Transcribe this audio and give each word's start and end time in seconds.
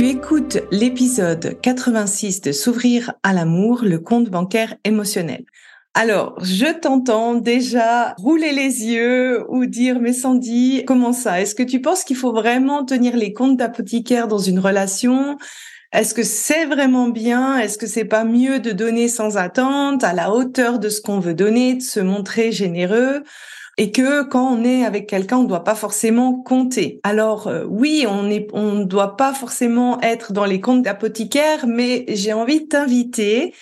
Tu 0.00 0.08
écoutes 0.08 0.60
l'épisode 0.70 1.60
86 1.60 2.40
de 2.40 2.52
S'ouvrir 2.52 3.12
à 3.22 3.34
l'amour, 3.34 3.82
le 3.82 3.98
compte 3.98 4.30
bancaire 4.30 4.74
émotionnel. 4.82 5.44
Alors, 5.92 6.42
je 6.42 6.72
t'entends 6.72 7.34
déjà 7.34 8.14
rouler 8.16 8.52
les 8.52 8.86
yeux 8.86 9.44
ou 9.50 9.66
dire, 9.66 10.00
mais 10.00 10.14
Sandy, 10.14 10.84
comment 10.86 11.12
ça? 11.12 11.42
Est-ce 11.42 11.54
que 11.54 11.62
tu 11.62 11.82
penses 11.82 12.04
qu'il 12.04 12.16
faut 12.16 12.32
vraiment 12.32 12.82
tenir 12.86 13.14
les 13.14 13.34
comptes 13.34 13.58
d'apothicaire 13.58 14.26
dans 14.26 14.38
une 14.38 14.58
relation? 14.58 15.36
Est-ce 15.92 16.14
que 16.14 16.22
c'est 16.22 16.64
vraiment 16.64 17.08
bien? 17.08 17.58
Est-ce 17.58 17.76
que 17.76 17.86
c'est 17.86 18.06
pas 18.06 18.24
mieux 18.24 18.58
de 18.58 18.70
donner 18.70 19.06
sans 19.06 19.36
attente, 19.36 20.02
à 20.02 20.14
la 20.14 20.32
hauteur 20.32 20.78
de 20.78 20.88
ce 20.88 21.02
qu'on 21.02 21.20
veut 21.20 21.34
donner, 21.34 21.74
de 21.74 21.82
se 21.82 22.00
montrer 22.00 22.52
généreux? 22.52 23.22
Et 23.80 23.92
que 23.92 24.24
quand 24.24 24.46
on 24.46 24.62
est 24.62 24.84
avec 24.84 25.06
quelqu'un, 25.06 25.38
on 25.38 25.44
ne 25.44 25.48
doit 25.48 25.64
pas 25.64 25.74
forcément 25.74 26.34
compter. 26.34 27.00
Alors 27.02 27.46
euh, 27.46 27.64
oui, 27.66 28.04
on 28.06 28.24
ne 28.24 28.84
doit 28.84 29.16
pas 29.16 29.32
forcément 29.32 29.98
être 30.02 30.34
dans 30.34 30.44
les 30.44 30.60
comptes 30.60 30.82
d'apothicaire, 30.82 31.66
mais 31.66 32.04
j'ai 32.08 32.34
envie 32.34 32.60
de 32.60 32.66
t'inviter 32.66 33.54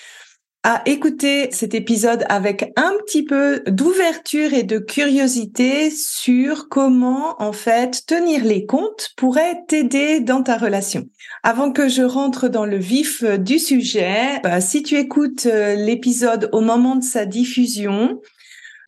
à 0.65 0.83
écouter 0.87 1.51
cet 1.53 1.73
épisode 1.73 2.25
avec 2.29 2.73
un 2.75 2.95
petit 3.07 3.23
peu 3.23 3.63
d'ouverture 3.69 4.55
et 4.55 4.65
de 4.65 4.79
curiosité 4.79 5.89
sur 5.93 6.69
comment 6.69 7.41
en 7.41 7.53
fait 7.53 8.05
tenir 8.05 8.45
les 8.45 8.67
comptes 8.67 9.11
pourrait 9.17 9.63
t'aider 9.69 10.19
dans 10.19 10.43
ta 10.43 10.57
relation. 10.57 11.05
Avant 11.45 11.71
que 11.71 11.89
je 11.89 12.03
rentre 12.03 12.49
dans 12.49 12.67
le 12.67 12.77
vif 12.77 13.23
du 13.23 13.61
sujet, 13.61 14.41
bah, 14.43 14.61
si 14.61 14.83
tu 14.83 14.97
écoutes 14.97 15.47
euh, 15.47 15.77
l'épisode 15.77 16.51
au 16.53 16.61
moment 16.61 16.97
de 16.97 17.05
sa 17.05 17.25
diffusion, 17.25 18.21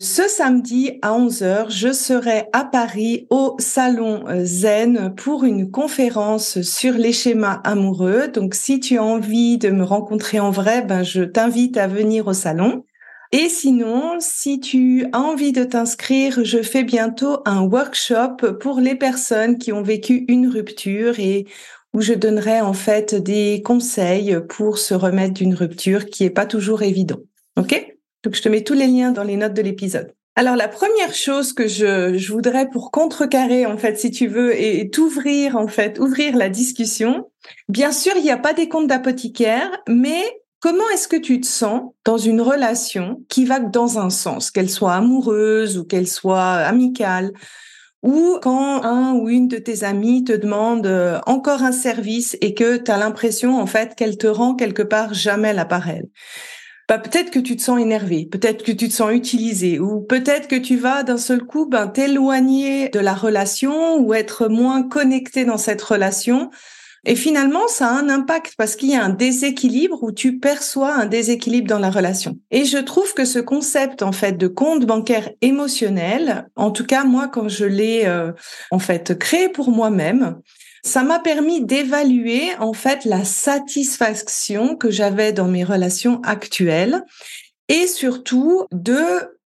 ce 0.03 0.29
samedi 0.29 0.99
à 1.03 1.13
11h, 1.13 1.67
je 1.69 1.93
serai 1.93 2.47
à 2.55 2.65
Paris 2.65 3.27
au 3.29 3.55
Salon 3.59 4.25
euh, 4.29 4.45
Zen 4.45 5.15
pour 5.15 5.45
une 5.45 5.71
conférence 5.71 6.63
sur 6.63 6.95
les 6.95 7.13
schémas 7.13 7.61
amoureux. 7.65 8.29
Donc, 8.29 8.55
si 8.55 8.81
tu 8.81 8.97
as 8.97 9.05
envie 9.05 9.59
de 9.59 9.69
me 9.69 9.85
rencontrer 9.85 10.41
en 10.41 10.51
vrai, 10.51 10.81
ben, 10.81 11.03
je 11.03 11.23
t'invite 11.23 11.77
à 11.77 11.87
venir 11.87 12.29
au 12.29 12.33
salon. 12.33 12.85
Et 13.33 13.51
sinon, 13.51 14.17
si 14.21 14.59
tu 14.59 15.05
as 15.13 15.21
envie 15.21 15.53
de 15.53 15.65
t'inscrire, 15.65 16.45
je 16.45 16.63
fais 16.63 16.83
bientôt 16.83 17.41
un 17.45 17.61
workshop 17.61 18.55
pour 18.59 18.81
les 18.81 18.95
personnes 18.95 19.59
qui 19.59 19.71
ont 19.71 19.83
vécu 19.83 20.25
une 20.29 20.49
rupture 20.49 21.21
et 21.21 21.47
où 21.93 22.01
je 22.01 22.15
donnerai 22.15 22.63
en 22.63 22.73
fait 22.73 23.15
des 23.15 23.61
conseils 23.63 24.39
pour 24.49 24.79
se 24.79 24.95
remettre 24.95 25.35
d'une 25.35 25.55
rupture 25.55 26.07
qui 26.07 26.25
est 26.25 26.31
pas 26.31 26.47
toujours 26.47 26.83
évident. 26.83 27.21
OK? 27.59 27.90
Donc, 28.23 28.35
je 28.35 28.43
te 28.43 28.49
mets 28.49 28.63
tous 28.63 28.75
les 28.75 28.87
liens 28.87 29.13
dans 29.13 29.25
les 29.25 29.37
notes 29.37 29.55
de 29.55 29.63
l'épisode. 29.63 30.13
Alors, 30.37 30.57
la 30.57 30.69
première 30.69 31.15
chose 31.15 31.53
que 31.53 31.67
je, 31.67 32.17
je, 32.17 32.33
voudrais 32.33 32.69
pour 32.71 32.91
contrecarrer, 32.91 33.67
en 33.67 33.77
fait, 33.77 33.99
si 33.99 34.11
tu 34.11 34.27
veux, 34.27 34.59
et, 34.59 34.89
t'ouvrir, 34.89 35.57
en 35.57 35.67
fait, 35.67 35.99
ouvrir 35.99 36.37
la 36.37 36.49
discussion. 36.49 37.31
Bien 37.69 37.93
sûr, 37.93 38.13
il 38.17 38.23
n'y 38.23 38.31
a 38.31 38.39
pas 38.39 38.53
des 38.53 38.69
comptes 38.69 38.87
d'apothicaire, 38.87 39.71
mais 39.89 40.23
comment 40.61 40.89
est-ce 40.95 41.09
que 41.09 41.17
tu 41.17 41.41
te 41.41 41.47
sens 41.47 41.91
dans 42.05 42.17
une 42.17 42.41
relation 42.41 43.23
qui 43.29 43.45
va 43.45 43.59
dans 43.59 43.99
un 43.99 44.11
sens, 44.11 44.51
qu'elle 44.51 44.71
soit 44.71 44.95
amoureuse 44.95 45.79
ou 45.79 45.85
qu'elle 45.85 46.09
soit 46.09 46.41
amicale? 46.41 47.33
Ou 48.03 48.39
quand 48.41 48.83
un 48.83 49.13
ou 49.13 49.29
une 49.29 49.47
de 49.47 49.59
tes 49.59 49.85
amis 49.85 50.25
te 50.25 50.33
demande 50.33 50.87
euh, 50.87 51.21
encore 51.27 51.63
un 51.63 51.73
service 51.73 52.35
et 52.41 52.55
que 52.55 52.79
tu 52.79 52.91
as 52.91 52.97
l'impression 52.97 53.61
en 53.61 53.67
fait 53.67 53.95
qu'elle 53.95 54.17
te 54.17 54.27
rend 54.27 54.55
quelque 54.55 54.83
part 54.83 55.13
jamais 55.13 55.53
l'appareil 55.53 56.05
bah, 56.91 56.99
peut-être 56.99 57.31
que 57.31 57.39
tu 57.39 57.55
te 57.55 57.63
sens 57.63 57.81
énervé, 57.81 58.27
peut-être 58.27 58.65
que 58.65 58.73
tu 58.73 58.89
te 58.89 58.93
sens 58.93 59.13
utilisé, 59.13 59.79
ou 59.79 60.01
peut-être 60.01 60.49
que 60.49 60.57
tu 60.57 60.77
vas 60.77 61.05
d'un 61.05 61.19
seul 61.19 61.45
coup 61.45 61.65
ben, 61.65 61.87
t'éloigner 61.87 62.89
de 62.89 62.99
la 62.99 63.15
relation 63.15 63.99
ou 63.99 64.13
être 64.13 64.49
moins 64.49 64.83
connecté 64.83 65.45
dans 65.45 65.57
cette 65.57 65.83
relation. 65.83 66.51
Et 67.05 67.15
finalement, 67.15 67.69
ça 67.69 67.87
a 67.87 67.93
un 67.93 68.09
impact 68.09 68.55
parce 68.59 68.75
qu'il 68.75 68.91
y 68.91 68.97
a 68.97 69.05
un 69.05 69.11
déséquilibre 69.11 70.03
où 70.03 70.11
tu 70.11 70.41
perçois 70.41 70.93
un 70.93 71.07
déséquilibre 71.07 71.69
dans 71.69 71.79
la 71.79 71.91
relation. 71.91 72.41
Et 72.51 72.65
je 72.65 72.79
trouve 72.79 73.15
que 73.15 73.25
ce 73.25 73.39
concept, 73.39 74.03
en 74.03 74.11
fait, 74.11 74.33
de 74.33 74.49
compte 74.49 74.85
bancaire 74.85 75.31
émotionnel, 75.43 76.49
en 76.57 76.73
tout 76.73 76.85
cas, 76.85 77.05
moi, 77.05 77.29
quand 77.29 77.49
je 77.49 77.67
l'ai, 77.67 78.03
euh, 78.07 78.33
en 78.73 78.81
fait, 78.81 79.17
créé 79.17 79.49
pour 79.49 79.71
moi-même, 79.71 80.41
ça 80.83 81.03
m'a 81.03 81.19
permis 81.19 81.65
d'évaluer 81.65 82.55
en 82.59 82.73
fait 82.73 83.05
la 83.05 83.25
satisfaction 83.25 84.77
que 84.77 84.91
j'avais 84.91 85.33
dans 85.33 85.49
mes 85.49 85.65
relations 85.65 86.21
actuelles 86.23 87.05
et 87.69 87.87
surtout 87.87 88.67
de 88.73 89.01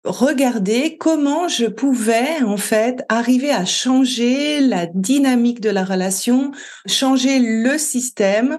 regarder 0.05 0.97
comment 0.97 1.49
je 1.49 1.67
pouvais 1.67 2.43
en 2.43 2.57
fait 2.57 3.05
arriver 3.09 3.51
à 3.51 3.65
changer 3.65 4.61
la 4.61 4.87
dynamique 4.87 5.61
de 5.61 5.71
la 5.71 5.85
relation, 5.85 6.53
changer 6.87 7.39
le 7.39 7.77
système 7.77 8.59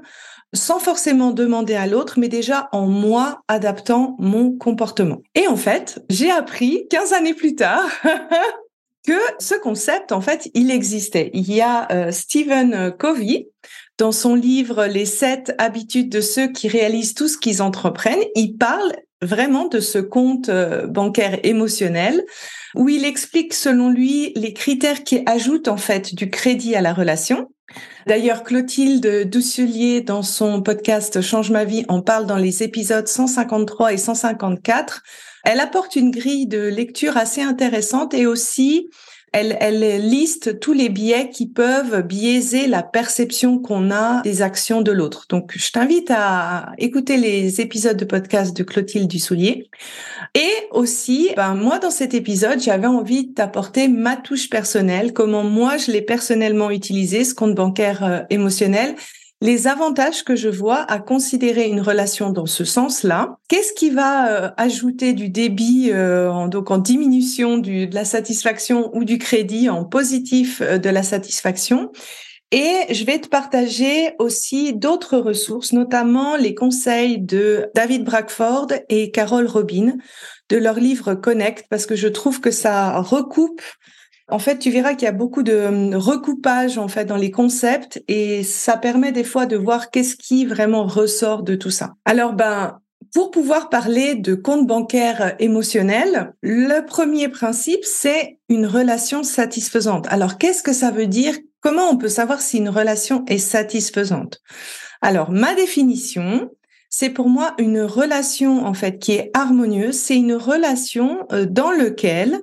sans 0.54 0.80
forcément 0.80 1.32
demander 1.32 1.76
à 1.76 1.88
l'autre, 1.88 2.20
mais 2.20 2.28
déjà 2.28 2.68
en 2.74 2.86
moi 2.86 3.42
adaptant 3.48 4.16
mon 4.20 4.52
comportement. 4.52 5.22
Et 5.34 5.48
en 5.48 5.56
fait, 5.56 6.04
j'ai 6.10 6.30
appris 6.30 6.88
15 6.90 7.14
années 7.14 7.34
plus 7.34 7.56
tard 7.56 7.90
que 9.06 9.20
ce 9.40 9.56
concept, 9.56 10.12
en 10.12 10.22
fait, 10.22 10.50
il 10.54 10.72
existait. 10.72 11.32
Il 11.34 11.52
y 11.52 11.62
a 11.62 11.92
euh, 11.92 12.12
Stephen 12.12 12.94
Covey, 12.98 13.50
dans 13.98 14.12
son 14.12 14.36
livre 14.36 14.86
Les 14.86 15.06
sept 15.06 15.54
habitudes 15.58 16.10
de 16.10 16.22
ceux 16.22 16.48
qui 16.48 16.68
réalisent 16.68 17.14
tout 17.14 17.28
ce 17.28 17.38
qu'ils 17.38 17.62
entreprennent, 17.62 18.24
il 18.36 18.58
parle 18.58 18.94
vraiment 19.22 19.68
de 19.68 19.80
ce 19.80 20.00
compte 20.00 20.50
euh, 20.50 20.88
bancaire 20.88 21.40
émotionnel 21.44 22.26
où 22.76 22.90
il 22.90 23.06
explique 23.06 23.54
selon 23.54 23.90
lui 23.90 24.34
les 24.36 24.54
critères 24.54 25.04
qui 25.04 25.22
ajoutent 25.26 25.68
en 25.68 25.78
fait 25.78 26.16
du 26.16 26.30
crédit 26.30 26.76
à 26.76 26.82
la 26.82 26.94
relation. 26.94 27.52
D'ailleurs, 28.08 28.44
Clotilde 28.44 29.30
Doucelier, 29.30 30.02
dans 30.02 30.24
son 30.24 30.62
podcast 30.62 31.22
Change 31.22 31.52
ma 31.52 31.64
vie, 31.64 31.86
en 31.88 32.02
parle 32.02 32.26
dans 32.26 32.38
les 32.38 32.64
épisodes 32.64 33.08
153 33.08 33.94
et 33.94 33.98
154 33.98 35.04
elle 35.44 35.59
apporte 35.59 35.96
une 35.96 36.12
grille 36.12 36.47
de 36.47 36.59
lecture 36.59 37.18
assez 37.18 37.41
intéressante 37.41 38.13
et 38.13 38.25
aussi 38.25 38.90
elle, 39.34 40.09
liste 40.09 40.59
tous 40.59 40.74
les 40.74 40.90
biais 40.90 41.29
qui 41.29 41.47
peuvent 41.47 42.02
biaiser 42.02 42.68
la 42.68 42.84
perception 42.84 43.59
qu'on 43.59 43.90
a 43.90 44.22
des 44.24 44.41
actions 44.41 44.81
de 44.81 44.91
l'autre. 44.91 45.25
Donc, 45.29 45.53
je 45.56 45.72
t'invite 45.72 46.12
à 46.12 46.74
écouter 46.78 47.16
les 47.16 47.62
épisodes 47.62 47.96
de 47.96 48.03
podcast 48.03 48.56
de 48.56 48.63
Clotilde 48.63 49.07
Dussoulier. 49.07 49.69
Et 50.35 50.52
aussi, 50.72 51.29
ben, 51.38 51.56
moi, 51.56 51.79
dans 51.79 51.91
cet 51.91 52.13
épisode, 52.13 52.59
j'avais 52.59 52.88
envie 52.88 53.28
de 53.28 53.34
t'apporter 53.34 53.88
ma 53.88 54.18
touche 54.18 54.50
personnelle, 54.50 55.13
comment 55.13 55.44
moi, 55.44 55.78
je 55.78 55.91
l'ai 55.91 56.02
personnellement 56.02 56.70
utilisé, 56.70 57.23
ce 57.23 57.34
compte 57.34 57.55
bancaire 57.55 58.03
euh, 58.03 58.20
émotionnel, 58.29 58.96
les 59.41 59.67
avantages 59.67 60.23
que 60.23 60.35
je 60.35 60.49
vois 60.49 60.82
à 60.84 60.99
considérer 60.99 61.67
une 61.67 61.82
relation 61.82 62.29
dans 62.29 62.46
ce 62.46 62.64
sens-là. 62.64 63.38
Qu'est-ce 63.49 63.73
qui 63.73 63.90
va 63.90 64.29
euh, 64.29 64.49
ajouter 64.58 65.14
du 65.14 65.29
débit, 65.29 65.90
euh, 65.91 66.32
en, 66.32 66.47
donc 66.47 66.70
en 66.70 66.78
diminution 66.78 67.58
du, 67.58 67.88
de 67.88 67.96
la 67.96 68.05
satisfaction 68.05 68.96
ou 68.96 69.03
du 69.03 69.17
crédit, 69.17 69.67
en 69.70 69.84
positif 69.84 70.61
euh, 70.61 70.78
de 70.78 70.90
la 70.90 71.02
satisfaction? 71.02 71.91
Et 72.52 72.93
je 72.93 73.05
vais 73.05 73.17
te 73.17 73.29
partager 73.29 74.14
aussi 74.20 74.73
d'autres 74.73 75.17
ressources, 75.17 75.72
notamment 75.72 76.35
les 76.35 76.53
conseils 76.53 77.17
de 77.17 77.67
David 77.73 78.03
Brackford 78.03 78.67
et 78.90 79.09
Carol 79.09 79.47
Robin 79.47 79.94
de 80.49 80.58
leur 80.58 80.76
livre 80.76 81.16
Connect, 81.16 81.66
parce 81.70 81.85
que 81.85 81.96
je 81.96 82.09
trouve 82.09 82.41
que 82.41 82.52
ça 82.52 82.99
recoupe 82.99 83.61
en 84.32 84.40
fait, 84.40 84.58
tu 84.58 84.72
verras 84.72 84.94
qu'il 84.94 85.06
y 85.06 85.10
a 85.10 85.14
beaucoup 85.14 85.44
de 85.44 85.66
hum, 85.68 85.96
recoupage 85.96 86.78
en 86.78 86.88
fait 86.88 87.06
dans 87.06 87.18
les 87.18 87.32
concepts 87.32 88.04
et 88.08 88.44
ça 88.44 88.78
permet 88.78 89.12
des 89.12 89.24
fois 89.24 89.46
de 89.46 89.58
voir 89.58 89.92
qu'est-ce 89.92 90.16
qui 90.16 90.46
vraiment 90.46 90.86
ressort 90.86 91.44
de 91.44 91.56
tout 91.56 91.70
ça. 91.70 91.94
Alors 92.06 92.34
ben 92.34 92.80
pour 93.14 93.32
pouvoir 93.32 93.70
parler 93.70 94.16
de 94.16 94.36
compte 94.36 94.68
bancaire 94.68 95.36
émotionnel, 95.40 96.34
le 96.42 96.86
premier 96.86 97.28
principe, 97.28 97.84
c'est 97.84 98.40
une 98.48 98.66
relation 98.66 99.24
satisfaisante. 99.24 100.08
Alors, 100.10 100.38
qu'est-ce 100.38 100.64
que 100.64 100.72
ça 100.72 100.92
veut 100.92 101.08
dire? 101.08 101.38
Comment 101.60 101.90
on 101.90 101.98
peut 101.98 102.08
savoir 102.08 102.42
si 102.42 102.58
une 102.58 102.70
relation 102.70 103.26
est 103.28 103.38
satisfaisante? 103.38 104.40
Alors, 105.02 105.32
ma 105.32 105.56
définition, 105.56 106.50
c'est 106.91 107.09
pour 107.09 107.29
moi 107.29 107.55
une 107.58 107.82
relation 107.82 108.66
en 108.66 108.73
fait 108.76 108.99
qui 108.99 109.14
est 109.14 109.32
harmonieuse. 109.34 109.96
C'est 109.96 110.17
une 110.17 110.35
relation 110.35 111.26
euh, 111.32 111.46
dans 111.46 111.72
laquelle 111.72 112.40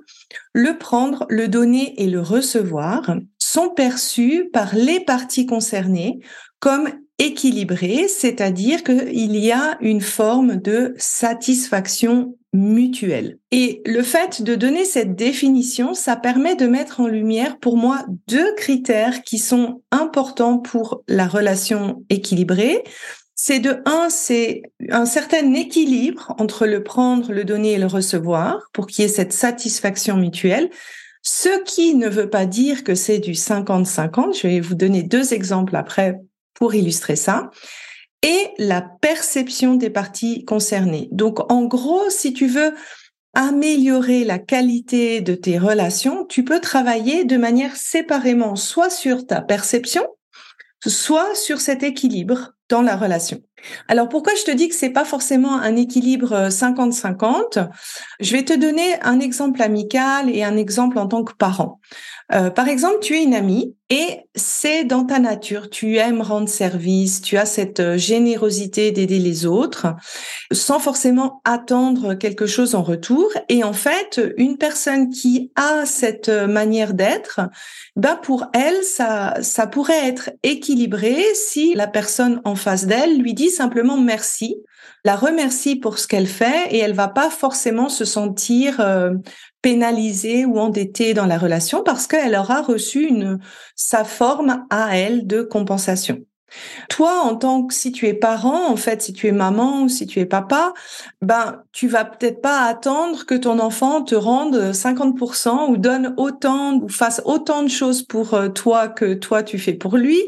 le 0.53 0.79
prendre, 0.79 1.27
le 1.29 1.47
donner 1.47 2.03
et 2.03 2.09
le 2.09 2.21
recevoir 2.21 3.15
sont 3.39 3.69
perçus 3.69 4.49
par 4.53 4.75
les 4.75 5.01
parties 5.01 5.47
concernées 5.47 6.19
comme 6.59 6.89
équilibrés, 7.19 8.09
c'est-à-dire 8.09 8.83
qu'il 8.85 9.37
y 9.37 9.53
a 9.53 9.77
une 9.81 10.01
forme 10.01 10.57
de 10.57 10.95
satisfaction 10.97 12.37
mutuelle. 12.53 13.39
Et 13.51 13.83
le 13.85 14.03
fait 14.03 14.43
de 14.43 14.55
donner 14.55 14.85
cette 14.85 15.15
définition, 15.15 15.95
ça 15.95 16.17
permet 16.17 16.55
de 16.55 16.67
mettre 16.67 17.01
en 17.01 17.07
lumière 17.07 17.59
pour 17.59 17.77
moi 17.77 18.05
deux 18.29 18.55
critères 18.55 19.23
qui 19.23 19.39
sont 19.39 19.83
importants 19.91 20.59
pour 20.59 21.03
la 21.09 21.27
relation 21.27 22.03
équilibrée. 22.09 22.85
C'est 23.41 23.61
de 23.61 23.81
un, 23.85 24.11
c'est 24.11 24.63
un 24.91 25.07
certain 25.07 25.55
équilibre 25.55 26.35
entre 26.39 26.67
le 26.67 26.83
prendre, 26.83 27.33
le 27.33 27.45
donner 27.45 27.75
et 27.75 27.79
le 27.79 27.87
recevoir 27.87 28.69
pour 28.73 28.89
qu'il 28.89 29.03
y 29.03 29.07
ait 29.07 29.09
cette 29.09 29.33
satisfaction 29.33 30.17
mutuelle. 30.17 30.71
Ce 31.23 31.63
qui 31.63 31.95
ne 31.95 32.09
veut 32.09 32.29
pas 32.29 32.47
dire 32.47 32.83
que 32.83 32.97
c'est 32.97 33.21
du 33.21 33.35
50-50. 33.35 34.37
Je 34.37 34.49
vais 34.49 34.59
vous 34.59 34.75
donner 34.75 35.05
deux 35.05 35.35
exemples 35.35 35.77
après 35.77 36.19
pour 36.55 36.75
illustrer 36.75 37.15
ça. 37.15 37.51
Et 38.23 38.49
la 38.59 38.83
perception 38.83 39.77
des 39.77 39.91
parties 39.91 40.45
concernées. 40.45 41.09
Donc, 41.13 41.39
en 41.53 41.65
gros, 41.65 42.11
si 42.11 42.33
tu 42.33 42.49
veux 42.49 42.75
améliorer 43.35 44.25
la 44.25 44.41
qualité 44.41 45.21
de 45.21 45.37
tes 45.37 45.59
relations, 45.59 46.25
tu 46.25 46.45
peux 46.45 46.59
travailler 46.59 47.25
de 47.25 47.37
manière 47.37 47.77
séparément, 47.77 48.57
soit 48.57 48.91
sur 48.91 49.29
ta 49.29 49.43
perception, 49.43 50.05
soit 50.85 51.37
sur 51.37 51.61
cet 51.61 51.85
équilibre 51.85 52.55
dans 52.69 52.83
la 52.83 52.97
relation. 52.97 53.41
Alors 53.89 54.09
pourquoi 54.09 54.35
je 54.35 54.45
te 54.45 54.51
dis 54.51 54.69
que 54.69 54.75
c'est 54.75 54.91
pas 54.91 55.05
forcément 55.05 55.59
un 55.59 55.77
équilibre 55.77 56.49
50-50 56.49 57.59
euh, 57.59 57.65
Je 58.21 58.33
vais 58.33 58.45
te 58.45 58.53
donner 58.53 59.01
un 59.03 59.21
exemple 59.21 59.63
amical 59.63 60.31
et 60.35 60.45
un 60.45 60.57
exemple 60.57 60.99
en 60.99 61.07
tant 61.07 61.25
que 61.25 61.33
parent. 61.35 61.81
Euh, 62.33 62.51
par 62.51 62.69
exemple, 62.69 62.99
tu 63.01 63.17
es 63.17 63.23
une 63.23 63.35
amie 63.35 63.75
et 63.89 64.21
c'est 64.35 64.85
dans 64.85 65.05
ta 65.05 65.19
nature, 65.19 65.71
tu 65.71 65.97
aimes 65.97 66.21
rendre 66.21 66.49
service, 66.49 67.23
tu 67.23 67.39
as 67.39 67.47
cette 67.47 67.81
euh, 67.81 67.97
générosité 67.97 68.93
d'aider 68.93 69.19
les 69.19 69.47
autres 69.47 69.87
sans 70.53 70.79
forcément 70.79 71.41
attendre 71.45 72.13
quelque 72.15 72.47
chose 72.47 72.75
en 72.75 72.83
retour. 72.83 73.31
Et 73.49 73.65
en 73.65 73.73
fait, 73.73 74.21
une 74.37 74.59
personne 74.59 75.09
qui 75.09 75.53
a 75.57 75.87
cette 75.87 76.29
manière 76.29 76.93
d'être, 76.93 77.41
ben 77.97 78.17
pour 78.17 78.47
elle, 78.53 78.83
ça, 78.83 79.35
ça 79.41 79.67
pourrait 79.67 80.07
être 80.07 80.31
équilibré 80.43 81.17
si 81.35 81.73
la 81.75 81.87
personne 81.87 82.43
en 82.45 82.57
face 82.57 82.87
d'elle 82.87 83.19
lui 83.19 83.33
dit 83.33 83.51
simplement 83.51 83.97
merci, 83.97 84.57
la 85.05 85.17
remercie 85.17 85.77
pour 85.77 85.99
ce 85.99 86.07
qu'elle 86.07 86.27
fait 86.27 86.69
et 86.71 86.79
elle 86.79 86.93
va 86.93 87.09
pas 87.09 87.31
forcément 87.31 87.89
se 87.89 88.05
sentir 88.05 88.81
euh, 88.81 89.13
pénalisée 89.63 90.45
ou 90.45 90.59
endettée 90.59 91.15
dans 91.15 91.27
la 91.27 91.39
relation 91.39 91.83
parce 91.83 92.07
qu'elle 92.07 92.35
aura 92.35 92.63
reçu 92.63 93.07
une, 93.07 93.39
sa 93.77 94.05
forme 94.05 94.67
à 94.71 94.97
elle 94.97 95.27
de 95.27 95.43
compensation. 95.43 96.21
Toi, 96.89 97.21
en 97.23 97.37
tant 97.37 97.67
que 97.67 97.75
si 97.75 97.93
tu 97.93 98.07
es 98.07 98.15
parent, 98.15 98.69
en 98.71 98.77
fait, 98.77 99.03
si 99.03 99.13
tu 99.13 99.27
es 99.27 99.33
maman 99.33 99.83
ou 99.83 99.89
si 99.89 100.07
tu 100.07 100.19
es 100.21 100.27
papa, 100.27 100.73
ben, 101.21 101.63
tu 101.73 101.89
vas 101.89 102.05
peut-être 102.05 102.41
pas 102.41 102.63
attendre 102.63 103.27
que 103.27 103.35
ton 103.35 103.59
enfant 103.59 104.03
te 104.03 104.15
rende 104.15 104.73
50% 104.73 105.71
ou 105.71 105.77
donne 105.77 106.15
autant 106.17 106.77
ou 106.77 106.89
fasse 106.89 107.21
autant 107.25 107.63
de 107.63 107.69
choses 107.69 108.03
pour 108.03 108.35
euh, 108.35 108.49
toi 108.49 108.89
que 108.89 109.15
toi 109.15 109.43
tu 109.43 109.59
fais 109.59 109.75
pour 109.75 109.97
lui. 109.97 110.19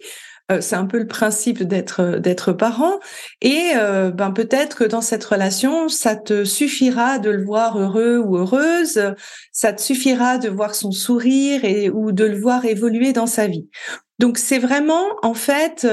Euh, 0.51 0.61
c'est 0.61 0.77
un 0.77 0.87
peu 0.87 0.99
le 0.99 1.07
principe 1.07 1.63
d'être 1.63 2.01
euh, 2.01 2.19
d'être 2.19 2.53
parent. 2.53 2.99
Et 3.41 3.73
euh, 3.77 4.11
ben 4.11 4.33
peut-être 4.33 4.77
que 4.79 4.85
dans 4.85 5.01
cette 5.01 5.25
relation, 5.25 5.89
ça 5.89 6.17
te 6.17 6.45
suffira 6.45 7.19
de 7.19 7.31
le 7.31 7.45
voir 7.45 7.79
heureux 7.79 8.19
ou 8.19 8.37
heureuse, 8.37 9.15
ça 9.53 9.73
te 9.73 9.81
suffira 9.81 10.39
de 10.39 10.49
voir 10.49 10.75
son 10.75 10.91
sourire 10.93 11.65
et 11.65 11.91
ou 11.91 12.13
de 12.13 12.25
le 12.25 12.39
voir 12.39 12.65
évoluer 12.65 13.13
dans 13.13 13.27
sa 13.27 13.47
vie. 13.47 13.69
Donc 14.19 14.39
c'est 14.39 14.59
vraiment 14.59 15.05
en 15.23 15.35
fait 15.35 15.87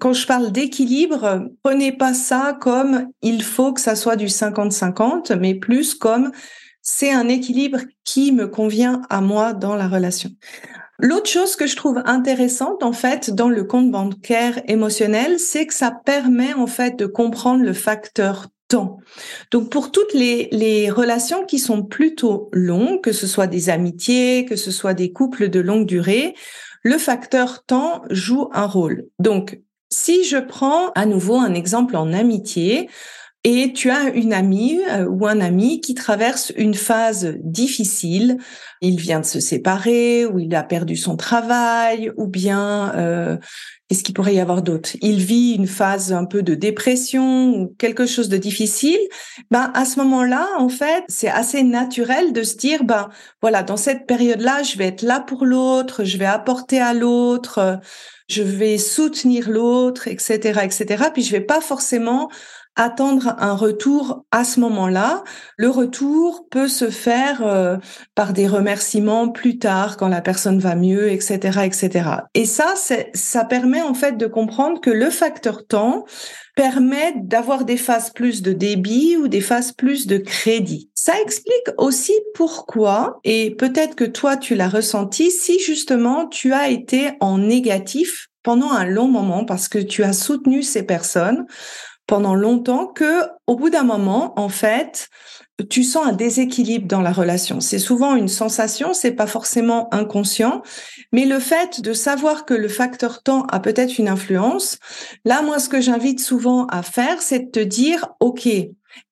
quand 0.00 0.12
je 0.12 0.26
parle 0.26 0.52
d'équilibre, 0.52 1.48
prenez 1.62 1.90
pas 1.90 2.12
ça 2.12 2.58
comme 2.60 3.08
il 3.22 3.42
faut 3.42 3.72
que 3.72 3.80
ça 3.80 3.96
soit 3.96 4.16
du 4.16 4.26
50-50, 4.26 5.34
mais 5.38 5.54
plus 5.54 5.94
comme 5.94 6.30
c'est 6.82 7.10
un 7.10 7.28
équilibre 7.28 7.78
qui 8.04 8.32
me 8.32 8.48
convient 8.48 9.00
à 9.08 9.22
moi 9.22 9.54
dans 9.54 9.74
la 9.74 9.88
relation. 9.88 10.30
L'autre 10.98 11.28
chose 11.28 11.56
que 11.56 11.66
je 11.66 11.76
trouve 11.76 12.02
intéressante 12.06 12.82
en 12.82 12.92
fait 12.92 13.30
dans 13.30 13.48
le 13.48 13.64
compte 13.64 13.90
bancaire 13.90 14.62
émotionnel, 14.66 15.38
c'est 15.38 15.66
que 15.66 15.74
ça 15.74 15.90
permet 15.90 16.54
en 16.54 16.66
fait 16.66 16.98
de 16.98 17.06
comprendre 17.06 17.62
le 17.62 17.74
facteur 17.74 18.46
temps. 18.68 18.98
Donc 19.50 19.70
pour 19.70 19.92
toutes 19.92 20.14
les, 20.14 20.48
les 20.52 20.90
relations 20.90 21.44
qui 21.44 21.58
sont 21.58 21.82
plutôt 21.82 22.48
longues, 22.52 23.02
que 23.02 23.12
ce 23.12 23.26
soit 23.26 23.46
des 23.46 23.68
amitiés, 23.68 24.46
que 24.46 24.56
ce 24.56 24.70
soit 24.70 24.94
des 24.94 25.12
couples 25.12 25.50
de 25.50 25.60
longue 25.60 25.86
durée, 25.86 26.34
le 26.82 26.98
facteur 26.98 27.64
temps 27.64 28.02
joue 28.10 28.48
un 28.52 28.66
rôle. 28.66 29.06
Donc 29.18 29.60
si 29.92 30.24
je 30.24 30.38
prends 30.38 30.90
à 30.94 31.06
nouveau 31.06 31.36
un 31.36 31.54
exemple 31.54 31.96
en 31.96 32.12
amitié, 32.12 32.88
et 33.48 33.72
tu 33.72 33.90
as 33.90 34.08
une 34.08 34.32
amie 34.32 34.80
euh, 34.90 35.06
ou 35.06 35.24
un 35.24 35.40
ami 35.40 35.80
qui 35.80 35.94
traverse 35.94 36.52
une 36.56 36.74
phase 36.74 37.36
difficile. 37.44 38.38
Il 38.80 38.98
vient 38.98 39.20
de 39.20 39.24
se 39.24 39.38
séparer 39.38 40.26
ou 40.26 40.40
il 40.40 40.52
a 40.56 40.64
perdu 40.64 40.96
son 40.96 41.16
travail 41.16 42.10
ou 42.16 42.26
bien 42.26 42.92
euh, 42.96 43.36
qu'est-ce 43.88 44.02
qu'il 44.02 44.14
pourrait 44.16 44.34
y 44.34 44.40
avoir 44.40 44.62
d'autre? 44.62 44.90
Il 45.00 45.20
vit 45.20 45.52
une 45.52 45.68
phase 45.68 46.12
un 46.12 46.24
peu 46.24 46.42
de 46.42 46.56
dépression 46.56 47.50
ou 47.50 47.72
quelque 47.78 48.04
chose 48.04 48.28
de 48.28 48.36
difficile. 48.36 48.98
Ben 49.52 49.70
à 49.74 49.84
ce 49.84 50.00
moment-là, 50.00 50.48
en 50.58 50.68
fait, 50.68 51.04
c'est 51.06 51.28
assez 51.28 51.62
naturel 51.62 52.32
de 52.32 52.42
se 52.42 52.56
dire 52.56 52.82
ben 52.82 53.10
voilà, 53.42 53.62
dans 53.62 53.76
cette 53.76 54.08
période-là, 54.08 54.64
je 54.64 54.76
vais 54.76 54.86
être 54.86 55.02
là 55.02 55.20
pour 55.20 55.44
l'autre, 55.44 56.02
je 56.02 56.18
vais 56.18 56.26
apporter 56.26 56.80
à 56.80 56.94
l'autre, 56.94 57.78
je 58.28 58.42
vais 58.42 58.76
soutenir 58.76 59.48
l'autre, 59.48 60.08
etc., 60.08 60.62
etc. 60.64 61.04
Puis 61.12 61.22
je 61.22 61.30
vais 61.30 61.40
pas 61.40 61.60
forcément 61.60 62.28
attendre 62.76 63.34
un 63.38 63.54
retour 63.54 64.24
à 64.30 64.44
ce 64.44 64.60
moment-là. 64.60 65.24
Le 65.56 65.70
retour 65.70 66.46
peut 66.50 66.68
se 66.68 66.90
faire 66.90 67.44
euh, 67.44 67.78
par 68.14 68.32
des 68.32 68.46
remerciements 68.46 69.28
plus 69.30 69.58
tard 69.58 69.96
quand 69.96 70.08
la 70.08 70.20
personne 70.20 70.58
va 70.58 70.76
mieux, 70.76 71.10
etc., 71.10 71.60
etc. 71.64 72.10
Et 72.34 72.44
ça, 72.44 72.74
ça 73.14 73.44
permet 73.44 73.82
en 73.82 73.94
fait 73.94 74.16
de 74.16 74.26
comprendre 74.26 74.80
que 74.80 74.90
le 74.90 75.10
facteur 75.10 75.66
temps 75.66 76.04
permet 76.54 77.14
d'avoir 77.16 77.64
des 77.64 77.76
phases 77.76 78.10
plus 78.10 78.42
de 78.42 78.52
débit 78.52 79.16
ou 79.16 79.28
des 79.28 79.40
phases 79.40 79.72
plus 79.72 80.06
de 80.06 80.18
crédit. 80.18 80.90
Ça 80.94 81.20
explique 81.20 81.68
aussi 81.78 82.14
pourquoi, 82.34 83.20
et 83.24 83.54
peut-être 83.54 83.94
que 83.94 84.04
toi 84.04 84.36
tu 84.36 84.54
l'as 84.54 84.68
ressenti, 84.68 85.30
si 85.30 85.60
justement 85.60 86.26
tu 86.26 86.52
as 86.52 86.68
été 86.68 87.12
en 87.20 87.38
négatif 87.38 88.28
pendant 88.42 88.70
un 88.70 88.84
long 88.84 89.08
moment 89.08 89.44
parce 89.44 89.68
que 89.68 89.78
tu 89.78 90.02
as 90.02 90.12
soutenu 90.12 90.62
ces 90.62 90.84
personnes 90.84 91.46
pendant 92.06 92.34
longtemps 92.34 92.86
que 92.86 93.22
au 93.46 93.56
bout 93.56 93.70
d'un 93.70 93.82
moment, 93.82 94.38
en 94.38 94.48
fait, 94.48 95.08
tu 95.70 95.82
sens 95.82 96.06
un 96.06 96.12
déséquilibre 96.12 96.86
dans 96.86 97.00
la 97.00 97.12
relation. 97.12 97.60
C'est 97.60 97.78
souvent 97.78 98.14
une 98.14 98.28
sensation, 98.28 98.92
c'est 98.92 99.12
pas 99.12 99.26
forcément 99.26 99.92
inconscient, 99.92 100.62
mais 101.12 101.24
le 101.24 101.38
fait 101.38 101.80
de 101.80 101.92
savoir 101.92 102.44
que 102.44 102.54
le 102.54 102.68
facteur 102.68 103.22
temps 103.22 103.44
a 103.50 103.60
peut-être 103.60 103.98
une 103.98 104.08
influence, 104.08 104.78
là, 105.24 105.42
moi, 105.42 105.58
ce 105.58 105.68
que 105.68 105.80
j'invite 105.80 106.20
souvent 106.20 106.66
à 106.66 106.82
faire, 106.82 107.22
c'est 107.22 107.38
de 107.40 107.50
te 107.50 107.60
dire, 107.60 108.08
OK, 108.20 108.46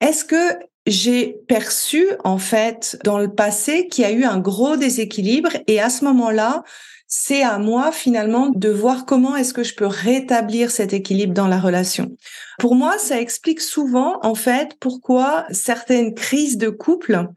est-ce 0.01 0.25
que 0.25 0.59
j'ai 0.87 1.39
perçu, 1.49 2.07
en 2.25 2.37
fait, 2.37 2.99
dans 3.05 3.19
le 3.19 3.35
passé 3.35 3.89
qu'il 3.89 4.05
y 4.05 4.07
a 4.07 4.13
eu 4.13 4.25
un 4.25 4.39
gros 4.39 4.77
déséquilibre 4.77 5.51
et 5.67 5.81
à 5.81 5.89
ce 5.89 6.05
moment-là, 6.05 6.63
c'est 7.07 7.43
à 7.43 7.59
moi 7.59 7.93
finalement 7.93 8.51
de 8.55 8.71
voir 8.71 9.07
comment 9.07 9.37
est-ce 9.37 9.55
que 9.55 9.63
je 9.63 9.75
peux 9.75 9.87
rétablir 9.87 10.71
cet 10.71 10.93
équilibre 10.93 11.35
dans 11.35 11.49
la 11.49 11.61
relation. 11.61 12.17
Pour 12.59 12.75
moi, 12.75 12.99
ça 12.99 13.21
explique 13.21 13.61
souvent 13.61 14.19
en 14.23 14.35
fait 14.35 14.77
pourquoi 14.81 15.45
certaines 15.51 16.15
crises 16.15 16.59
de 16.59 16.71
couple 16.71 17.29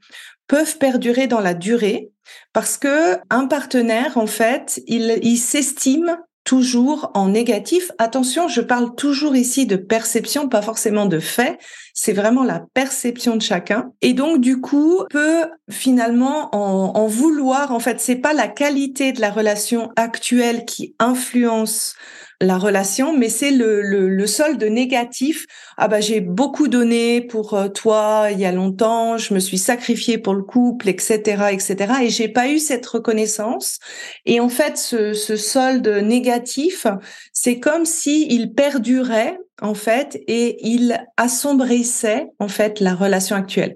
peuvent 0.47 0.77
perdurer 0.77 1.27
dans 1.27 1.41
la 1.41 1.53
durée 1.53 2.11
parce 2.53 2.77
que 2.77 3.17
un 3.29 3.47
partenaire 3.47 4.17
en 4.17 4.27
fait, 4.27 4.81
il, 4.87 5.19
il 5.21 5.37
s'estime 5.37 6.17
toujours 6.47 7.11
en 7.13 7.27
négatif. 7.27 7.91
Attention, 7.97 8.47
je 8.47 8.61
parle 8.61 8.95
toujours 8.95 9.35
ici 9.35 9.65
de 9.65 9.75
perception, 9.75 10.47
pas 10.47 10.61
forcément 10.61 11.05
de 11.05 11.19
fait. 11.19 11.59
C'est 11.93 12.13
vraiment 12.13 12.45
la 12.45 12.63
perception 12.73 13.35
de 13.35 13.41
chacun. 13.41 13.91
Et 14.01 14.13
donc, 14.13 14.39
du 14.39 14.61
coup, 14.61 15.03
peut 15.09 15.43
finalement 15.69 16.55
en, 16.55 17.05
vouloir, 17.07 17.73
en 17.73 17.79
fait, 17.79 17.99
c'est 17.99 18.15
pas 18.15 18.31
la 18.31 18.47
qualité 18.47 19.11
de 19.11 19.19
la 19.19 19.29
relation 19.29 19.91
actuelle 19.97 20.63
qui 20.63 20.95
influence 20.99 21.95
la 22.39 22.57
relation, 22.57 23.17
mais 23.17 23.29
c'est 23.29 23.51
le, 23.51 23.81
le, 23.81 24.09
le, 24.09 24.27
solde 24.27 24.63
négatif. 24.63 25.47
Ah 25.77 25.87
bah 25.87 26.01
j'ai 26.01 26.21
beaucoup 26.21 26.67
donné 26.67 27.21
pour 27.21 27.55
euh, 27.55 27.67
toi 27.67 28.27
il 28.31 28.39
y 28.39 28.45
a 28.45 28.51
longtemps, 28.51 29.17
je 29.17 29.33
me 29.33 29.39
suis 29.39 29.57
sacrifié 29.57 30.17
pour 30.17 30.35
le 30.35 30.43
couple, 30.43 30.87
etc., 30.87 31.47
etc. 31.51 31.93
Et 32.03 32.09
j'ai 32.09 32.27
pas 32.27 32.47
eu 32.49 32.59
cette 32.59 32.85
reconnaissance. 32.85 33.79
Et 34.25 34.39
en 34.39 34.49
fait, 34.49 34.77
ce, 34.77 35.13
ce 35.13 35.35
solde 35.35 35.87
négatif, 35.87 36.85
c'est 37.33 37.59
comme 37.59 37.85
si 37.85 38.27
il 38.29 38.53
perdurait 38.53 39.39
en 39.61 39.73
fait 39.73 40.21
et 40.27 40.57
il 40.67 41.03
assombrissait 41.17 42.27
en 42.39 42.47
fait 42.47 42.79
la 42.79 42.93
relation 42.93 43.35
actuelle. 43.35 43.75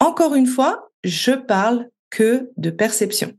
Encore 0.00 0.34
une 0.34 0.46
fois, 0.46 0.90
je 1.04 1.32
parle 1.32 1.88
que 2.10 2.50
de 2.58 2.70
perception. 2.70 3.32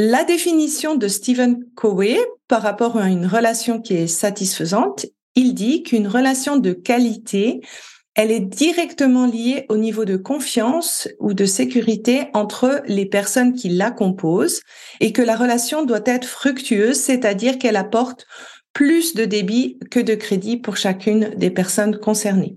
La 0.00 0.22
définition 0.22 0.94
de 0.94 1.08
Stephen 1.08 1.64
Covey 1.74 2.20
par 2.46 2.62
rapport 2.62 2.98
à 2.98 3.08
une 3.08 3.26
relation 3.26 3.80
qui 3.80 3.94
est 3.94 4.06
satisfaisante, 4.06 5.06
il 5.34 5.54
dit 5.54 5.82
qu'une 5.82 6.06
relation 6.06 6.56
de 6.56 6.72
qualité, 6.72 7.62
elle 8.14 8.30
est 8.30 8.38
directement 8.38 9.26
liée 9.26 9.66
au 9.68 9.76
niveau 9.76 10.04
de 10.04 10.16
confiance 10.16 11.08
ou 11.18 11.34
de 11.34 11.44
sécurité 11.46 12.28
entre 12.32 12.80
les 12.86 13.06
personnes 13.06 13.54
qui 13.54 13.70
la 13.70 13.90
composent 13.90 14.60
et 15.00 15.12
que 15.12 15.20
la 15.20 15.34
relation 15.34 15.84
doit 15.84 15.98
être 16.04 16.28
fructueuse, 16.28 16.96
c'est-à-dire 16.96 17.58
qu'elle 17.58 17.74
apporte 17.74 18.24
plus 18.78 19.16
de 19.16 19.24
débit 19.24 19.76
que 19.90 19.98
de 19.98 20.14
crédit 20.14 20.56
pour 20.56 20.76
chacune 20.76 21.30
des 21.34 21.50
personnes 21.50 21.98
concernées. 21.98 22.54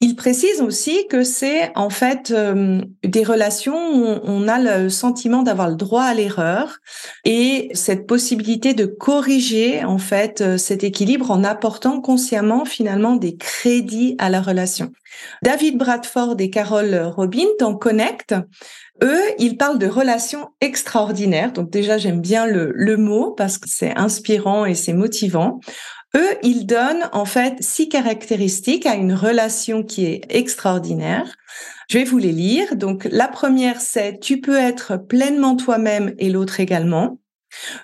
Il 0.00 0.14
précise 0.14 0.60
aussi 0.60 1.08
que 1.08 1.24
c'est 1.24 1.72
en 1.74 1.90
fait 1.90 2.30
euh, 2.30 2.80
des 3.02 3.24
relations 3.24 3.92
où 3.92 4.20
on 4.22 4.46
a 4.46 4.60
le 4.60 4.88
sentiment 4.88 5.42
d'avoir 5.42 5.68
le 5.68 5.74
droit 5.74 6.04
à 6.04 6.14
l'erreur 6.14 6.78
et 7.24 7.70
cette 7.74 8.06
possibilité 8.06 8.72
de 8.72 8.86
corriger 8.86 9.84
en 9.84 9.98
fait 9.98 10.42
euh, 10.42 10.58
cet 10.58 10.84
équilibre 10.84 11.32
en 11.32 11.42
apportant 11.42 12.00
consciemment 12.00 12.64
finalement 12.64 13.16
des 13.16 13.36
crédits 13.36 14.14
à 14.18 14.30
la 14.30 14.40
relation. 14.40 14.92
David 15.42 15.76
Bradford 15.76 16.36
et 16.38 16.50
Carol 16.50 16.94
Robin 17.16 17.46
dans 17.58 17.74
Connect 17.74 18.34
eux, 19.02 19.22
ils 19.38 19.56
parlent 19.56 19.78
de 19.78 19.86
relations 19.86 20.48
extraordinaires. 20.60 21.52
Donc 21.52 21.70
déjà, 21.70 21.98
j'aime 21.98 22.20
bien 22.20 22.46
le, 22.46 22.72
le 22.74 22.96
mot 22.96 23.32
parce 23.32 23.58
que 23.58 23.68
c'est 23.68 23.96
inspirant 23.96 24.64
et 24.64 24.74
c'est 24.74 24.92
motivant. 24.92 25.60
Eux, 26.16 26.36
ils 26.42 26.64
donnent 26.64 27.08
en 27.12 27.24
fait 27.24 27.56
six 27.60 27.88
caractéristiques 27.88 28.86
à 28.86 28.94
une 28.94 29.14
relation 29.14 29.82
qui 29.82 30.06
est 30.06 30.22
extraordinaire. 30.28 31.34
Je 31.90 31.98
vais 31.98 32.04
vous 32.04 32.18
les 32.18 32.32
lire. 32.32 32.76
Donc 32.76 33.08
la 33.10 33.26
première, 33.26 33.80
c'est 33.80 34.20
tu 34.20 34.40
peux 34.40 34.56
être 34.56 34.96
pleinement 34.96 35.56
toi-même 35.56 36.14
et 36.18 36.30
l'autre 36.30 36.60
également. 36.60 37.18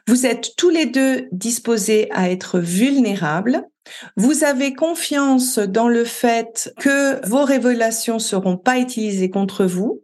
Vous 0.06 0.26
êtes 0.26 0.50
tous 0.56 0.70
les 0.70 0.86
deux 0.86 1.28
disposés 1.32 2.08
à 2.12 2.30
être 2.30 2.58
vulnérables. 2.58 3.64
Vous 4.16 4.44
avez 4.44 4.74
confiance 4.74 5.58
dans 5.58 5.88
le 5.88 6.04
fait 6.04 6.72
que 6.80 7.26
vos 7.26 7.44
révélations 7.44 8.18
seront 8.18 8.56
pas 8.56 8.78
utilisées 8.78 9.30
contre 9.30 9.64
vous. 9.64 10.02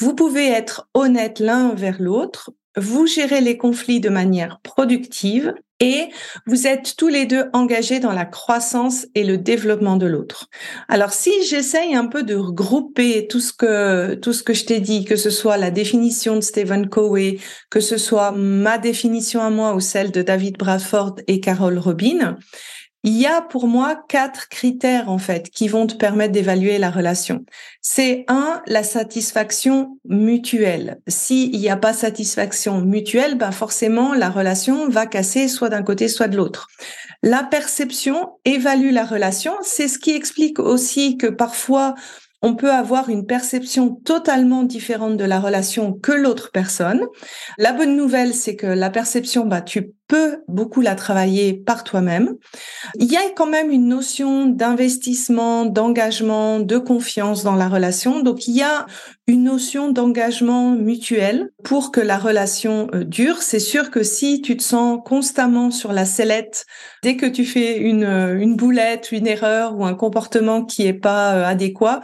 Vous 0.00 0.14
pouvez 0.14 0.48
être 0.48 0.88
honnête 0.94 1.40
l'un 1.40 1.74
vers 1.74 2.00
l'autre, 2.00 2.50
vous 2.76 3.06
gérez 3.06 3.40
les 3.40 3.56
conflits 3.56 4.00
de 4.00 4.10
manière 4.10 4.60
productive 4.62 5.54
et 5.80 6.08
vous 6.46 6.66
êtes 6.66 6.94
tous 6.96 7.08
les 7.08 7.26
deux 7.26 7.44
engagés 7.52 8.00
dans 8.00 8.12
la 8.12 8.24
croissance 8.24 9.06
et 9.14 9.24
le 9.24 9.36
développement 9.36 9.96
de 9.96 10.06
l'autre. 10.06 10.48
Alors 10.88 11.12
si 11.12 11.30
j'essaye 11.48 11.94
un 11.94 12.06
peu 12.06 12.22
de 12.22 12.34
regrouper 12.34 13.26
tout 13.28 13.40
ce 13.40 13.52
que 13.52 14.14
tout 14.14 14.32
ce 14.32 14.42
que 14.42 14.54
je 14.54 14.64
t'ai 14.64 14.80
dit, 14.80 15.04
que 15.04 15.16
ce 15.16 15.28
soit 15.28 15.58
la 15.58 15.70
définition 15.70 16.36
de 16.36 16.40
Stephen 16.40 16.88
Covey, 16.88 17.38
que 17.70 17.80
ce 17.80 17.98
soit 17.98 18.32
ma 18.32 18.78
définition 18.78 19.42
à 19.42 19.50
moi 19.50 19.74
ou 19.74 19.80
celle 19.80 20.12
de 20.12 20.22
David 20.22 20.56
Bradford 20.56 21.16
et 21.26 21.40
Carol 21.40 21.78
Robin, 21.78 22.38
il 23.06 23.16
y 23.16 23.26
a 23.26 23.40
pour 23.40 23.68
moi 23.68 23.96
quatre 24.08 24.48
critères 24.48 25.08
en 25.08 25.18
fait 25.18 25.48
qui 25.48 25.68
vont 25.68 25.86
te 25.86 25.94
permettre 25.94 26.32
d'évaluer 26.32 26.76
la 26.76 26.90
relation. 26.90 27.44
C'est 27.80 28.24
un, 28.26 28.60
la 28.66 28.82
satisfaction 28.82 30.00
mutuelle. 30.04 30.98
S'il 31.06 31.52
n'y 31.52 31.68
a 31.68 31.76
pas 31.76 31.92
satisfaction 31.92 32.80
mutuelle, 32.80 33.38
ben 33.38 33.52
forcément 33.52 34.12
la 34.12 34.28
relation 34.28 34.88
va 34.88 35.06
casser 35.06 35.46
soit 35.46 35.68
d'un 35.68 35.84
côté 35.84 36.08
soit 36.08 36.26
de 36.26 36.36
l'autre. 36.36 36.66
La 37.22 37.44
perception 37.44 38.32
évalue 38.44 38.90
la 38.90 39.04
relation. 39.04 39.52
C'est 39.62 39.86
ce 39.86 40.00
qui 40.00 40.10
explique 40.10 40.58
aussi 40.58 41.16
que 41.16 41.28
parfois 41.28 41.94
on 42.42 42.56
peut 42.56 42.72
avoir 42.72 43.08
une 43.08 43.24
perception 43.24 43.90
totalement 43.90 44.64
différente 44.64 45.16
de 45.16 45.24
la 45.24 45.38
relation 45.38 45.92
que 45.92 46.12
l'autre 46.12 46.50
personne. 46.52 47.02
La 47.56 47.72
bonne 47.72 47.96
nouvelle, 47.96 48.34
c'est 48.34 48.56
que 48.56 48.66
la 48.66 48.90
perception, 48.90 49.46
bah, 49.46 49.62
tu 49.62 49.92
peux 50.08 50.42
beaucoup 50.48 50.80
la 50.80 50.94
travailler 50.94 51.54
par 51.54 51.84
toi-même. 51.84 52.36
Il 52.98 53.10
y 53.10 53.16
a 53.16 53.22
quand 53.34 53.46
même 53.46 53.70
une 53.70 53.88
notion 53.88 54.46
d'investissement, 54.46 55.66
d'engagement, 55.66 56.60
de 56.60 56.78
confiance 56.78 57.42
dans 57.42 57.54
la 57.54 57.68
relation. 57.68 58.20
Donc, 58.20 58.46
il 58.46 58.56
y 58.56 58.62
a 58.62 58.86
une 59.26 59.44
notion 59.44 59.90
d'engagement 59.90 60.70
mutuel 60.70 61.50
pour 61.64 61.90
que 61.90 62.00
la 62.00 62.18
relation 62.18 62.88
euh, 62.94 63.04
dure. 63.04 63.42
C'est 63.42 63.58
sûr 63.58 63.90
que 63.90 64.02
si 64.02 64.40
tu 64.40 64.56
te 64.56 64.62
sens 64.62 65.00
constamment 65.04 65.70
sur 65.70 65.92
la 65.92 66.04
sellette, 66.04 66.64
dès 67.02 67.16
que 67.16 67.26
tu 67.26 67.44
fais 67.44 67.78
une, 67.78 68.04
euh, 68.04 68.38
une 68.38 68.54
boulette, 68.54 69.10
une 69.10 69.26
erreur 69.26 69.76
ou 69.76 69.84
un 69.84 69.94
comportement 69.94 70.64
qui 70.64 70.86
est 70.86 70.92
pas 70.92 71.34
euh, 71.34 71.44
adéquat, 71.44 72.02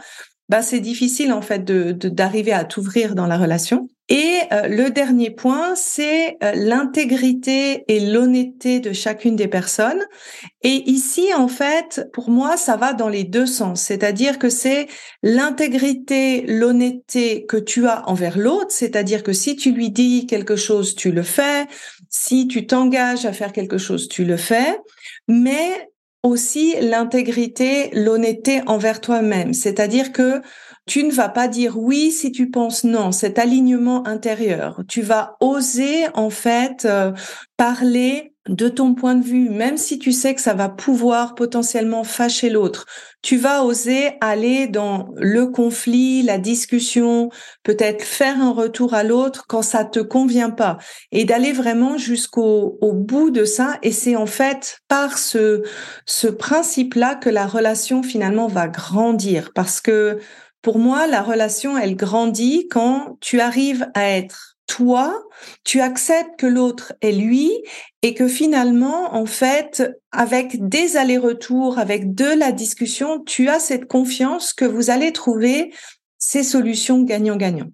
bah, 0.49 0.61
c'est 0.61 0.79
difficile 0.79 1.31
en 1.33 1.41
fait 1.41 1.63
de 1.63 1.91
d'arriver 1.91 2.53
à 2.53 2.63
t'ouvrir 2.65 3.15
dans 3.15 3.27
la 3.27 3.37
relation. 3.37 3.87
Et 4.09 4.41
euh, 4.51 4.67
le 4.67 4.89
dernier 4.89 5.31
point, 5.31 5.75
c'est 5.75 6.37
euh, 6.43 6.51
l'intégrité 6.55 7.85
et 7.87 8.01
l'honnêteté 8.01 8.81
de 8.81 8.91
chacune 8.91 9.37
des 9.37 9.47
personnes. 9.47 10.03
Et 10.61 10.89
ici, 10.89 11.33
en 11.33 11.47
fait, 11.47 12.09
pour 12.11 12.29
moi, 12.29 12.57
ça 12.57 12.75
va 12.75 12.91
dans 12.93 13.07
les 13.07 13.23
deux 13.23 13.45
sens. 13.45 13.81
C'est-à-dire 13.81 14.39
que 14.39 14.49
c'est 14.49 14.87
l'intégrité, 15.23 16.41
l'honnêteté 16.41 17.45
que 17.45 17.55
tu 17.55 17.87
as 17.87 18.07
envers 18.09 18.37
l'autre. 18.37 18.71
C'est-à-dire 18.71 19.23
que 19.23 19.31
si 19.31 19.55
tu 19.55 19.71
lui 19.71 19.89
dis 19.89 20.27
quelque 20.27 20.57
chose, 20.57 20.95
tu 20.95 21.13
le 21.13 21.23
fais. 21.23 21.65
Si 22.09 22.47
tu 22.49 22.67
t'engages 22.67 23.25
à 23.25 23.31
faire 23.31 23.53
quelque 23.53 23.77
chose, 23.77 24.09
tu 24.09 24.25
le 24.25 24.35
fais. 24.35 24.77
Mais 25.29 25.92
aussi 26.23 26.75
l'intégrité, 26.81 27.89
l'honnêteté 27.93 28.61
envers 28.65 29.01
toi-même. 29.01 29.53
C'est-à-dire 29.53 30.11
que 30.13 30.41
tu 30.85 31.03
ne 31.03 31.11
vas 31.11 31.29
pas 31.29 31.47
dire 31.47 31.77
oui 31.77 32.11
si 32.11 32.31
tu 32.31 32.49
penses 32.49 32.83
non, 32.83 33.11
cet 33.11 33.39
alignement 33.39 34.05
intérieur. 34.07 34.81
Tu 34.87 35.01
vas 35.01 35.37
oser 35.39 36.07
en 36.13 36.29
fait 36.29 36.85
euh, 36.85 37.11
parler 37.57 38.32
de 38.49 38.67
ton 38.67 38.93
point 38.93 39.15
de 39.15 39.23
vue, 39.23 39.49
même 39.49 39.77
si 39.77 39.99
tu 39.99 40.11
sais 40.11 40.35
que 40.35 40.41
ça 40.41 40.53
va 40.53 40.67
pouvoir 40.67 41.33
potentiellement 41.33 42.03
fâcher 42.03 42.49
l'autre, 42.49 42.85
tu 43.21 43.37
vas 43.37 43.63
oser 43.63 44.11
aller 44.19 44.67
dans 44.67 45.07
le 45.15 45.47
conflit, 45.47 46.23
la 46.23 46.37
discussion, 46.37 47.29
peut-être 47.63 48.03
faire 48.03 48.41
un 48.41 48.51
retour 48.51 48.93
à 48.93 49.03
l'autre 49.03 49.45
quand 49.47 49.61
ça 49.61 49.85
te 49.85 49.99
convient 49.99 50.49
pas 50.49 50.77
et 51.13 51.23
d'aller 51.23 51.53
vraiment 51.53 51.97
jusqu'au 51.97 52.77
au 52.81 52.91
bout 52.91 53.31
de 53.31 53.45
ça. 53.45 53.77
Et 53.81 53.93
c'est 53.93 54.17
en 54.17 54.25
fait 54.25 54.79
par 54.89 55.17
ce, 55.17 55.63
ce 56.05 56.27
principe-là 56.27 57.15
que 57.15 57.29
la 57.29 57.47
relation 57.47 58.03
finalement 58.03 58.47
va 58.47 58.67
grandir 58.67 59.51
parce 59.55 59.79
que 59.79 60.19
pour 60.61 60.79
moi, 60.79 61.07
la 61.07 61.21
relation, 61.21 61.77
elle 61.77 61.97
grandit 61.97 62.69
quand 62.69 63.17
tu 63.19 63.41
arrives 63.41 63.85
à 63.95 64.09
être 64.09 64.52
toi, 64.67 65.23
tu 65.63 65.81
acceptes 65.81 66.39
que 66.39 66.47
l'autre 66.47 66.93
est 67.01 67.11
lui 67.11 67.51
et 68.01 68.13
que 68.13 68.27
finalement, 68.27 69.15
en 69.15 69.25
fait, 69.25 69.83
avec 70.11 70.67
des 70.67 70.97
allers-retours, 70.97 71.79
avec 71.79 72.13
de 72.13 72.37
la 72.37 72.51
discussion, 72.51 73.19
tu 73.23 73.49
as 73.49 73.59
cette 73.59 73.85
confiance 73.85 74.53
que 74.53 74.65
vous 74.65 74.89
allez 74.89 75.11
trouver 75.11 75.73
ces 76.17 76.43
solutions 76.43 77.03
gagnant-gagnant. 77.03 77.67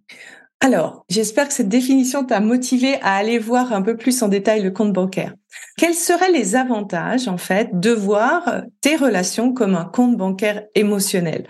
Alors, 0.61 1.05
j'espère 1.07 1.47
que 1.47 1.53
cette 1.53 1.69
définition 1.69 2.25
t'a 2.25 2.41
motivé 2.41 2.95
à 3.01 3.15
aller 3.15 3.39
voir 3.39 3.71
un 3.71 3.81
peu 3.81 3.95
plus 3.95 4.21
en 4.21 4.27
détail 4.27 4.61
le 4.61 4.71
compte 4.71 4.91
bancaire. 4.91 5.33
Quels 5.77 5.93
seraient 5.93 6.31
les 6.31 6.55
avantages, 6.57 7.29
en 7.29 7.37
fait, 7.37 7.69
de 7.79 7.91
voir 7.91 8.63
tes 8.81 8.97
relations 8.97 9.53
comme 9.53 9.75
un 9.75 9.85
compte 9.85 10.17
bancaire 10.17 10.63
émotionnel? 10.75 11.47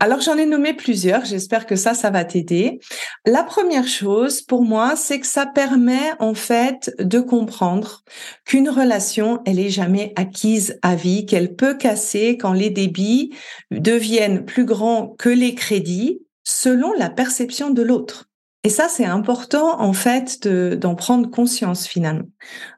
Alors 0.00 0.20
j'en 0.20 0.36
ai 0.36 0.44
nommé 0.44 0.74
plusieurs, 0.74 1.24
j'espère 1.24 1.66
que 1.66 1.76
ça, 1.76 1.94
ça 1.94 2.10
va 2.10 2.24
t'aider. 2.24 2.80
La 3.26 3.44
première 3.44 3.86
chose 3.86 4.42
pour 4.42 4.64
moi, 4.64 4.96
c'est 4.96 5.20
que 5.20 5.26
ça 5.26 5.46
permet 5.46 6.12
en 6.18 6.34
fait 6.34 6.92
de 6.98 7.20
comprendre 7.20 8.02
qu'une 8.44 8.68
relation, 8.68 9.40
elle 9.46 9.60
est 9.60 9.70
jamais 9.70 10.12
acquise 10.16 10.78
à 10.82 10.96
vie, 10.96 11.26
qu'elle 11.26 11.54
peut 11.54 11.76
casser 11.76 12.36
quand 12.36 12.52
les 12.52 12.70
débits 12.70 13.34
deviennent 13.70 14.44
plus 14.44 14.64
grands 14.64 15.14
que 15.16 15.28
les 15.28 15.54
crédits 15.54 16.22
selon 16.42 16.92
la 16.94 17.08
perception 17.08 17.70
de 17.70 17.82
l'autre. 17.82 18.28
Et 18.66 18.70
ça, 18.70 18.88
c'est 18.88 19.04
important 19.04 19.78
en 19.78 19.92
fait 19.92 20.48
d'en 20.48 20.94
prendre 20.94 21.30
conscience 21.30 21.86
finalement. 21.86 22.24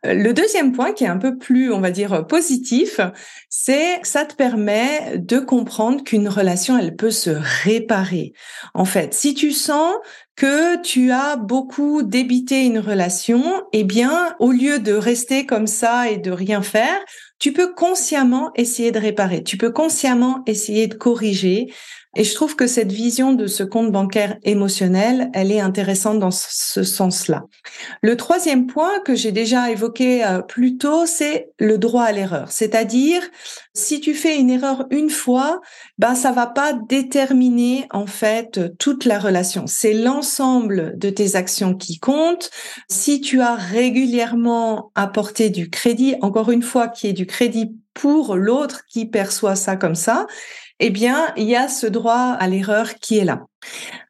Euh, 0.05 0.15
le 0.15 0.35
deuxième 0.35 0.73
point 0.73 0.93
qui 0.93 1.05
est 1.05 1.09
un 1.09 1.17
peu 1.17 1.39
plus, 1.39 1.73
on 1.73 1.81
va 1.81 1.93
dire, 1.93 2.27
positif, 2.27 3.01
c'est 3.49 4.01
ça 4.03 4.25
te 4.25 4.35
permet 4.35 5.17
de 5.17 5.39
comprendre 5.39 6.03
qu'une 6.03 6.29
relation, 6.29 6.77
elle 6.77 6.97
peut 6.97 7.13
se 7.13 7.31
réparer. 7.65 8.33
En 8.75 8.85
fait, 8.85 9.15
si 9.15 9.35
tu 9.35 9.53
sens 9.53 9.95
que 10.35 10.83
tu 10.83 11.13
as 11.13 11.37
beaucoup 11.37 12.03
débité 12.03 12.67
une 12.67 12.81
relation, 12.81 13.63
eh 13.73 13.85
bien, 13.85 14.35
au 14.41 14.51
lieu 14.51 14.81
de 14.81 14.93
rester 14.93 15.47
comme 15.47 15.69
ça 15.69 16.11
et 16.11 16.19
de 16.19 16.33
rien 16.33 16.63
faire, 16.63 16.99
tu 17.39 17.53
peux 17.53 17.73
consciemment 17.75 18.51
essayer 18.55 18.93
de 18.93 18.99
réparer, 18.99 19.43
tu 19.43 19.57
peux 19.57 19.71
consciemment 19.71 20.43
essayer 20.47 20.87
de 20.87 20.95
corriger, 20.95 21.73
et 22.17 22.25
je 22.25 22.35
trouve 22.35 22.57
que 22.57 22.67
cette 22.67 22.91
vision 22.91 23.35
de 23.35 23.47
ce 23.47 23.63
compte 23.63 23.93
bancaire 23.93 24.39
émotionnel, 24.43 25.31
elle 25.35 25.53
est 25.53 25.61
intéressante 25.61 26.19
dans 26.19 26.31
ce 26.31 26.83
sens-là. 26.83 27.45
Le 28.01 28.17
troisième 28.17 28.67
point 28.67 29.01
que 29.05 29.15
j'ai 29.15 29.33
déjà 29.33 29.71
évoqué 29.71 30.25
euh, 30.25 30.41
plus 30.41 30.79
tôt, 30.79 31.05
c'est 31.05 31.51
le 31.59 31.77
droit 31.77 32.05
à 32.05 32.13
l'erreur. 32.13 32.51
C'est-à-dire, 32.51 33.21
si 33.75 34.01
tu 34.01 34.15
fais 34.15 34.39
une 34.39 34.49
erreur 34.49 34.87
une 34.91 35.11
fois, 35.11 35.61
ben 35.99 36.15
ça 36.15 36.33
va 36.33 36.47
pas 36.47 36.73
déterminer 36.73 37.87
en 37.91 38.07
fait 38.07 38.61
toute 38.79 39.05
la 39.05 39.19
relation. 39.19 39.67
C'est 39.67 39.93
l'ensemble 39.93 40.99
de 40.99 41.11
tes 41.11 41.37
actions 41.37 41.75
qui 41.75 41.99
comptent. 41.99 42.51
Si 42.89 43.21
tu 43.21 43.43
as 43.43 43.57
régulièrement 43.57 44.91
apporté 44.95 45.51
du 45.51 45.69
crédit, 45.69 46.15
encore 46.23 46.51
une 46.51 46.63
fois, 46.63 46.89
qui 46.89 47.09
est 47.09 47.13
du 47.13 47.27
crédit 47.27 47.77
pour 47.93 48.37
l'autre 48.37 48.83
qui 48.89 49.07
perçoit 49.07 49.57
ça 49.57 49.77
comme 49.77 49.95
ça, 49.95 50.27
eh 50.81 50.91
bien, 50.91 51.33
il 51.37 51.45
y 51.45 51.57
a 51.57 51.69
ce 51.69 51.87
droit 51.87 52.37
à 52.39 52.49
l'erreur 52.49 52.95
qui 52.97 53.19
est 53.19 53.25
là. 53.25 53.47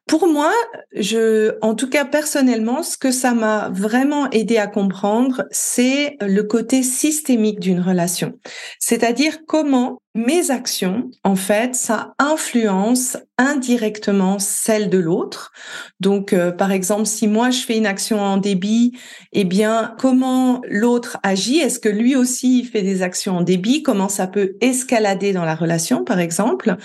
Pour 0.07 0.25
moi, 0.27 0.53
je, 0.95 1.57
en 1.61 1.75
tout 1.75 1.89
cas 1.89 2.05
personnellement, 2.05 2.81
ce 2.81 2.97
que 2.97 3.11
ça 3.11 3.33
m'a 3.33 3.67
vraiment 3.73 4.29
aidé 4.31 4.55
à 4.57 4.67
comprendre, 4.67 5.43
c'est 5.51 6.15
le 6.21 6.43
côté 6.43 6.81
systémique 6.81 7.59
d'une 7.59 7.81
relation. 7.81 8.39
C'est-à-dire 8.79 9.39
comment 9.45 10.01
mes 10.15 10.49
actions, 10.49 11.11
en 11.25 11.35
fait, 11.35 11.75
ça 11.75 12.13
influence 12.19 13.17
indirectement 13.37 14.39
celle 14.39 14.89
de 14.89 14.97
l'autre. 14.97 15.51
Donc, 15.99 16.31
euh, 16.31 16.51
par 16.51 16.71
exemple, 16.71 17.05
si 17.05 17.27
moi 17.27 17.49
je 17.51 17.59
fais 17.59 17.77
une 17.77 17.85
action 17.85 18.21
en 18.21 18.37
débit, 18.37 18.97
eh 19.33 19.43
bien, 19.43 19.93
comment 19.99 20.61
l'autre 20.69 21.17
agit? 21.21 21.59
Est-ce 21.59 21.79
que 21.79 21.89
lui 21.89 22.15
aussi 22.15 22.63
fait 22.63 22.81
des 22.81 23.03
actions 23.03 23.37
en 23.37 23.41
débit? 23.41 23.83
Comment 23.83 24.09
ça 24.09 24.25
peut 24.25 24.55
escalader 24.61 25.33
dans 25.33 25.45
la 25.45 25.53
relation, 25.55 26.05
par 26.05 26.19
exemple? 26.19 26.77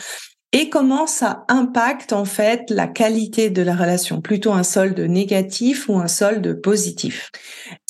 Et 0.53 0.69
comment 0.69 1.07
ça 1.07 1.45
impacte 1.49 2.13
en 2.13 2.27
fait 2.27 2.69
la 2.69 2.87
qualité 2.87 3.49
de 3.49 3.63
la 3.63 3.75
relation, 3.75 4.21
plutôt 4.21 4.53
un 4.53 4.63
solde 4.63 5.01
négatif 5.01 5.89
ou 5.89 5.99
un 5.99 6.09
solde 6.09 6.61
positif? 6.61 7.31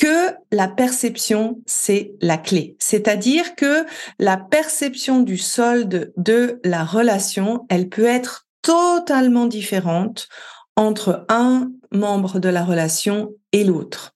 Que 0.01 0.31
la 0.53 0.69
perception, 0.69 1.61
c'est 1.67 2.13
la 2.21 2.39
clé. 2.39 2.77
C'est-à-dire 2.79 3.57
que 3.57 3.85
la 4.21 4.37
perception 4.37 5.21
du 5.21 5.39
solde 5.39 6.13
de 6.17 6.61
la 6.65 6.85
relation, 6.85 7.67
elle 7.69 7.89
peut 7.89 8.07
être 8.07 8.47
totalement 8.63 9.47
différente 9.47 10.29
entre 10.77 11.27
un 11.29 11.71
membre 11.91 12.39
de 12.39 12.49
la 12.49 12.65
relation 12.65 13.31
et 13.51 13.65
l'autre. 13.65 14.15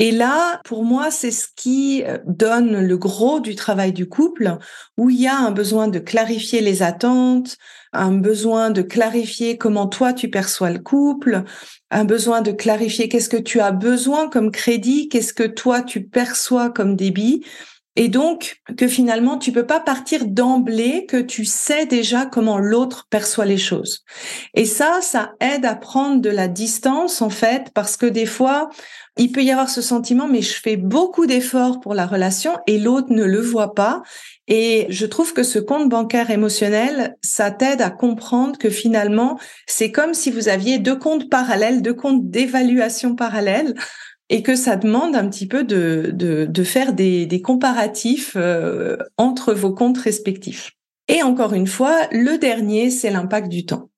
Et 0.00 0.10
là, 0.10 0.60
pour 0.64 0.84
moi, 0.84 1.12
c'est 1.12 1.30
ce 1.30 1.46
qui 1.54 2.02
euh, 2.04 2.18
donne 2.26 2.80
le 2.80 2.96
gros 2.96 3.38
du 3.38 3.54
travail 3.54 3.92
du 3.92 4.08
couple, 4.08 4.58
où 4.96 5.08
il 5.08 5.20
y 5.20 5.28
a 5.28 5.38
un 5.38 5.52
besoin 5.52 5.86
de 5.86 6.00
clarifier 6.00 6.60
les 6.60 6.82
attentes, 6.82 7.56
un 7.92 8.12
besoin 8.12 8.70
de 8.70 8.82
clarifier 8.82 9.56
comment 9.56 9.86
toi 9.86 10.12
tu 10.12 10.28
perçois 10.28 10.70
le 10.70 10.80
couple, 10.80 11.44
un 11.92 12.04
besoin 12.04 12.42
de 12.42 12.50
clarifier 12.50 13.08
qu'est-ce 13.08 13.28
que 13.28 13.36
tu 13.36 13.60
as 13.60 13.70
besoin 13.70 14.28
comme 14.28 14.50
crédit, 14.50 15.08
qu'est-ce 15.08 15.32
que 15.32 15.46
toi 15.46 15.80
tu 15.82 16.02
perçois 16.02 16.70
comme 16.70 16.96
débit. 16.96 17.44
Et 17.96 18.08
donc, 18.08 18.60
que 18.76 18.88
finalement, 18.88 19.38
tu 19.38 19.52
peux 19.52 19.66
pas 19.66 19.80
partir 19.80 20.26
d'emblée 20.26 21.06
que 21.06 21.16
tu 21.16 21.44
sais 21.44 21.86
déjà 21.86 22.26
comment 22.26 22.58
l'autre 22.58 23.06
perçoit 23.08 23.44
les 23.44 23.58
choses. 23.58 24.04
Et 24.54 24.64
ça, 24.64 24.98
ça 25.00 25.32
aide 25.40 25.64
à 25.64 25.76
prendre 25.76 26.20
de 26.20 26.30
la 26.30 26.48
distance, 26.48 27.22
en 27.22 27.30
fait, 27.30 27.70
parce 27.72 27.96
que 27.96 28.06
des 28.06 28.26
fois, 28.26 28.68
il 29.16 29.30
peut 29.30 29.44
y 29.44 29.52
avoir 29.52 29.70
ce 29.70 29.80
sentiment, 29.80 30.26
mais 30.26 30.42
je 30.42 30.54
fais 30.60 30.76
beaucoup 30.76 31.26
d'efforts 31.26 31.78
pour 31.78 31.94
la 31.94 32.06
relation 32.06 32.58
et 32.66 32.78
l'autre 32.78 33.12
ne 33.12 33.22
le 33.22 33.40
voit 33.40 33.74
pas. 33.74 34.02
Et 34.48 34.86
je 34.88 35.06
trouve 35.06 35.32
que 35.32 35.44
ce 35.44 35.60
compte 35.60 35.88
bancaire 35.88 36.30
émotionnel, 36.30 37.16
ça 37.22 37.52
t'aide 37.52 37.80
à 37.80 37.90
comprendre 37.90 38.58
que 38.58 38.70
finalement, 38.70 39.38
c'est 39.66 39.92
comme 39.92 40.14
si 40.14 40.32
vous 40.32 40.48
aviez 40.48 40.80
deux 40.80 40.98
comptes 40.98 41.30
parallèles, 41.30 41.80
deux 41.80 41.94
comptes 41.94 42.28
d'évaluation 42.28 43.14
parallèles 43.14 43.74
et 44.30 44.42
que 44.42 44.56
ça 44.56 44.76
demande 44.76 45.16
un 45.16 45.28
petit 45.28 45.46
peu 45.46 45.64
de, 45.64 46.10
de, 46.12 46.46
de 46.46 46.64
faire 46.64 46.92
des, 46.92 47.26
des 47.26 47.42
comparatifs 47.42 48.32
euh, 48.36 48.96
entre 49.18 49.52
vos 49.52 49.74
comptes 49.74 49.98
respectifs. 49.98 50.72
Et 51.08 51.22
encore 51.22 51.52
une 51.52 51.66
fois, 51.66 52.08
le 52.10 52.38
dernier, 52.38 52.90
c'est 52.90 53.10
l'impact 53.10 53.48
du 53.48 53.66
temps. 53.66 53.90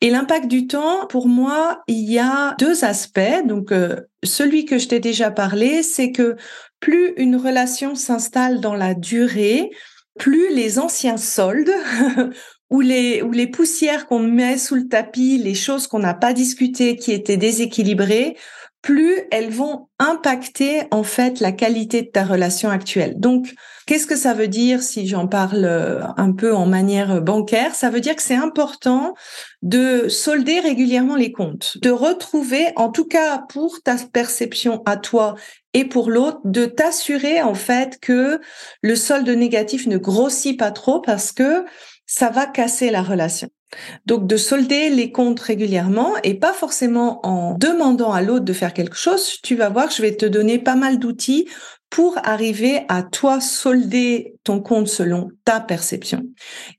Et 0.00 0.10
l'impact 0.10 0.48
du 0.48 0.66
temps, 0.66 1.06
pour 1.06 1.28
moi, 1.28 1.82
il 1.86 2.10
y 2.10 2.18
a 2.18 2.56
deux 2.58 2.84
aspects. 2.84 3.44
Donc, 3.44 3.72
euh, 3.72 4.00
celui 4.24 4.64
que 4.64 4.78
je 4.78 4.88
t'ai 4.88 5.00
déjà 5.00 5.30
parlé, 5.30 5.82
c'est 5.82 6.12
que 6.12 6.36
plus 6.80 7.12
une 7.16 7.36
relation 7.36 7.94
s'installe 7.94 8.60
dans 8.60 8.74
la 8.74 8.94
durée, 8.94 9.70
plus 10.18 10.52
les 10.52 10.78
anciens 10.78 11.18
soldes 11.18 11.72
ou 12.70 12.80
les, 12.80 13.22
ou 13.22 13.32
les 13.32 13.46
poussières 13.46 14.06
qu'on 14.06 14.18
met 14.18 14.58
sous 14.58 14.76
le 14.76 14.88
tapis, 14.88 15.38
les 15.38 15.54
choses 15.54 15.86
qu'on 15.86 15.98
n'a 15.98 16.14
pas 16.14 16.32
discutées, 16.32 16.96
qui 16.96 17.12
étaient 17.12 17.36
déséquilibrées, 17.36 18.36
plus 18.82 19.20
elles 19.30 19.50
vont 19.50 19.88
impacter 19.98 20.84
en 20.90 21.02
fait 21.02 21.40
la 21.40 21.52
qualité 21.52 22.02
de 22.02 22.08
ta 22.08 22.24
relation 22.24 22.70
actuelle. 22.70 23.18
Donc, 23.18 23.54
qu'est-ce 23.86 24.06
que 24.06 24.16
ça 24.16 24.32
veut 24.32 24.48
dire 24.48 24.82
si 24.82 25.06
j'en 25.06 25.26
parle 25.26 25.64
euh, 25.64 26.02
un 26.16 26.32
peu 26.32 26.54
en 26.54 26.66
manière 26.66 27.20
bancaire? 27.20 27.74
Ça 27.74 27.90
veut 27.90 28.00
dire 28.00 28.16
que 28.16 28.22
c'est 28.22 28.34
important 28.34 29.14
de 29.62 30.08
solder 30.08 30.60
régulièrement 30.60 31.16
les 31.16 31.32
comptes, 31.32 31.76
de 31.82 31.90
retrouver, 31.90 32.68
en 32.76 32.90
tout 32.90 33.04
cas 33.04 33.44
pour 33.48 33.82
ta 33.82 33.96
perception 33.96 34.82
à 34.86 34.96
toi 34.96 35.34
et 35.74 35.84
pour 35.84 36.10
l'autre, 36.10 36.40
de 36.44 36.64
t'assurer 36.64 37.42
en 37.42 37.54
fait 37.54 37.98
que 38.00 38.40
le 38.82 38.96
solde 38.96 39.28
négatif 39.28 39.86
ne 39.86 39.98
grossit 39.98 40.58
pas 40.58 40.70
trop 40.70 41.00
parce 41.00 41.32
que 41.32 41.64
ça 42.06 42.30
va 42.30 42.46
casser 42.46 42.90
la 42.90 43.02
relation. 43.02 43.50
Donc 44.06 44.26
de 44.26 44.36
solder 44.36 44.90
les 44.90 45.12
comptes 45.12 45.40
régulièrement 45.40 46.14
et 46.22 46.34
pas 46.34 46.52
forcément 46.52 47.24
en 47.26 47.54
demandant 47.54 48.12
à 48.12 48.22
l'autre 48.22 48.44
de 48.44 48.52
faire 48.52 48.74
quelque 48.74 48.96
chose, 48.96 49.38
tu 49.42 49.54
vas 49.54 49.68
voir, 49.68 49.90
je 49.90 50.02
vais 50.02 50.16
te 50.16 50.26
donner 50.26 50.58
pas 50.58 50.76
mal 50.76 50.98
d'outils 50.98 51.48
pour 51.90 52.18
arriver 52.22 52.82
à 52.88 53.02
toi 53.02 53.40
solder 53.40 54.34
ton 54.44 54.60
compte 54.60 54.86
selon 54.86 55.28
ta 55.44 55.60
perception. 55.60 56.22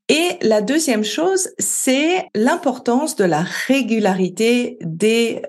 Et 0.07 0.37
la 0.41 0.61
deuxième 0.61 1.03
chose, 1.03 1.49
c'est 1.59 2.27
l'importance 2.33 3.17
de 3.17 3.25
la 3.25 3.41
régularité 3.41 4.77
des 4.81 5.41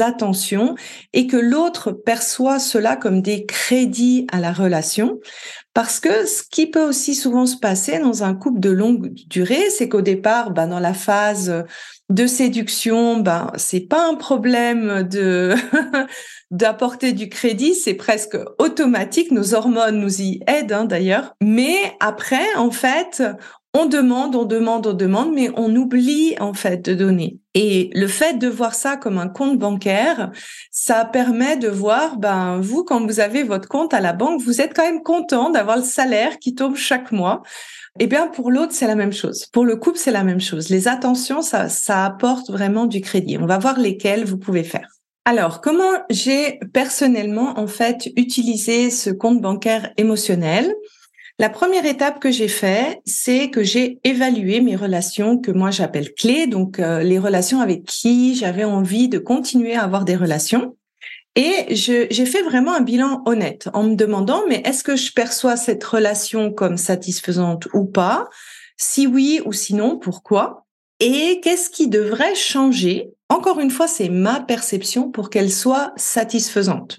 attentions 0.00 0.74
et 1.12 1.26
que 1.26 1.36
l'autre 1.36 1.92
perçoit 1.92 2.58
cela 2.58 2.96
comme 2.96 3.22
des 3.22 3.46
crédits 3.46 4.26
à 4.30 4.40
la 4.40 4.52
relation. 4.52 5.20
Parce 5.74 6.00
que 6.00 6.26
ce 6.26 6.42
qui 6.42 6.66
peut 6.66 6.82
aussi 6.82 7.14
souvent 7.14 7.46
se 7.46 7.56
passer 7.56 7.98
dans 7.98 8.24
un 8.24 8.34
couple 8.34 8.60
de 8.60 8.70
longue 8.70 9.12
durée, 9.28 9.70
c'est 9.70 9.88
qu'au 9.88 10.00
départ, 10.00 10.50
ben, 10.50 10.66
dans 10.66 10.80
la 10.80 10.94
phase 10.94 11.64
de 12.08 12.26
séduction, 12.26 13.18
ben, 13.18 13.52
c'est 13.56 13.86
pas 13.86 14.08
un 14.08 14.14
problème 14.14 15.02
de, 15.04 15.54
d'apporter 16.50 17.12
du 17.12 17.28
crédit, 17.28 17.74
c'est 17.74 17.94
presque 17.94 18.36
automatique. 18.58 19.30
Nos 19.30 19.54
hormones 19.54 20.00
nous 20.00 20.20
y 20.20 20.40
aident, 20.46 20.72
hein, 20.72 20.84
d'ailleurs. 20.84 21.34
Mais 21.42 21.76
après, 22.00 22.54
en 22.56 22.70
fait, 22.70 23.22
on 23.74 23.86
demande, 23.86 24.34
on 24.34 24.44
demande, 24.44 24.86
on 24.86 24.94
demande, 24.94 25.32
mais 25.34 25.50
on 25.56 25.74
oublie 25.76 26.34
en 26.40 26.54
fait 26.54 26.78
de 26.84 26.94
donner. 26.94 27.38
Et 27.54 27.90
le 27.94 28.06
fait 28.06 28.38
de 28.38 28.48
voir 28.48 28.74
ça 28.74 28.96
comme 28.96 29.18
un 29.18 29.28
compte 29.28 29.58
bancaire, 29.58 30.30
ça 30.70 31.04
permet 31.04 31.56
de 31.56 31.68
voir, 31.68 32.16
ben 32.18 32.60
vous 32.60 32.84
quand 32.84 33.04
vous 33.04 33.20
avez 33.20 33.42
votre 33.42 33.68
compte 33.68 33.92
à 33.94 34.00
la 34.00 34.12
banque, 34.12 34.42
vous 34.42 34.60
êtes 34.60 34.74
quand 34.74 34.84
même 34.84 35.02
content 35.02 35.50
d'avoir 35.50 35.76
le 35.76 35.84
salaire 35.84 36.38
qui 36.38 36.54
tombe 36.54 36.76
chaque 36.76 37.12
mois. 37.12 37.42
Eh 38.00 38.06
bien 38.06 38.28
pour 38.28 38.50
l'autre 38.50 38.72
c'est 38.72 38.86
la 38.86 38.94
même 38.94 39.12
chose. 39.12 39.46
Pour 39.52 39.64
le 39.64 39.76
couple 39.76 39.98
c'est 39.98 40.12
la 40.12 40.24
même 40.24 40.40
chose. 40.40 40.70
Les 40.70 40.88
attentions 40.88 41.42
ça 41.42 41.68
ça 41.68 42.04
apporte 42.04 42.50
vraiment 42.50 42.86
du 42.86 43.00
crédit. 43.00 43.38
On 43.38 43.46
va 43.46 43.58
voir 43.58 43.78
lesquels 43.78 44.24
vous 44.24 44.38
pouvez 44.38 44.64
faire. 44.64 44.88
Alors, 45.28 45.60
comment 45.60 45.92
j'ai 46.08 46.58
personnellement 46.72 47.58
en 47.58 47.66
fait 47.66 48.08
utilisé 48.16 48.88
ce 48.88 49.10
compte 49.10 49.42
bancaire 49.42 49.92
émotionnel? 49.98 50.74
La 51.38 51.48
première 51.48 51.86
étape 51.86 52.18
que 52.18 52.32
j'ai 52.32 52.48
fait, 52.48 53.00
c'est 53.04 53.50
que 53.50 53.62
j'ai 53.62 54.00
évalué 54.02 54.60
mes 54.60 54.74
relations 54.74 55.38
que 55.38 55.52
moi 55.52 55.70
j'appelle 55.70 56.12
clés, 56.14 56.48
donc 56.48 56.80
euh, 56.80 57.02
les 57.02 57.18
relations 57.18 57.60
avec 57.60 57.84
qui 57.84 58.34
j'avais 58.34 58.64
envie 58.64 59.08
de 59.08 59.18
continuer 59.18 59.74
à 59.74 59.84
avoir 59.84 60.04
des 60.04 60.16
relations. 60.16 60.76
Et 61.36 61.72
j'ai 61.76 62.26
fait 62.26 62.42
vraiment 62.42 62.74
un 62.74 62.80
bilan 62.80 63.22
honnête 63.24 63.68
en 63.72 63.84
me 63.84 63.94
demandant, 63.94 64.42
mais 64.48 64.60
est-ce 64.64 64.82
que 64.82 64.96
je 64.96 65.12
perçois 65.12 65.56
cette 65.56 65.84
relation 65.84 66.52
comme 66.52 66.76
satisfaisante 66.76 67.68
ou 67.72 67.84
pas? 67.84 68.28
Si 68.76 69.06
oui 69.06 69.40
ou 69.44 69.52
sinon, 69.52 69.98
pourquoi? 69.98 70.66
Et 70.98 71.38
qu'est-ce 71.40 71.70
qui 71.70 71.86
devrait 71.86 72.34
changer? 72.34 73.10
Encore 73.28 73.60
une 73.60 73.70
fois, 73.70 73.86
c'est 73.86 74.08
ma 74.08 74.40
perception 74.40 75.12
pour 75.12 75.30
qu'elle 75.30 75.52
soit 75.52 75.92
satisfaisante. 75.94 76.98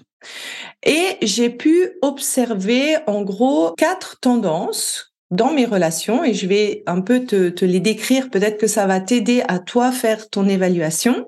Et 0.82 1.18
j'ai 1.22 1.50
pu 1.50 1.90
observer 2.02 2.96
en 3.06 3.22
gros 3.22 3.72
quatre 3.76 4.18
tendances 4.20 5.14
dans 5.30 5.52
mes 5.52 5.66
relations 5.66 6.24
et 6.24 6.34
je 6.34 6.46
vais 6.46 6.82
un 6.86 7.00
peu 7.00 7.24
te, 7.24 7.50
te 7.50 7.64
les 7.64 7.80
décrire. 7.80 8.30
Peut-être 8.30 8.58
que 8.58 8.66
ça 8.66 8.86
va 8.86 9.00
t'aider 9.00 9.42
à 9.48 9.58
toi 9.58 9.92
faire 9.92 10.28
ton 10.28 10.48
évaluation. 10.48 11.26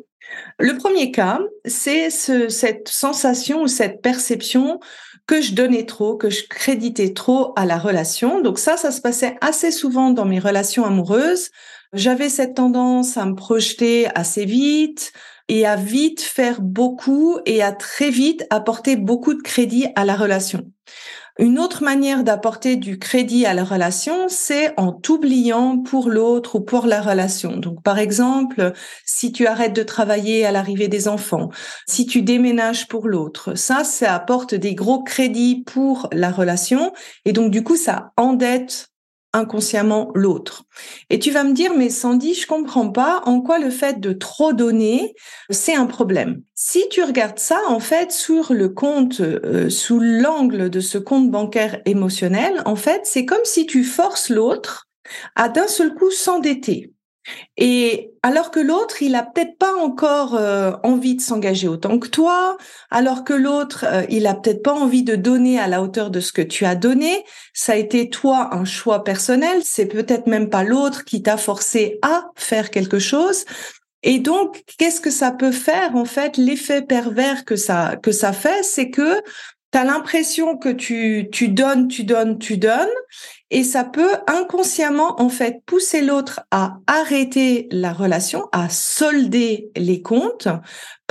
Le 0.58 0.76
premier 0.76 1.10
cas, 1.10 1.40
c'est 1.64 2.10
ce, 2.10 2.48
cette 2.48 2.88
sensation 2.88 3.62
ou 3.62 3.68
cette 3.68 4.00
perception 4.00 4.80
que 5.26 5.40
je 5.40 5.54
donnais 5.54 5.86
trop, 5.86 6.16
que 6.16 6.30
je 6.30 6.46
créditais 6.48 7.12
trop 7.12 7.52
à 7.56 7.64
la 7.64 7.78
relation. 7.78 8.40
Donc 8.40 8.58
ça, 8.58 8.76
ça 8.76 8.90
se 8.90 9.00
passait 9.00 9.36
assez 9.40 9.70
souvent 9.70 10.10
dans 10.10 10.24
mes 10.24 10.40
relations 10.40 10.84
amoureuses. 10.84 11.50
J'avais 11.92 12.28
cette 12.28 12.54
tendance 12.54 13.16
à 13.16 13.26
me 13.26 13.34
projeter 13.34 14.08
assez 14.14 14.44
vite 14.44 15.12
et 15.52 15.66
à 15.66 15.76
vite 15.76 16.22
faire 16.22 16.62
beaucoup 16.62 17.38
et 17.44 17.62
à 17.62 17.72
très 17.72 18.08
vite 18.08 18.46
apporter 18.48 18.96
beaucoup 18.96 19.34
de 19.34 19.42
crédit 19.42 19.86
à 19.96 20.06
la 20.06 20.16
relation. 20.16 20.64
Une 21.38 21.58
autre 21.58 21.84
manière 21.84 22.24
d'apporter 22.24 22.76
du 22.76 22.98
crédit 22.98 23.44
à 23.44 23.52
la 23.52 23.62
relation, 23.62 24.28
c'est 24.28 24.72
en 24.78 24.92
t'oubliant 24.92 25.78
pour 25.78 26.08
l'autre 26.08 26.54
ou 26.56 26.60
pour 26.62 26.86
la 26.86 27.02
relation. 27.02 27.58
Donc, 27.58 27.82
par 27.82 27.98
exemple, 27.98 28.72
si 29.04 29.30
tu 29.30 29.46
arrêtes 29.46 29.76
de 29.76 29.82
travailler 29.82 30.46
à 30.46 30.52
l'arrivée 30.52 30.88
des 30.88 31.06
enfants, 31.06 31.50
si 31.86 32.06
tu 32.06 32.22
déménages 32.22 32.88
pour 32.88 33.06
l'autre, 33.06 33.54
ça, 33.54 33.84
ça 33.84 34.14
apporte 34.14 34.54
des 34.54 34.74
gros 34.74 35.02
crédits 35.02 35.64
pour 35.66 36.08
la 36.12 36.30
relation. 36.30 36.94
Et 37.26 37.34
donc, 37.34 37.50
du 37.50 37.62
coup, 37.62 37.76
ça 37.76 38.12
endette 38.16 38.91
inconsciemment 39.32 40.10
l'autre. 40.14 40.64
Et 41.10 41.18
tu 41.18 41.30
vas 41.30 41.44
me 41.44 41.52
dire, 41.52 41.72
mais 41.76 41.90
Sandy, 41.90 42.34
je 42.34 42.46
comprends 42.46 42.90
pas 42.90 43.22
en 43.24 43.40
quoi 43.40 43.58
le 43.58 43.70
fait 43.70 44.00
de 44.00 44.12
trop 44.12 44.52
donner, 44.52 45.14
c'est 45.50 45.74
un 45.74 45.86
problème. 45.86 46.42
Si 46.54 46.88
tu 46.90 47.02
regardes 47.02 47.38
ça, 47.38 47.60
en 47.68 47.80
fait, 47.80 48.12
sur 48.12 48.52
le 48.52 48.68
compte, 48.68 49.20
euh, 49.20 49.68
sous 49.70 50.00
l'angle 50.00 50.70
de 50.70 50.80
ce 50.80 50.98
compte 50.98 51.30
bancaire 51.30 51.80
émotionnel, 51.86 52.62
en 52.66 52.76
fait, 52.76 53.02
c'est 53.04 53.24
comme 53.24 53.44
si 53.44 53.66
tu 53.66 53.84
forces 53.84 54.28
l'autre 54.28 54.88
à 55.34 55.48
d'un 55.48 55.66
seul 55.66 55.94
coup 55.94 56.10
s'endetter. 56.10 56.92
Et 57.56 58.12
alors 58.22 58.50
que 58.50 58.60
l'autre, 58.60 59.02
il 59.02 59.14
a 59.14 59.22
peut-être 59.22 59.56
pas 59.58 59.74
encore 59.74 60.34
euh, 60.34 60.72
envie 60.82 61.14
de 61.14 61.20
s'engager 61.20 61.68
autant 61.68 61.98
que 61.98 62.08
toi, 62.08 62.56
alors 62.90 63.24
que 63.24 63.32
l'autre, 63.32 63.84
euh, 63.88 64.04
il 64.08 64.26
a 64.26 64.34
peut-être 64.34 64.62
pas 64.62 64.72
envie 64.72 65.02
de 65.02 65.16
donner 65.16 65.58
à 65.58 65.68
la 65.68 65.82
hauteur 65.82 66.10
de 66.10 66.20
ce 66.20 66.32
que 66.32 66.42
tu 66.42 66.64
as 66.64 66.74
donné, 66.74 67.24
ça 67.52 67.72
a 67.72 67.76
été 67.76 68.10
toi 68.10 68.54
un 68.54 68.64
choix 68.64 69.04
personnel, 69.04 69.60
c'est 69.64 69.86
peut-être 69.86 70.26
même 70.26 70.50
pas 70.50 70.64
l'autre 70.64 71.04
qui 71.04 71.22
t'a 71.22 71.36
forcé 71.36 71.98
à 72.02 72.26
faire 72.36 72.70
quelque 72.70 72.98
chose. 72.98 73.44
Et 74.02 74.18
donc, 74.18 74.62
qu'est-ce 74.78 75.00
que 75.00 75.10
ça 75.10 75.30
peut 75.30 75.52
faire 75.52 75.94
en 75.94 76.04
fait 76.04 76.36
L'effet 76.36 76.82
pervers 76.82 77.44
que 77.44 77.56
ça 77.56 77.96
que 78.02 78.10
ça 78.10 78.32
fait, 78.32 78.62
c'est 78.64 78.90
que 78.90 79.22
tu 79.72 79.78
as 79.78 79.84
l'impression 79.84 80.56
que 80.56 80.70
tu 80.70 81.28
tu 81.30 81.48
donnes, 81.48 81.86
tu 81.86 82.02
donnes, 82.04 82.38
tu 82.38 82.56
donnes, 82.56 82.88
et 83.52 83.64
ça 83.64 83.84
peut 83.84 84.14
inconsciemment 84.26 85.20
en 85.20 85.28
fait 85.28 85.62
pousser 85.66 86.00
l'autre 86.00 86.40
à 86.50 86.78
arrêter 86.86 87.68
la 87.70 87.92
relation, 87.92 88.48
à 88.50 88.70
solder 88.70 89.70
les 89.76 90.00
comptes 90.00 90.48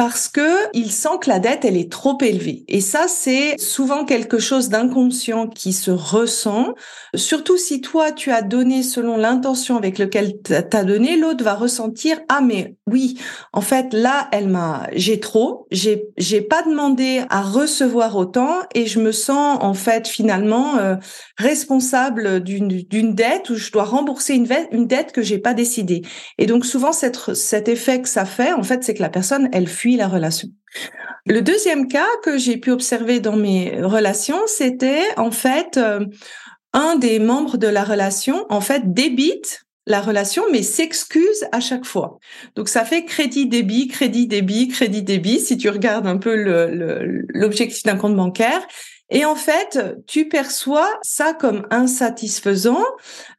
parce 0.02 0.30
que 0.30 0.68
il 0.74 0.92
sent 0.92 1.20
que 1.22 1.30
la 1.30 1.38
dette 1.38 1.64
elle 1.64 1.78
est 1.78 1.92
trop 1.92 2.18
élevée. 2.22 2.64
Et 2.68 2.82
ça 2.82 3.06
c'est 3.08 3.60
souvent 3.60 4.04
quelque 4.04 4.40
chose 4.40 4.70
d'inconscient 4.70 5.46
qui 5.46 5.74
se 5.74 5.92
ressent, 5.92 6.74
surtout 7.14 7.58
si 7.58 7.82
toi 7.82 8.12
tu 8.12 8.32
as 8.32 8.42
donné 8.42 8.82
selon 8.82 9.16
l'intention 9.16 9.78
avec 9.78 10.00
laquelle 10.00 10.34
as 10.50 10.84
donné, 10.84 11.18
l'autre 11.18 11.44
va 11.44 11.54
ressentir 11.54 12.20
ah 12.30 12.42
mais 12.42 12.76
oui, 12.88 13.20
en 13.54 13.62
fait 13.62 13.94
là 13.94 14.28
elle 14.32 14.48
m'a 14.48 14.88
j'ai 14.94 15.20
trop, 15.20 15.68
j'ai 15.70 16.06
j'ai 16.18 16.42
pas 16.42 16.64
demandé 16.64 17.22
à 17.30 17.44
recevoir 17.44 18.18
autant 18.18 18.56
et 18.74 18.88
je 18.88 19.00
me 19.00 19.12
sens 19.12 19.60
en 19.62 19.76
fait 19.76 20.08
finalement 20.08 20.80
euh, 20.80 20.96
responsable 21.38 22.31
d'une 22.40 23.14
dette 23.14 23.50
où 23.50 23.56
je 23.56 23.72
dois 23.72 23.84
rembourser 23.84 24.36
une, 24.36 24.88
dette 24.88 25.12
que 25.12 25.22
j'ai 25.22 25.40
pas 25.40 25.54
décidée. 25.54 26.02
Et 26.38 26.46
donc 26.46 26.66
souvent 26.66 26.92
cet 26.94 27.68
effet 27.68 28.02
que 28.02 28.10
ça 28.10 28.26
fait, 28.26 28.54
en 28.54 28.64
fait, 28.64 28.84
c'est 28.84 28.94
que 28.94 29.02
la 29.02 29.10
personne 29.10 29.50
elle 29.52 29.68
fuit 29.68 29.98
la 29.98 30.08
relation. 30.08 30.50
Le 31.26 31.42
deuxième 31.42 31.88
cas 31.88 32.08
que 32.24 32.38
j'ai 32.38 32.58
pu 32.58 32.72
observer 32.72 33.20
dans 33.20 33.36
mes 33.36 33.82
relations, 33.82 34.42
c'était 34.48 35.04
en 35.18 35.32
fait 35.32 35.78
euh, 35.78 36.06
un 36.74 36.96
des 36.96 37.20
membres 37.20 37.58
de 37.58 37.68
la 37.68 37.84
relation 37.84 38.46
en 38.50 38.62
fait 38.62 38.94
débite 38.94 39.66
la 39.88 40.02
relation, 40.02 40.44
mais 40.52 40.62
s'excuse 40.62 41.46
à 41.52 41.60
chaque 41.60 41.86
fois. 41.86 42.20
Donc 42.56 42.70
ça 42.70 42.86
fait 42.86 43.04
crédit 43.06 43.48
débit, 43.48 43.88
crédit 43.88 44.28
débit, 44.28 44.68
crédit 44.68 45.02
débit. 45.02 45.40
Si 45.40 45.58
tu 45.58 45.70
regardes 45.70 46.08
un 46.08 46.18
peu 46.18 46.36
l'objectif 47.34 47.84
d'un 47.84 47.98
compte 47.98 48.16
bancaire, 48.16 48.66
et 49.12 49.26
en 49.26 49.36
fait, 49.36 49.78
tu 50.08 50.30
perçois 50.30 50.90
ça 51.02 51.34
comme 51.34 51.68
insatisfaisant. 51.70 52.84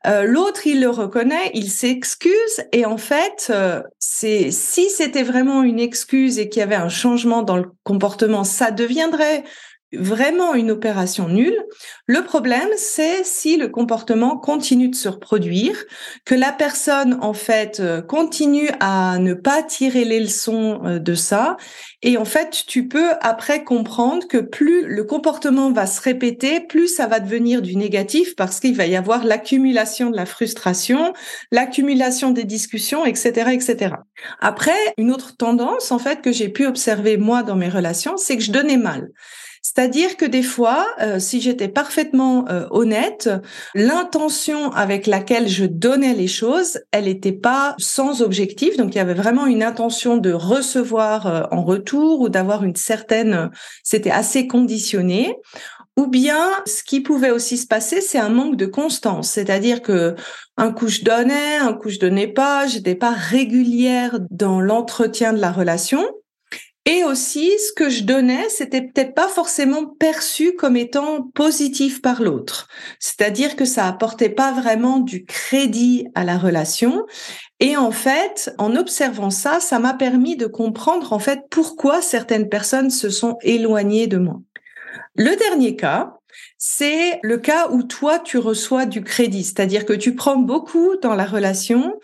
Euh, 0.07 0.25
L'autre, 0.25 0.67
il 0.67 0.83
le 0.83 0.91
reconnaît, 0.91 1.51
il 1.55 1.71
s'excuse. 1.71 2.65
Et 2.73 2.85
en 2.85 2.99
fait, 2.99 3.49
euh, 3.49 3.83
si 3.99 4.53
c'était 4.53 5.23
vraiment 5.23 5.63
une 5.63 5.81
excuse 5.81 6.39
et 6.39 6.51
qu'il 6.51 6.61
y 6.61 6.63
avait 6.63 6.75
un 6.75 6.91
changement 6.91 7.43
dans 7.43 7.57
le 7.57 7.71
comportement, 7.85 8.45
ça 8.45 8.71
deviendrait 8.71 9.45
vraiment 9.93 10.55
une 10.55 10.71
opération 10.71 11.29
nulle. 11.29 11.57
Le 12.07 12.23
problème, 12.23 12.69
c'est 12.77 13.25
si 13.25 13.57
le 13.57 13.69
comportement 13.69 14.37
continue 14.37 14.89
de 14.89 14.95
se 14.95 15.09
reproduire, 15.09 15.85
que 16.25 16.35
la 16.35 16.53
personne, 16.53 17.19
en 17.21 17.35
fait, 17.35 17.81
euh, 17.81 18.01
continue 18.01 18.71
à 18.81 19.19
ne 19.19 19.35
pas 19.35 19.63
tirer 19.63 20.05
les 20.05 20.21
leçons 20.21 20.81
euh, 20.85 20.99
de 20.99 21.15
ça. 21.15 21.57
Et 22.03 22.17
en 22.17 22.25
fait, 22.25 22.65
tu 22.67 22.89
peux 22.89 23.11
après 23.21 23.65
comprendre 23.65 24.27
que 24.27 24.39
plus 24.39 24.87
le 24.87 25.05
comportement 25.05 25.71
va 25.71 25.87
se 25.87 26.01
répéter, 26.01 26.61
plus 26.61 26.89
ça 26.89 27.07
va 27.07 27.21
devenir 27.21 27.63
du 27.63 27.77
négatif 27.77 28.35
parce 28.35 28.61
qu'il 28.61 28.77
va 28.77 28.87
y 28.87 28.97
avoir 28.97 29.25
l'accumulation 29.25 30.11
de 30.11 30.17
la 30.17 30.27
frustration, 30.27 31.13
l'accumulation 31.51 32.31
des 32.31 32.45
discussions, 32.45 33.05
etc., 33.05 33.51
etc. 33.53 33.97
Après, 34.41 34.73
une 34.97 35.13
autre 35.13 35.37
tendance, 35.37 35.93
en 35.93 35.99
fait, 35.99 36.23
que 36.23 36.33
j'ai 36.33 36.49
pu 36.49 36.67
observer 36.67 37.17
moi 37.17 37.43
dans 37.43 37.57
mes 37.57 37.69
relations, 37.69 38.17
c'est 38.17 38.37
que 38.37 38.43
je 38.43 38.53
donnais 38.53 38.77
mal. 38.77 39.11
C'est-à-dire 39.63 40.17
que 40.17 40.25
des 40.25 40.43
fois, 40.43 40.89
euh, 41.01 41.21
si 41.21 41.41
j'étais 41.41 41.69
parfaitement 41.69 42.45
euh, 42.49 42.67
honnête, 42.73 43.31
l'intention 43.77 44.73
avec 44.73 45.07
laquelle 45.07 45.49
je 45.49 45.65
donnais 45.65 46.15
les 46.15 46.27
choses, 46.27 46.81
elle 46.91 47.05
n'était 47.05 47.31
pas 47.31 47.77
sans 47.79 48.23
objectif. 48.23 48.77
Donc 48.77 48.95
il 48.95 48.99
y 48.99 49.01
avait 49.01 49.15
vraiment 49.15 49.47
une 49.47 49.63
intention 49.63 50.17
de 50.17 50.33
recevoir 50.33 51.27
euh, 51.29 51.43
en 51.53 51.63
retour 51.63 52.21
ou 52.21 52.29
d'avoir 52.29 52.65
une 52.65 52.75
certaine, 52.75 53.51
c'était 53.85 54.11
assez 54.11 54.49
conditionné. 54.49 55.37
Ou 55.97 56.07
bien, 56.07 56.51
ce 56.67 56.83
qui 56.83 57.01
pouvait 57.01 57.31
aussi 57.31 57.57
se 57.57 57.67
passer, 57.67 58.01
c'est 58.01 58.19
un 58.19 58.31
manque 58.31 58.57
de 58.57 58.67
constance. 58.67 59.31
C'est-à-dire 59.31 59.83
que 59.83 60.17
un 60.57 60.73
coup 60.73 60.89
je 60.89 61.03
donnais, 61.03 61.59
un 61.59 61.75
coup 61.75 61.91
je 61.91 62.01
donnais 62.01 62.29
pas, 62.29 62.67
j'étais 62.67 62.95
pas 62.95 63.13
régulière 63.13 64.19
dans 64.31 64.61
l'entretien 64.61 65.33
de 65.33 65.41
la 65.41 65.53
relation. 65.53 66.03
Et 66.85 67.05
aussi, 67.05 67.49
ce 67.61 67.73
que 67.73 67.89
je 67.89 68.03
donnais, 68.03 68.49
c'était 68.49 68.83
peut-être 68.83 69.15
pas 69.15 69.29
forcément 69.29 69.87
perçu 69.87 70.57
comme 70.57 70.77
étant 70.77 71.23
positif 71.33 72.03
par 72.03 72.23
l'autre. 72.23 72.67
C'est-à-dire 72.99 73.55
que 73.55 73.65
ça 73.65 73.87
apportait 73.87 74.31
pas 74.31 74.51
vraiment 74.51 74.99
du 74.99 75.25
crédit 75.25 76.09
à 76.17 76.25
la 76.25 76.37
relation. 76.39 77.07
Et 77.61 77.77
en 77.77 77.93
fait, 77.93 78.53
en 78.59 78.75
observant 78.75 79.31
ça, 79.31 79.61
ça 79.61 79.79
m'a 79.79 79.95
permis 79.95 80.37
de 80.37 80.47
comprendre 80.47 81.13
en 81.13 81.21
fait 81.21 81.43
pourquoi 81.51 82.03
certaines 82.03 82.49
personnes 82.49 82.91
se 82.91 83.11
sont 83.11 83.39
éloignées 83.43 84.09
de 84.09 84.19
moi. 84.19 84.41
Le 85.15 85.37
dernier 85.37 85.77
cas, 85.77 86.15
c'est 86.59 87.21
le 87.23 87.39
cas 87.39 87.69
où 87.71 87.83
toi, 87.83 88.19
tu 88.19 88.39
reçois 88.39 88.87
du 88.87 89.03
crédit, 89.05 89.45
c'est-à-dire 89.45 89.85
que 89.85 89.93
tu 89.93 90.15
prends 90.15 90.37
beaucoup 90.37 90.97
dans 91.03 91.15
la 91.15 91.27
relation, 91.27 91.95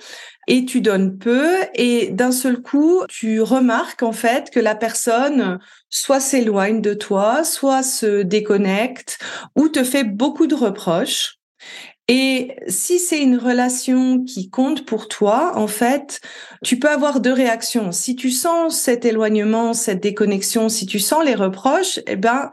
et 0.48 0.64
tu 0.64 0.80
donnes 0.80 1.18
peu 1.18 1.46
et 1.74 2.08
d'un 2.08 2.32
seul 2.32 2.60
coup, 2.60 3.02
tu 3.08 3.42
remarques 3.42 4.02
en 4.02 4.12
fait 4.12 4.50
que 4.50 4.58
la 4.58 4.74
personne 4.74 5.58
soit 5.90 6.20
s'éloigne 6.20 6.80
de 6.80 6.94
toi, 6.94 7.44
soit 7.44 7.82
se 7.82 8.22
déconnecte 8.22 9.18
ou 9.54 9.68
te 9.68 9.84
fait 9.84 10.04
beaucoup 10.04 10.46
de 10.46 10.54
reproches. 10.54 11.36
Et 12.10 12.56
si 12.66 12.98
c'est 12.98 13.20
une 13.20 13.36
relation 13.36 14.24
qui 14.24 14.48
compte 14.48 14.86
pour 14.86 15.08
toi, 15.08 15.52
en 15.56 15.66
fait, 15.66 16.22
tu 16.64 16.78
peux 16.78 16.88
avoir 16.88 17.20
deux 17.20 17.34
réactions. 17.34 17.92
Si 17.92 18.16
tu 18.16 18.30
sens 18.30 18.80
cet 18.80 19.04
éloignement, 19.04 19.74
cette 19.74 20.02
déconnexion, 20.02 20.70
si 20.70 20.86
tu 20.86 20.98
sens 20.98 21.22
les 21.22 21.34
reproches, 21.34 22.00
eh 22.06 22.16
ben, 22.16 22.50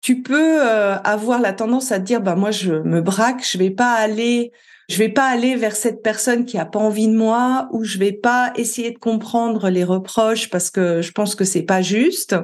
tu 0.00 0.22
peux 0.22 0.60
euh, 0.60 0.96
avoir 0.98 1.40
la 1.40 1.52
tendance 1.52 1.92
à 1.92 2.00
te 2.00 2.04
dire, 2.04 2.20
bah 2.20 2.34
moi 2.34 2.50
je 2.50 2.72
me 2.72 3.00
braque, 3.00 3.46
je 3.48 3.58
vais 3.58 3.70
pas 3.70 3.92
aller 3.92 4.50
je 4.88 4.98
vais 4.98 5.08
pas 5.08 5.26
aller 5.26 5.56
vers 5.56 5.74
cette 5.74 6.02
personne 6.02 6.44
qui 6.44 6.58
a 6.58 6.64
pas 6.64 6.78
envie 6.78 7.08
de 7.08 7.16
moi 7.16 7.68
ou 7.72 7.84
je 7.84 7.98
vais 7.98 8.12
pas 8.12 8.52
essayer 8.56 8.90
de 8.90 8.98
comprendre 8.98 9.68
les 9.68 9.84
reproches 9.84 10.48
parce 10.50 10.70
que 10.70 11.02
je 11.02 11.12
pense 11.12 11.34
que 11.34 11.44
c'est 11.44 11.62
pas 11.62 11.82
juste. 11.82 12.36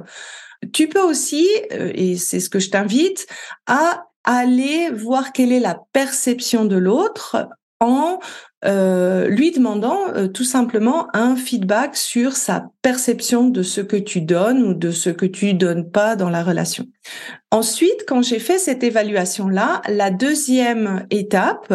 Tu 0.72 0.88
peux 0.88 1.02
aussi, 1.02 1.48
euh, 1.72 1.90
et 1.94 2.16
c'est 2.16 2.40
ce 2.40 2.50
que 2.50 2.59
je 2.59 2.70
t'invite, 2.70 3.26
à 3.66 4.05
aller 4.24 4.90
voir 4.90 5.33
quelle 5.33 5.52
est 5.52 5.61
la 5.61 5.78
perception 5.92 6.64
de 6.64 6.76
l'autre 6.76 7.48
en 7.81 8.20
euh, 8.64 9.27
lui 9.27 9.51
demandant 9.51 9.98
euh, 10.14 10.29
tout 10.29 10.44
simplement 10.44 11.09
un 11.14 11.35
feedback 11.35 11.96
sur 11.96 12.37
sa 12.37 12.68
perception 12.81 13.48
de 13.48 13.62
ce 13.62 13.81
que 13.81 13.96
tu 13.96 14.20
donnes 14.20 14.62
ou 14.62 14.72
de 14.72 14.92
ce 14.92 15.11
que 15.11 15.27
tu 15.27 15.53
donnes 15.55 15.90
pas 15.90 16.14
dans 16.14 16.31
la 16.31 16.44
relation. 16.44 16.87
Ensuite, 17.51 18.05
quand 18.07 18.22
j'ai 18.22 18.38
fait 18.38 18.59
cette 18.59 18.85
évaluation-là, 18.85 19.83
la 19.88 20.11
deuxième 20.11 21.07
étape, 21.11 21.75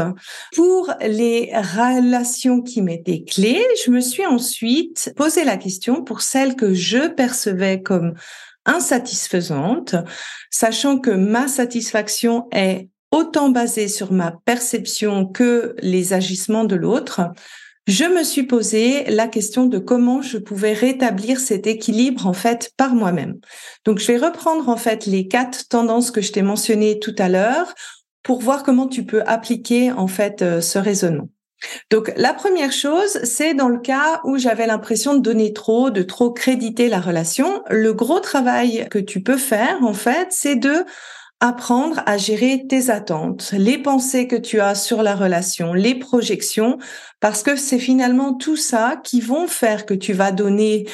pour 0.56 0.93
les 1.02 1.52
relations 1.54 2.62
qui 2.62 2.82
m'étaient 2.82 3.23
clés, 3.23 3.65
je 3.86 3.91
me 3.91 4.00
suis 4.00 4.26
ensuite 4.26 5.12
posé 5.17 5.43
la 5.43 5.58
question 5.58 6.04
pour 6.04 6.21
celles 6.21 6.56
que 6.56 6.73
je 6.73 7.10
percevais 7.10 7.82
comme 7.82 8.13
insatisfaisantes, 8.65 9.95
sachant 10.52 11.00
que 11.00 11.12
ma 11.12 11.47
satisfaction 11.47 12.47
est 12.52 12.89
autant 13.17 13.49
basé 13.49 13.88
sur 13.88 14.12
ma 14.12 14.32
perception 14.45 15.25
que 15.25 15.75
les 15.80 16.13
agissements 16.13 16.65
de 16.65 16.75
l'autre, 16.75 17.21
je 17.88 18.03
me 18.03 18.23
suis 18.23 18.43
posé 18.43 19.06
la 19.06 19.27
question 19.27 19.65
de 19.65 19.80
comment 19.80 20.21
je 20.21 20.38
pouvais 20.38 20.73
rétablir 20.73 21.39
cet 21.39 21.65
équilibre 21.65 22.27
en 22.27 22.34
fait 22.34 22.71
par 22.77 22.93
moi-même. 22.93 23.39
Donc 23.86 23.99
je 23.99 24.08
vais 24.08 24.17
reprendre 24.17 24.69
en 24.69 24.77
fait 24.77 25.06
les 25.06 25.27
quatre 25.27 25.67
tendances 25.67 26.12
que 26.12 26.21
je 26.21 26.32
t'ai 26.32 26.41
mentionnées 26.41 26.99
tout 26.99 27.15
à 27.17 27.27
l'heure 27.30 27.73
pour 28.23 28.41
voir 28.41 28.63
comment 28.63 28.88
tu 28.88 29.03
peux 29.03 29.23
appliquer 29.25 29.91
en 29.91 30.08
fait 30.08 30.41
euh, 30.41 30.62
ce 30.62 30.77
raisonnement. 30.77 31.30
Donc 31.89 32.13
la 32.17 32.34
première 32.34 32.71
chose, 32.71 33.19
c'est 33.23 33.56
dans 33.56 33.69
le 33.69 33.80
cas 33.80 34.21
où 34.25 34.38
j'avais 34.38 34.67
l'impression 34.67 35.15
de 35.15 35.21
donner 35.21 35.53
trop, 35.53 35.89
de 35.89 36.03
trop 36.03 36.32
créditer 36.32 36.88
la 36.88 36.99
relation, 36.99 37.63
le 37.69 37.93
gros 37.93 38.19
travail 38.19 38.88
que 38.91 38.99
tu 38.99 39.23
peux 39.23 39.38
faire 39.38 39.77
en 39.82 39.93
fait, 39.93 40.27
c'est 40.32 40.56
de 40.56 40.86
apprendre 41.39 42.02
à 42.06 42.17
gérer 42.17 42.65
tes 42.67 42.89
attentes, 42.89 43.54
les 43.56 43.78
pensées 43.78 44.28
que 44.28 44.36
tu 44.36 44.60
as 44.60 44.76
sur 44.76 45.04
la 45.04 45.15
relation, 45.15 45.73
les 45.73 45.95
projections, 45.95 46.78
parce 47.19 47.43
que 47.43 47.56
c'est 47.56 47.80
finalement 47.80 48.34
tout 48.34 48.56
ça 48.56 49.00
qui 49.04 49.21
vont 49.21 49.47
faire 49.47 49.86
que 49.86 49.93
tu 49.93 50.13
vas 50.13 50.32
donner 50.32 50.88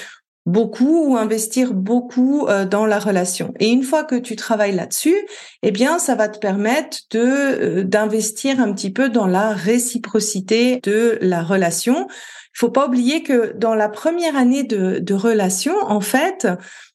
beaucoup 0.45 1.05
ou 1.07 1.15
investir 1.15 1.73
beaucoup 1.73 2.47
euh, 2.47 2.65
dans 2.65 2.85
la 2.85 2.99
relation. 2.99 3.53
Et 3.59 3.69
une 3.69 3.83
fois 3.83 4.03
que 4.03 4.15
tu 4.15 4.35
travailles 4.35 4.75
là-dessus, 4.75 5.15
eh 5.61 5.71
bien, 5.71 5.99
ça 5.99 6.15
va 6.15 6.27
te 6.27 6.37
permettre 6.37 6.97
de 7.11 7.19
euh, 7.19 7.83
d'investir 7.83 8.59
un 8.59 8.73
petit 8.73 8.91
peu 8.91 9.07
dans 9.07 9.27
la 9.27 9.51
réciprocité 9.51 10.81
de 10.83 11.17
la 11.21 11.43
relation. 11.43 12.07
Il 12.09 12.59
faut 12.59 12.71
pas 12.71 12.87
oublier 12.87 13.23
que 13.23 13.53
dans 13.55 13.73
la 13.73 13.87
première 13.87 14.35
année 14.35 14.63
de, 14.63 14.99
de 14.99 15.13
relation, 15.13 15.75
en 15.81 16.01
fait, 16.01 16.45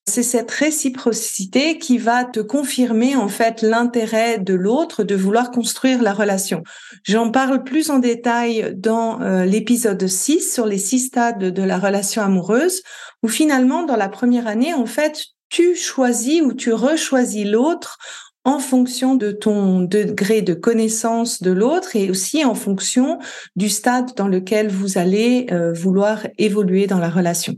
c'est 0.08 0.22
cette 0.22 0.50
réciprocité 0.50 1.78
qui 1.78 1.98
va 1.98 2.24
te 2.24 2.40
confirmer 2.40 3.14
en 3.14 3.28
fait 3.28 3.62
l'intérêt 3.62 4.38
de 4.38 4.54
l'autre 4.54 5.04
de 5.04 5.14
vouloir 5.14 5.50
construire 5.50 6.02
la 6.02 6.12
relation. 6.12 6.62
J'en 7.04 7.30
parle 7.30 7.62
plus 7.62 7.90
en 7.90 7.98
détail 7.98 8.74
dans 8.76 9.20
euh, 9.20 9.44
l'épisode 9.44 10.06
6 10.06 10.52
sur 10.52 10.66
les 10.66 10.78
six 10.78 11.00
stades 11.00 11.38
de 11.38 11.62
la 11.62 11.78
relation 11.78 12.22
amoureuse 12.22 12.82
où 13.22 13.28
finalement 13.28 13.84
dans 13.84 13.96
la 13.96 14.08
première 14.08 14.46
année 14.46 14.74
en 14.74 14.86
fait 14.86 15.26
tu 15.50 15.76
choisis 15.76 16.42
ou 16.42 16.52
tu 16.54 16.72
rechoisis 16.72 17.44
l'autre 17.44 17.98
en 18.44 18.60
fonction 18.60 19.14
de 19.14 19.30
ton 19.30 19.80
degré 19.80 20.40
de 20.40 20.54
connaissance 20.54 21.42
de 21.42 21.50
l'autre 21.50 21.96
et 21.96 22.08
aussi 22.10 22.44
en 22.44 22.54
fonction 22.54 23.18
du 23.56 23.68
stade 23.68 24.14
dans 24.16 24.28
lequel 24.28 24.68
vous 24.68 24.96
allez 24.96 25.46
euh, 25.50 25.72
vouloir 25.72 26.26
évoluer 26.38 26.86
dans 26.86 26.98
la 26.98 27.10
relation. 27.10 27.56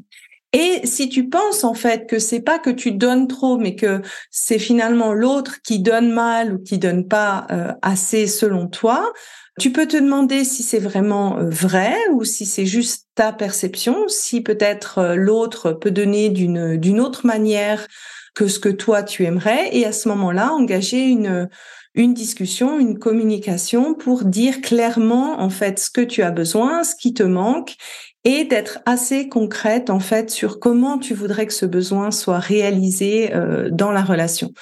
Et 0.53 0.81
si 0.85 1.09
tu 1.09 1.29
penses 1.29 1.63
en 1.63 1.75
fait 1.75 2.09
que 2.09 2.19
c'est 2.19 2.41
pas 2.41 2.59
que 2.59 2.71
tu 2.71 2.93
donnes 2.93 3.29
trop, 3.29 3.57
mais 3.57 3.77
que 3.77 4.03
c'est 4.31 4.59
finalement 4.59 5.13
l'autre 5.13 5.63
qui 5.63 5.79
donne 5.79 6.11
mal 6.11 6.55
ou 6.55 6.59
qui 6.59 6.79
donne 6.79 7.07
pas 7.07 7.47
euh, 7.53 7.73
assez 7.83 8.27
selon 8.27 8.67
toi, 8.67 9.13
tu 9.61 9.71
peux 9.71 9.87
te 9.87 9.97
demander 9.97 10.45
si 10.45 10.65
c'est 10.65 10.81
vraiment 10.81 11.39
euh, 11.39 11.49
vrai 11.49 11.95
ou 12.13 12.25
si 12.25 12.47
c'est 12.47 12.67
juste 12.67 13.07
ta 13.15 13.33
perception, 13.33 14.09
si 14.09 14.41
peut-être 14.41 14.99
euh, 14.99 15.15
l'autre 15.15 15.73
peut 15.73 15.93
donner 15.93 16.31
d'une 16.31 16.77
d'une 16.77 16.99
autre 16.99 17.27
manière 17.27 17.87
que 18.35 18.49
ce 18.49 18.59
que 18.59 18.69
toi 18.69 19.05
tu 19.05 19.25
aimerais, 19.25 19.69
et 19.73 19.87
à 19.87 19.93
ce 19.93 20.09
moment-là 20.09 20.53
engager 20.53 21.05
une 21.05 21.49
une 21.95 22.15
discussion, 22.15 22.79
une 22.79 22.99
communication 22.99 23.95
pour 23.95 24.25
dire 24.25 24.61
clairement 24.61 25.41
en 25.41 25.51
fait 25.51 25.79
ce 25.79 25.91
que 25.91 26.01
tu 26.01 26.23
as 26.23 26.31
besoin, 26.31 26.85
ce 26.85 26.95
qui 26.95 27.15
te 27.15 27.23
manque 27.23 27.77
et 28.25 28.45
d'être 28.45 28.81
assez 28.87 29.29
concrète 29.29 29.91
en 29.91 30.01
fait 30.01 30.31
sur 30.31 30.61
comment 30.61 30.99
tu 30.99 31.15
voudrais 31.15 31.47
que 31.47 31.53
ce 31.53 31.67
besoin 31.67 32.11
soit 32.11 32.39
réalisé 32.39 33.35
euh, 33.35 33.71
dans 33.71 33.91
la 33.91 34.03
relation. 34.03 34.53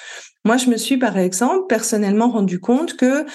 Moi, 0.45 0.55
je 0.55 0.69
me 0.69 0.77
suis 0.77 0.97
par 0.97 1.17
exemple 1.17 1.65
personnellement 1.67 2.29
rendu 2.29 2.59
compte 2.59 2.95
que 2.95 3.25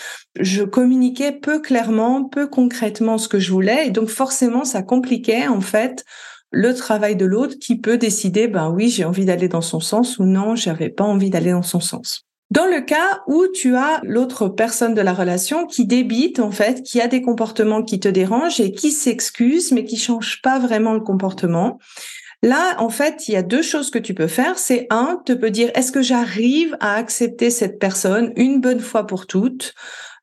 je 0.41 0.63
communiquais 0.63 1.33
peu 1.33 1.61
clairement, 1.61 2.25
peu 2.25 2.47
concrètement 2.47 3.19
ce 3.19 3.29
que 3.29 3.39
je 3.39 3.53
voulais 3.53 3.89
et 3.89 3.91
donc 3.91 4.09
forcément 4.09 4.65
ça 4.65 4.83
compliquait 4.83 5.47
en 5.47 5.61
fait 5.61 6.05
le 6.51 6.73
travail 6.75 7.17
de 7.17 7.27
l'autre 7.27 7.57
qui 7.61 7.79
peut 7.79 7.99
décider 7.99 8.49
ben 8.49 8.71
oui, 8.71 8.89
j'ai 8.89 9.05
envie 9.05 9.27
d'aller 9.27 9.49
dans 9.49 9.61
son 9.61 9.81
sens 9.81 10.19
ou 10.19 10.25
non, 10.25 10.57
j'avais 10.57 10.89
pas 10.89 11.05
envie 11.05 11.31
d'aller 11.31 11.51
dans 11.51 11.63
son 11.63 11.81
sens. 11.81 12.27
Dans 12.55 12.67
le 12.67 12.83
cas 12.83 13.25
où 13.27 13.49
tu 13.53 13.75
as 13.75 14.01
l'autre 14.05 14.47
personne 14.47 14.95
de 14.95 15.01
la 15.01 15.13
relation 15.13 15.67
qui 15.67 15.87
débite, 15.87 16.39
en 16.39 16.53
fait, 16.53 16.85
qui 16.85 17.01
a 17.01 17.09
des 17.09 17.21
comportements 17.21 17.83
qui 17.83 17.99
te 17.99 18.07
dérangent 18.07 18.61
et 18.61 18.71
qui 18.71 18.93
s'excuse, 18.93 19.73
mais 19.73 19.85
qui 19.85 19.97
change 19.97 20.41
pas 20.41 20.61
vraiment 20.61 20.93
le 20.93 21.01
comportement. 21.01 21.81
Là, 22.45 22.77
en 22.79 22.91
fait, 22.91 23.27
il 23.27 23.33
y 23.33 23.37
a 23.37 23.43
deux 23.43 23.63
choses 23.63 23.91
que 23.91 23.99
tu 23.99 24.15
peux 24.15 24.29
faire. 24.29 24.57
C'est 24.57 24.87
un, 24.91 25.21
te 25.27 25.33
peux 25.33 25.51
dire, 25.51 25.73
est-ce 25.75 25.91
que 25.91 26.01
j'arrive 26.01 26.77
à 26.79 26.95
accepter 26.95 27.51
cette 27.51 27.81
personne 27.81 28.33
une 28.37 28.61
bonne 28.61 28.81
fois 28.81 29.05
pour 29.05 29.27
toutes? 29.27 29.75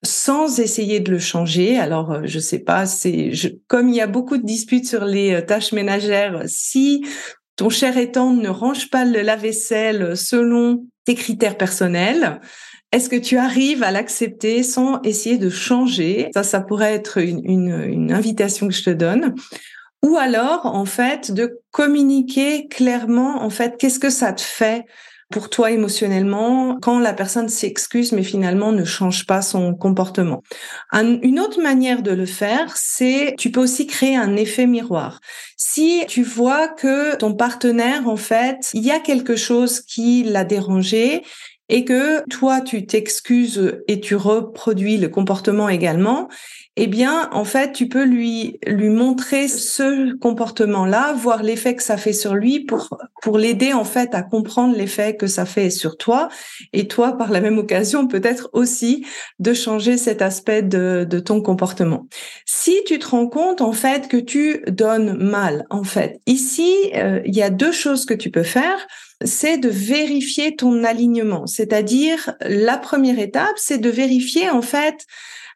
sans 0.04 0.60
essayer 0.60 1.00
de 1.00 1.12
le 1.12 1.20
changer? 1.20 1.78
Alors, 1.78 2.12
euh, 2.12 2.22
je 2.24 2.40
sais 2.40 2.58
pas, 2.58 2.88
c'est 2.88 3.32
comme 3.68 3.88
il 3.88 3.96
y 3.96 4.02
a 4.02 4.08
beaucoup 4.08 4.38
de 4.38 4.44
disputes 4.44 4.88
sur 4.88 5.06
les 5.06 5.34
euh, 5.34 5.42
tâches 5.42 5.74
ménagères, 5.74 6.42
si 6.48 7.06
ton 7.62 7.70
cher 7.70 7.96
étant 8.00 8.34
ne 8.34 8.50
range 8.50 8.90
pas 8.90 9.06
le 9.06 9.22
lave-vaisselle 9.22 10.18
selon 10.18 10.88
tes 11.06 11.14
critères 11.14 11.60
personnels. 11.60 12.42
Est-ce 12.92 13.08
que 13.08 13.16
tu 13.16 13.38
arrives 13.38 13.84
à 13.84 13.92
l'accepter 13.92 14.64
sans 14.64 15.00
essayer 15.04 15.38
de 15.38 15.52
changer? 15.52 16.32
Ça, 16.34 16.42
ça 16.42 16.62
pourrait 16.62 16.96
être 16.96 17.20
une, 17.20 17.46
une, 17.46 17.84
une, 17.84 18.12
invitation 18.14 18.68
que 18.68 18.74
je 18.74 18.82
te 18.82 18.90
donne. 18.90 19.36
Ou 20.04 20.18
alors, 20.18 20.66
en 20.66 20.86
fait, 20.86 21.32
de 21.32 21.60
communiquer 21.70 22.68
clairement, 22.68 23.44
en 23.44 23.52
fait, 23.52 23.76
qu'est-ce 23.78 24.00
que 24.00 24.10
ça 24.10 24.34
te 24.34 24.42
fait? 24.42 24.86
Pour 25.32 25.50
toi 25.50 25.72
émotionnellement 25.72 26.78
quand 26.82 27.00
la 27.00 27.14
personne 27.14 27.50
s'excuse 27.50 28.12
mais 28.12 28.24
finalement 28.24 28.72
ne 28.72 28.84
change 28.84 29.26
pas 29.26 29.42
son 29.42 29.74
comportement. 29.74 30.44
une 30.94 31.40
autre 31.40 31.62
manière 31.62 32.04
de 32.04 32.12
le 32.12 32.26
faire, 32.26 32.76
c'est 32.76 33.36
tu 33.38 33.52
peux 33.52 33.62
aussi 33.62 33.88
créer 33.88 34.16
un 34.16 34.36
effet 34.36 34.68
miroir. 34.68 35.20
Si 35.58 36.04
tu 36.08 36.24
vois 36.24 36.68
que 36.68 37.16
ton 37.16 37.34
partenaire 37.34 38.08
en 38.08 38.18
fait, 38.18 38.70
il 38.74 38.84
y 38.86 38.92
a 38.92 39.00
quelque 39.00 39.36
chose 39.36 39.82
qui 39.82 40.24
l'a 40.24 40.44
dérangé 40.44 41.24
et 41.70 41.86
que 41.86 42.28
toi 42.30 42.62
tu 42.62 42.86
t'excuses 42.86 43.82
et 43.88 44.00
tu 44.00 44.16
reproduis 44.16 44.98
le 44.98 45.10
comportement 45.10 45.70
également, 45.70 46.28
eh 46.78 46.88
bien, 46.88 47.30
en 47.34 47.44
fait, 47.44 47.74
tu 47.74 47.90
peux 47.90 48.06
lui 48.06 48.58
lui 48.66 48.90
montrer 48.90 49.50
ce 49.50 50.16
comportement-là, 50.18 51.14
voir 51.14 51.44
l'effet 51.44 51.76
que 51.76 51.84
ça 51.84 51.98
fait 51.98 52.14
sur 52.14 52.34
lui 52.34 52.62
pour 52.62 52.98
pour 53.22 53.38
l'aider 53.38 53.74
en 53.74 53.84
fait 53.84 54.16
à 54.16 54.24
comprendre 54.24 54.76
l'effet 54.76 55.16
que 55.16 55.28
ça 55.28 55.46
fait 55.46 55.70
sur 55.70 55.98
toi 55.98 56.30
et 56.74 56.88
toi 56.88 57.18
par 57.18 57.30
la 57.30 57.40
même 57.40 57.58
occasion 57.58 58.08
peut-être 58.08 58.50
aussi 58.54 59.06
de 59.40 59.54
changer 59.54 59.98
cet 59.98 60.22
aspect 60.22 60.64
de 60.64 61.06
de 61.08 61.20
ton 61.20 61.42
comportement. 61.42 62.08
Si 62.46 62.82
tu 62.86 63.00
te 63.00 63.08
rends 63.08 63.28
compte 63.28 63.62
en 63.62 63.74
fait 63.74 64.08
que 64.08 64.18
tu 64.18 64.64
donnes 64.68 65.18
mal, 65.18 65.66
en 65.70 65.84
fait, 65.84 66.22
ici 66.26 66.74
euh, 66.96 67.22
il 67.26 67.36
y 67.36 67.44
a 67.44 67.50
deux 67.50 67.74
choses 67.74 68.06
que 68.06 68.14
tu 68.14 68.32
peux 68.32 68.44
faire 68.44 68.88
c'est 69.26 69.58
de 69.58 69.70
vérifier 69.70 70.56
ton 70.56 70.84
alignement. 70.84 71.48
C'est-à-dire, 71.48 72.34
la 72.42 72.78
première 72.78 73.20
étape, 73.20 73.58
c'est 73.58 73.78
de 73.78 73.90
vérifier 73.90 74.50
en 74.50 74.62
fait 74.62 75.06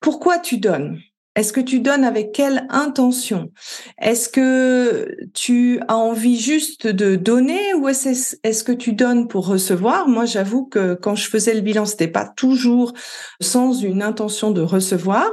pourquoi 0.02 0.40
tu 0.40 0.58
donnes 0.58 1.00
Est-ce 1.36 1.54
que 1.54 1.62
tu 1.62 1.80
donnes 1.80 2.04
avec 2.04 2.32
quelle 2.32 2.68
intention? 2.70 3.52
Est-ce 4.00 4.30
que 4.30 5.16
tu 5.34 5.80
as 5.88 5.98
envie 5.98 6.40
juste 6.40 6.88
de 6.88 7.16
donner 7.16 7.74
ou 7.74 7.90
est-ce 7.90 8.64
que 8.64 8.72
tu 8.72 8.94
donnes 8.94 9.28
pour 9.28 9.48
recevoir? 9.48 10.08
Moi, 10.08 10.26
j'avoue 10.26 10.66
que 10.66 10.94
quand 10.94 11.16
je 11.16 11.28
faisais 11.30 11.54
le 11.54 11.62
bilan, 11.62 11.86
c'était 11.86 12.08
pas 12.08 12.28
toujours 12.36 12.94
sans 13.42 13.74
une 13.74 14.04
intention 14.04 14.52
de 14.52 14.62
recevoir. 14.62 15.32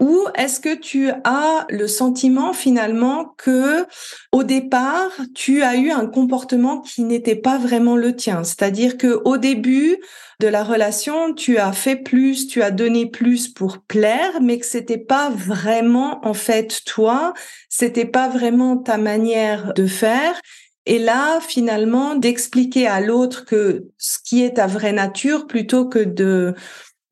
Ou 0.00 0.26
est-ce 0.34 0.60
que 0.60 0.74
tu 0.74 1.10
as 1.24 1.66
le 1.68 1.86
sentiment 1.86 2.54
finalement 2.54 3.34
que 3.36 3.84
au 4.32 4.42
départ, 4.44 5.10
tu 5.34 5.62
as 5.62 5.76
eu 5.76 5.90
un 5.90 6.06
comportement 6.06 6.80
qui 6.80 7.04
n'était 7.04 7.36
pas 7.36 7.58
vraiment 7.58 7.96
le 7.96 8.16
tien, 8.16 8.42
c'est-à-dire 8.42 8.96
que 8.96 9.20
au 9.26 9.36
début 9.36 9.98
de 10.40 10.48
la 10.48 10.64
relation, 10.64 11.34
tu 11.34 11.58
as 11.58 11.72
fait 11.72 11.96
plus, 11.96 12.46
tu 12.46 12.62
as 12.62 12.70
donné 12.70 13.04
plus 13.04 13.48
pour 13.48 13.78
plaire, 13.86 14.40
mais 14.40 14.58
que 14.58 14.64
c'était 14.64 14.96
pas 14.96 15.28
vraiment 15.28 16.26
en 16.26 16.32
fait 16.32 16.80
toi, 16.86 17.34
c'était 17.68 18.06
pas 18.06 18.28
vraiment 18.28 18.78
ta 18.78 18.96
manière 18.96 19.74
de 19.74 19.86
faire. 19.86 20.40
Et 20.86 20.98
là, 20.98 21.40
finalement, 21.40 22.14
d'expliquer 22.14 22.86
à 22.86 23.02
l'autre 23.02 23.44
que 23.44 23.84
ce 23.98 24.16
qui 24.24 24.42
est 24.42 24.54
ta 24.54 24.66
vraie 24.66 24.92
nature 24.92 25.46
plutôt 25.46 25.86
que 25.86 25.98
de 25.98 26.54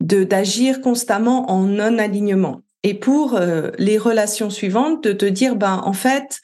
d'agir 0.01 0.79
constamment 0.81 1.51
en 1.51 1.63
non-alignement. 1.63 2.61
Et 2.83 2.93
pour 2.93 3.35
euh, 3.35 3.71
les 3.77 3.97
relations 3.97 4.49
suivantes, 4.49 5.03
de 5.03 5.11
te 5.11 5.25
dire, 5.25 5.55
ben 5.55 5.81
en 5.83 5.93
fait, 5.93 6.39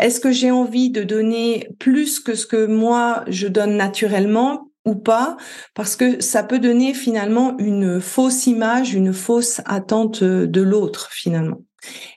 est-ce 0.00 0.18
que 0.18 0.32
j'ai 0.32 0.50
envie 0.50 0.90
de 0.90 1.04
donner 1.04 1.68
plus 1.78 2.18
que 2.18 2.34
ce 2.34 2.46
que 2.46 2.66
moi 2.66 3.24
je 3.28 3.46
donne 3.46 3.76
naturellement 3.76 4.70
ou 4.84 4.94
pas, 4.94 5.36
parce 5.74 5.96
que 5.96 6.20
ça 6.20 6.44
peut 6.44 6.60
donner 6.60 6.94
finalement 6.94 7.56
une 7.58 8.00
fausse 8.00 8.46
image, 8.46 8.94
une 8.94 9.12
fausse 9.12 9.60
attente 9.64 10.22
de 10.22 10.62
l'autre 10.62 11.08
finalement. 11.10 11.58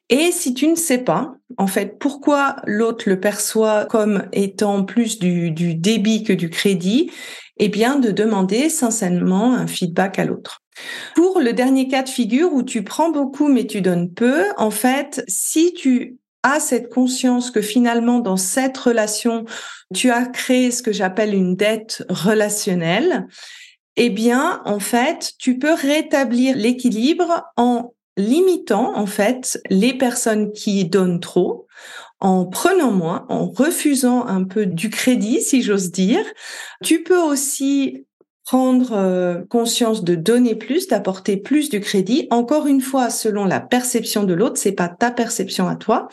Et 0.09 0.31
si 0.31 0.53
tu 0.53 0.67
ne 0.67 0.75
sais 0.75 0.99
pas, 0.99 1.33
en 1.57 1.67
fait, 1.67 1.97
pourquoi 1.99 2.57
l'autre 2.65 3.07
le 3.07 3.19
perçoit 3.19 3.85
comme 3.85 4.23
étant 4.31 4.83
plus 4.83 5.19
du, 5.19 5.51
du 5.51 5.75
débit 5.75 6.23
que 6.23 6.33
du 6.33 6.49
crédit, 6.49 7.11
eh 7.57 7.69
bien, 7.69 7.99
de 7.99 8.11
demander 8.11 8.69
sincèrement 8.69 9.53
un 9.53 9.67
feedback 9.67 10.17
à 10.17 10.25
l'autre. 10.25 10.61
Pour 11.15 11.39
le 11.39 11.53
dernier 11.53 11.87
cas 11.87 12.03
de 12.03 12.09
figure 12.09 12.53
où 12.53 12.63
tu 12.63 12.83
prends 12.83 13.09
beaucoup 13.09 13.47
mais 13.47 13.65
tu 13.65 13.81
donnes 13.81 14.11
peu, 14.13 14.43
en 14.57 14.71
fait, 14.71 15.23
si 15.27 15.73
tu 15.73 16.17
as 16.43 16.59
cette 16.59 16.89
conscience 16.89 17.51
que 17.51 17.61
finalement 17.61 18.19
dans 18.19 18.37
cette 18.37 18.77
relation, 18.77 19.45
tu 19.93 20.09
as 20.09 20.25
créé 20.25 20.71
ce 20.71 20.81
que 20.81 20.91
j'appelle 20.91 21.33
une 21.33 21.55
dette 21.55 22.05
relationnelle, 22.09 23.27
eh 23.95 24.09
bien, 24.09 24.61
en 24.65 24.79
fait, 24.79 25.33
tu 25.37 25.59
peux 25.59 25.73
rétablir 25.73 26.55
l'équilibre 26.55 27.43
en 27.57 27.93
limitant, 28.15 28.95
en 28.95 29.05
fait, 29.05 29.59
les 29.69 29.93
personnes 29.93 30.51
qui 30.53 30.85
donnent 30.85 31.19
trop, 31.19 31.67
en 32.19 32.45
prenant 32.45 32.91
moins, 32.91 33.25
en 33.29 33.47
refusant 33.47 34.25
un 34.25 34.43
peu 34.43 34.65
du 34.65 34.89
crédit, 34.89 35.41
si 35.41 35.61
j'ose 35.61 35.91
dire. 35.91 36.23
Tu 36.83 37.03
peux 37.03 37.21
aussi 37.21 38.05
prendre 38.49 38.93
euh, 38.93 39.43
conscience 39.47 40.03
de 40.03 40.15
donner 40.15 40.55
plus, 40.55 40.87
d'apporter 40.87 41.37
plus 41.37 41.69
du 41.69 41.79
crédit, 41.79 42.27
encore 42.31 42.65
une 42.65 42.81
fois 42.81 43.11
selon 43.11 43.45
la 43.45 43.59
perception 43.59 44.23
de 44.23 44.33
l'autre, 44.33 44.57
c'est 44.57 44.71
pas 44.71 44.87
ta 44.87 45.11
perception 45.11 45.67
à 45.67 45.75
toi, 45.75 46.07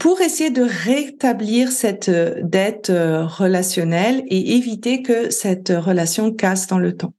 pour 0.00 0.20
essayer 0.20 0.50
de 0.50 0.64
rétablir 0.64 1.70
cette 1.70 2.08
euh, 2.08 2.34
dette 2.42 2.90
euh, 2.90 3.24
relationnelle 3.24 4.24
et 4.26 4.56
éviter 4.56 5.02
que 5.02 5.30
cette 5.30 5.68
relation 5.68 6.32
casse 6.32 6.66
dans 6.66 6.80
le 6.80 6.96
temps. 6.96 7.14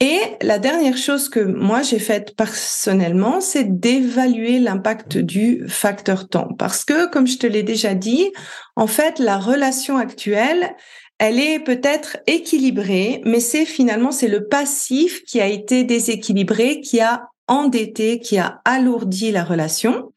Et 0.00 0.18
la 0.42 0.58
dernière 0.58 0.98
chose 0.98 1.30
que 1.30 1.40
moi 1.40 1.80
j'ai 1.80 2.00
faite 2.00 2.36
personnellement, 2.36 3.40
c'est 3.40 3.78
d'évaluer 3.80 4.58
l'impact 4.58 5.16
du 5.16 5.64
facteur 5.66 6.28
temps. 6.28 6.48
Parce 6.58 6.84
que, 6.84 7.08
comme 7.08 7.26
je 7.26 7.38
te 7.38 7.46
l'ai 7.46 7.62
déjà 7.62 7.94
dit, 7.94 8.32
en 8.76 8.86
fait, 8.86 9.18
la 9.18 9.38
relation 9.38 9.96
actuelle, 9.96 10.74
elle 11.22 11.38
est 11.38 11.60
peut-être 11.60 12.16
équilibrée, 12.26 13.22
mais 13.24 13.38
c'est 13.38 13.64
finalement 13.64 14.10
c'est 14.10 14.26
le 14.26 14.48
passif 14.48 15.22
qui 15.22 15.40
a 15.40 15.46
été 15.46 15.84
déséquilibré, 15.84 16.80
qui 16.80 17.00
a 17.00 17.28
endetté, 17.46 18.18
qui 18.18 18.38
a 18.38 18.60
alourdi 18.64 19.30
la 19.30 19.44
relation. 19.44 20.11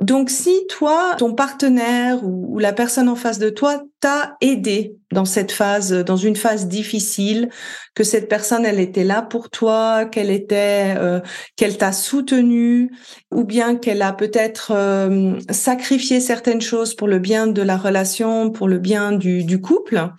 Donc 0.00 0.30
si 0.30 0.54
toi, 0.68 1.16
ton 1.18 1.34
partenaire 1.34 2.24
ou, 2.24 2.58
la 2.60 2.72
personne 2.72 3.08
en 3.08 3.16
face 3.16 3.40
de 3.40 3.50
toi 3.50 3.82
t'a 4.00 4.36
aidé 4.40 4.96
dans 5.10 5.24
cette 5.24 5.50
phase, 5.50 5.92
dans 5.92 6.16
une 6.16 6.36
phase 6.36 6.68
difficile, 6.68 7.48
que 7.94 8.04
cette 8.04 8.28
personne 8.28 8.64
elle 8.64 8.78
était 8.78 9.02
là 9.02 9.22
pour 9.22 9.50
toi, 9.50 10.04
qu'elle 10.04 10.30
était, 10.30 10.94
euh, 10.98 11.20
qu'elle 11.56 11.76
t'a 11.76 11.92
soutenu, 11.92 12.92
ou 13.32 13.42
bien 13.42 13.74
qu'elle 13.74 14.02
a 14.02 14.12
peut-être 14.12 14.72
euh, 14.72 15.38
sacrifié 15.50 16.20
certaines 16.20 16.60
choses 16.60 16.94
pour 16.94 17.08
le 17.08 17.18
bien 17.18 17.48
de 17.48 17.62
la 17.62 17.76
relation, 17.76 18.50
pour 18.50 18.68
le 18.68 18.78
bien 18.78 19.10
du, 19.10 19.42
du 19.42 19.60
couple, 19.60 20.10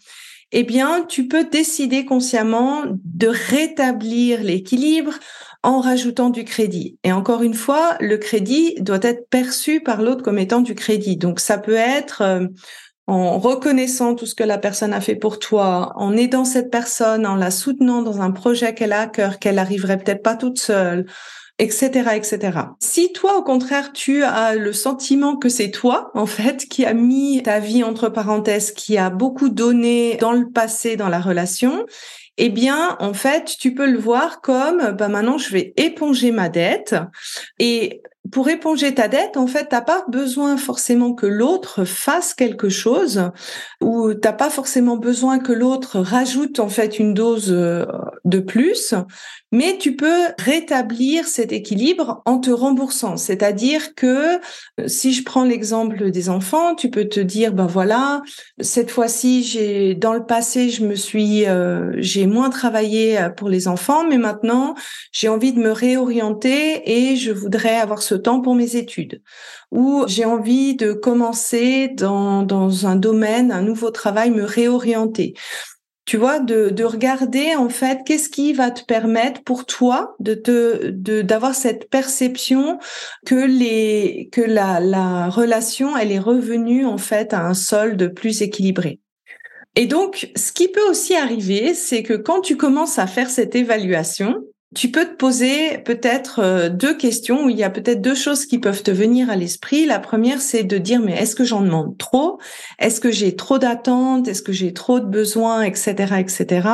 eh 0.52 0.64
bien, 0.64 1.06
tu 1.08 1.28
peux 1.28 1.46
décider 1.46 2.06
consciemment 2.06 2.84
de 3.06 3.28
rétablir 3.28 4.42
l'équilibre 4.42 5.14
en 5.64 5.82
rajoutant 5.82 6.30
du 6.30 6.44
crédit. 6.46 6.98
Et 7.04 7.12
encore 7.12 7.44
une 7.44 7.54
fois, 7.54 7.98
le 8.00 8.18
crédit 8.18 8.76
doit 8.80 9.00
être 9.02 9.30
perçu 9.30 9.82
par 9.82 10.02
l'autre 10.02 10.24
comme 10.24 10.40
étant 10.40 10.62
du 10.62 10.76
crédit. 10.76 11.18
Donc, 11.18 11.40
ça 11.40 11.58
peut 11.58 11.76
être 11.76 12.22
euh, 12.22 12.48
en 13.08 13.40
reconnaissant 13.40 14.16
tout 14.16 14.26
ce 14.26 14.36
que 14.36 14.44
la 14.44 14.58
personne 14.58 14.94
a 14.94 15.02
fait 15.02 15.16
pour 15.16 15.40
toi, 15.40 15.94
en 15.96 16.16
aidant 16.16 16.46
cette 16.46 16.72
personne, 16.72 17.26
en 17.26 17.36
la 17.36 17.52
soutenant 17.52 18.04
dans 18.04 18.22
un 18.22 18.32
projet 18.32 18.74
qu'elle 18.74 18.94
a 18.94 19.02
à 19.02 19.08
cœur, 19.08 19.40
qu'elle 19.40 19.60
arriverait 19.60 19.98
peut-être 19.98 20.24
pas 20.24 20.36
toute 20.36 20.60
seule, 20.60 21.08
etc., 21.58 22.12
etc. 22.16 22.60
Si 22.80 23.12
toi, 23.12 23.38
au 23.38 23.44
contraire, 23.44 23.92
tu 23.94 24.24
as 24.24 24.56
le 24.56 24.72
sentiment 24.74 25.36
que 25.36 25.50
c'est 25.50 25.72
toi, 25.72 26.12
en 26.14 26.26
fait, 26.28 26.68
qui 26.68 26.86
a 26.86 26.94
mis 26.94 27.42
ta 27.44 27.60
vie 27.60 27.84
entre 27.84 28.10
parenthèses, 28.10 28.72
qui 28.72 28.98
a 28.98 29.10
beaucoup 29.10 29.50
donné 29.50 30.16
dans 30.18 30.32
le 30.32 30.50
passé 30.50 30.96
dans 30.96 31.10
la 31.10 31.20
relation, 31.20 31.86
eh 32.42 32.50
bien, 32.50 32.96
en 33.00 33.14
fait, 33.14 33.58
tu 33.60 33.74
peux 33.74 33.86
le 33.86 33.98
voir 33.98 34.40
comme, 34.40 34.92
bah 34.92 35.10
maintenant, 35.10 35.38
je 35.38 35.52
vais 35.52 35.74
éponger 35.76 36.32
ma 36.32 36.48
dette 36.48 36.96
et 37.60 38.02
pour 38.32 38.50
éponger 38.50 38.94
ta 38.94 39.08
dette, 39.08 39.38
en 39.38 39.48
fait, 39.48 39.68
t'as 39.70 39.82
pas 39.82 40.06
besoin 40.10 40.58
forcément 40.58 41.14
que 41.14 41.26
l'autre 41.26 41.86
fasse 41.86 42.34
quelque 42.34 42.70
chose 42.70 43.32
ou 43.82 44.14
t'as 44.14 44.34
pas 44.34 44.50
forcément 44.50 44.98
besoin 44.98 45.40
que 45.40 45.54
l'autre 45.54 46.00
rajoute 46.00 46.60
en 46.60 46.70
fait 46.70 47.00
une 47.00 47.14
dose 47.14 47.52
euh, 47.52 47.86
de 48.26 48.40
plus, 48.40 48.94
mais 49.52 49.78
tu 49.80 49.96
peux 49.96 50.26
rétablir 50.38 51.26
cet 51.28 51.52
équilibre 51.52 52.22
en 52.26 52.40
te 52.40 52.52
remboursant. 52.52 53.18
C'est-à-dire 53.18 53.96
que 53.96 54.36
euh, 54.36 54.88
si 54.88 55.14
je 55.14 55.24
prends 55.24 55.46
l'exemple 55.46 56.12
des 56.12 56.30
enfants, 56.30 56.76
tu 56.76 56.90
peux 56.90 57.06
te 57.06 57.22
dire 57.22 57.54
ben 57.54 57.68
voilà, 57.68 58.22
cette 58.60 58.92
fois-ci, 58.92 59.44
j'ai 59.44 59.96
dans 59.96 60.14
le 60.14 60.26
passé, 60.26 60.70
je 60.70 60.86
me 60.86 60.96
suis 60.96 61.48
euh, 61.48 61.94
j'ai 61.98 62.28
moins 62.28 62.50
travaillé 62.50 63.30
pour 63.38 63.50
les 63.50 63.68
enfants, 63.68 64.04
mais 64.08 64.18
maintenant, 64.18 64.76
j'ai 65.12 65.30
envie 65.30 65.54
de 65.54 65.60
me 65.60 65.72
réorienter 65.72 66.82
et 66.86 67.16
je 67.16 67.32
voudrais 67.32 67.78
avoir 67.78 68.02
ce 68.10 68.16
temps 68.16 68.42
pour 68.42 68.56
mes 68.56 68.76
études, 68.76 69.22
ou 69.72 70.04
j'ai 70.08 70.26
envie 70.26 70.76
de 70.76 70.94
commencer 70.94 71.90
dans, 71.90 72.44
dans 72.44 72.86
un 72.86 72.96
domaine, 72.96 73.52
un 73.52 73.62
nouveau 73.62 73.92
travail, 73.92 74.32
me 74.32 74.44
réorienter. 74.44 75.34
Tu 76.06 76.18
vois, 76.18 76.40
de, 76.40 76.70
de 76.70 76.84
regarder 76.86 77.56
en 77.56 77.70
fait 77.70 78.00
qu'est-ce 78.04 78.30
qui 78.30 78.54
va 78.54 78.72
te 78.72 78.84
permettre 78.84 79.44
pour 79.44 79.66
toi 79.66 80.16
de 80.20 80.34
te 80.34 80.90
de 80.90 81.22
d'avoir 81.22 81.54
cette 81.54 81.88
perception 81.88 82.80
que 83.28 83.36
les 83.36 84.28
que 84.32 84.42
la, 84.42 84.80
la 84.80 85.30
relation 85.30 85.96
elle 85.96 86.12
est 86.12 86.26
revenue 86.34 86.84
en 86.88 86.98
fait 86.98 87.32
à 87.32 87.42
un 87.46 87.54
solde 87.54 88.12
plus 88.16 88.42
équilibré. 88.42 89.00
Et 89.76 89.86
donc, 89.86 90.32
ce 90.36 90.52
qui 90.52 90.68
peut 90.68 90.90
aussi 90.90 91.16
arriver, 91.16 91.76
c'est 91.76 92.02
que 92.02 92.16
quand 92.16 92.42
tu 92.42 92.58
commences 92.58 92.98
à 92.98 93.06
faire 93.06 93.30
cette 93.30 93.56
évaluation, 93.56 94.36
tu 94.76 94.92
peux 94.92 95.06
te 95.06 95.16
poser 95.16 95.80
peut-être 95.80 96.40
euh, 96.40 96.70
deux 96.70 96.96
questions 96.96 97.46
où 97.46 97.50
il 97.50 97.58
y 97.58 97.64
a 97.64 97.72
peut-être 97.72 98.02
deux 98.02 98.14
choses 98.14 98.46
qui 98.46 98.60
peuvent 98.60 98.84
te 98.84 98.92
venir 98.92 99.32
à 99.32 99.36
l'esprit. 99.36 99.86
La 99.86 99.98
première, 99.98 100.42
c'est 100.42 100.64
de 100.64 100.78
dire 100.78 101.00
mais 101.00 101.14
est-ce 101.14 101.36
que 101.36 101.44
j'en 101.44 101.62
demande 101.62 101.98
trop? 101.98 102.40
Est-ce 102.78 103.02
que 103.02 103.10
j'ai 103.10 103.36
trop 103.36 103.58
d'attentes? 103.58 104.28
Est-ce 104.28 104.44
que 104.44 104.52
j'ai 104.52 104.72
trop 104.72 105.00
de 105.00 105.08
besoins, 105.08 105.64
etc., 105.64 106.20
etc. 106.20 106.70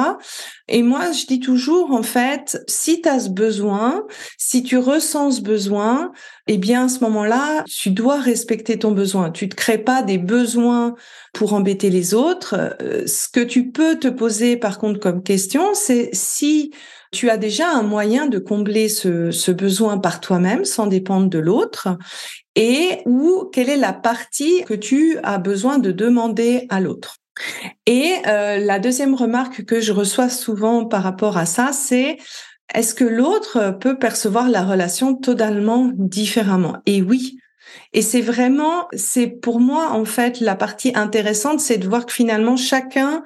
Et 0.67 0.83
moi, 0.83 1.13
je 1.13 1.25
dis 1.25 1.39
toujours 1.39 1.91
en 1.91 2.03
fait, 2.03 2.61
si 2.67 3.01
tu 3.01 3.07
as 3.07 3.21
ce 3.21 3.29
besoin, 3.29 4.03
si 4.37 4.63
tu 4.63 4.77
ressens 4.77 5.31
ce 5.31 5.41
besoin, 5.41 6.11
eh 6.47 6.57
bien 6.57 6.85
à 6.85 6.89
ce 6.89 6.99
moment-là, 6.99 7.63
tu 7.65 7.91
dois 7.91 8.19
respecter 8.19 8.77
ton 8.77 8.91
besoin. 8.91 9.31
Tu 9.31 9.47
te 9.47 9.55
crées 9.55 9.77
pas 9.77 10.03
des 10.03 10.17
besoins 10.17 10.95
pour 11.33 11.53
embêter 11.53 11.89
les 11.89 12.13
autres. 12.13 12.55
Euh, 12.81 13.07
ce 13.07 13.29
que 13.29 13.39
tu 13.39 13.71
peux 13.71 13.97
te 13.97 14.09
poser 14.09 14.57
par 14.57 14.79
contre 14.79 14.99
comme 14.99 15.23
question, 15.23 15.73
c'est 15.73 16.09
si 16.11 16.71
tu 17.15 17.29
as 17.29 17.37
déjà 17.37 17.69
un 17.69 17.81
moyen 17.81 18.27
de 18.27 18.37
combler 18.37 18.89
ce, 18.89 19.51
besoin 19.51 19.97
par 19.97 20.19
toi-même 20.19 20.65
sans 20.65 20.87
dépendre 20.87 21.29
de 21.29 21.39
l'autre 21.39 21.97
et 22.55 22.99
ou 23.05 23.49
quelle 23.53 23.69
est 23.69 23.77
la 23.77 23.93
partie 23.93 24.63
que 24.65 24.73
tu 24.73 25.17
as 25.23 25.37
besoin 25.37 25.77
de 25.79 25.91
demander 25.91 26.65
à 26.69 26.81
l'autre. 26.81 27.17
Et 27.85 28.15
euh, 28.27 28.57
la 28.57 28.79
deuxième 28.79 29.15
remarque 29.15 29.63
que 29.65 29.79
je 29.79 29.93
reçois 29.93 30.29
souvent 30.29 30.85
par 30.85 31.03
rapport 31.03 31.37
à 31.37 31.45
ça, 31.45 31.71
c'est 31.71 32.17
est-ce 32.73 32.93
que 32.93 33.03
l'autre 33.05 33.77
peut 33.79 33.97
percevoir 33.97 34.49
la 34.49 34.63
relation 34.63 35.15
totalement 35.15 35.91
différemment? 35.93 36.77
Et 36.85 37.01
oui. 37.01 37.37
Et 37.93 38.01
c'est 38.01 38.21
vraiment, 38.21 38.87
c'est 38.93 39.27
pour 39.27 39.59
moi 39.59 39.91
en 39.91 40.05
fait 40.05 40.39
la 40.39 40.55
partie 40.55 40.91
intéressante, 40.95 41.59
c'est 41.59 41.77
de 41.77 41.87
voir 41.87 42.05
que 42.05 42.13
finalement 42.13 42.57
chacun 42.57 43.23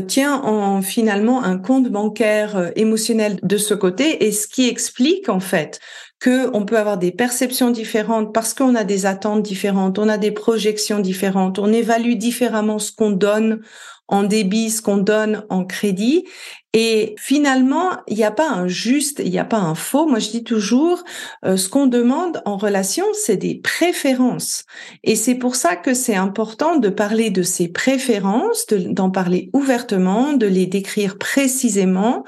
tient 0.00 0.42
en 0.42 0.82
finalement 0.82 1.42
un 1.42 1.58
compte 1.58 1.88
bancaire 1.88 2.56
euh, 2.56 2.68
émotionnel 2.76 3.38
de 3.42 3.56
ce 3.56 3.74
côté 3.74 4.26
et 4.26 4.32
ce 4.32 4.46
qui 4.46 4.68
explique 4.68 5.28
en 5.28 5.40
fait 5.40 5.80
que 6.18 6.54
on 6.54 6.66
peut 6.66 6.78
avoir 6.78 6.98
des 6.98 7.12
perceptions 7.12 7.70
différentes 7.70 8.34
parce 8.34 8.52
qu'on 8.52 8.74
a 8.74 8.84
des 8.84 9.06
attentes 9.06 9.42
différentes, 9.42 9.98
on 9.98 10.08
a 10.08 10.18
des 10.18 10.32
projections 10.32 11.00
différentes, 11.00 11.58
on 11.58 11.72
évalue 11.72 12.14
différemment 12.14 12.78
ce 12.78 12.92
qu'on 12.92 13.10
donne 13.10 13.62
en 14.06 14.24
débit, 14.24 14.70
ce 14.70 14.82
qu'on 14.82 14.98
donne 14.98 15.44
en 15.48 15.64
crédit. 15.64 16.26
Et 16.72 17.16
finalement, 17.18 17.90
il 18.06 18.16
n'y 18.16 18.24
a 18.24 18.30
pas 18.30 18.48
un 18.48 18.68
juste, 18.68 19.20
il 19.24 19.30
n'y 19.30 19.40
a 19.40 19.44
pas 19.44 19.58
un 19.58 19.74
faux. 19.74 20.06
Moi, 20.06 20.20
je 20.20 20.30
dis 20.30 20.44
toujours, 20.44 21.02
euh, 21.44 21.56
ce 21.56 21.68
qu'on 21.68 21.86
demande 21.86 22.40
en 22.44 22.56
relation, 22.56 23.04
c'est 23.12 23.36
des 23.36 23.56
préférences. 23.56 24.64
Et 25.02 25.16
c'est 25.16 25.34
pour 25.34 25.56
ça 25.56 25.74
que 25.74 25.94
c'est 25.94 26.14
important 26.14 26.76
de 26.76 26.88
parler 26.88 27.30
de 27.30 27.42
ces 27.42 27.66
préférences, 27.66 28.66
d'en 28.68 29.10
parler 29.10 29.50
ouvertement, 29.52 30.32
de 30.32 30.46
les 30.46 30.66
décrire 30.66 31.18
précisément 31.18 32.24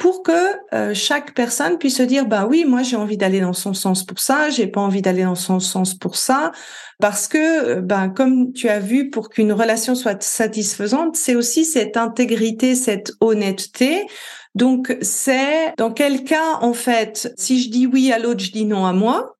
pour 0.00 0.22
que 0.22 0.32
euh, 0.74 0.94
chaque 0.94 1.34
personne 1.34 1.76
puisse 1.76 1.98
se 1.98 2.02
dire 2.02 2.24
bah 2.24 2.46
oui 2.48 2.64
moi 2.64 2.82
j'ai 2.82 2.96
envie 2.96 3.18
d'aller 3.18 3.40
dans 3.40 3.52
son 3.52 3.74
sens 3.74 4.02
pour 4.02 4.18
ça 4.18 4.48
j'ai 4.48 4.66
pas 4.66 4.80
envie 4.80 5.02
d'aller 5.02 5.24
dans 5.24 5.34
son 5.34 5.60
sens 5.60 5.92
pour 5.92 6.16
ça 6.16 6.52
parce 7.00 7.28
que 7.28 7.80
ben 7.80 8.08
comme 8.08 8.54
tu 8.54 8.70
as 8.70 8.78
vu 8.78 9.10
pour 9.10 9.28
qu'une 9.28 9.52
relation 9.52 9.94
soit 9.94 10.22
satisfaisante 10.22 11.16
c'est 11.16 11.34
aussi 11.34 11.66
cette 11.66 11.98
intégrité 11.98 12.74
cette 12.74 13.12
honnêteté 13.20 14.06
donc 14.54 14.96
c'est 15.02 15.74
dans 15.76 15.92
quel 15.92 16.24
cas 16.24 16.56
en 16.62 16.72
fait 16.72 17.34
si 17.36 17.62
je 17.62 17.68
dis 17.68 17.86
oui 17.86 18.10
à 18.10 18.18
l'autre 18.18 18.42
je 18.42 18.52
dis 18.52 18.64
non 18.64 18.86
à 18.86 18.94
moi 18.94 19.36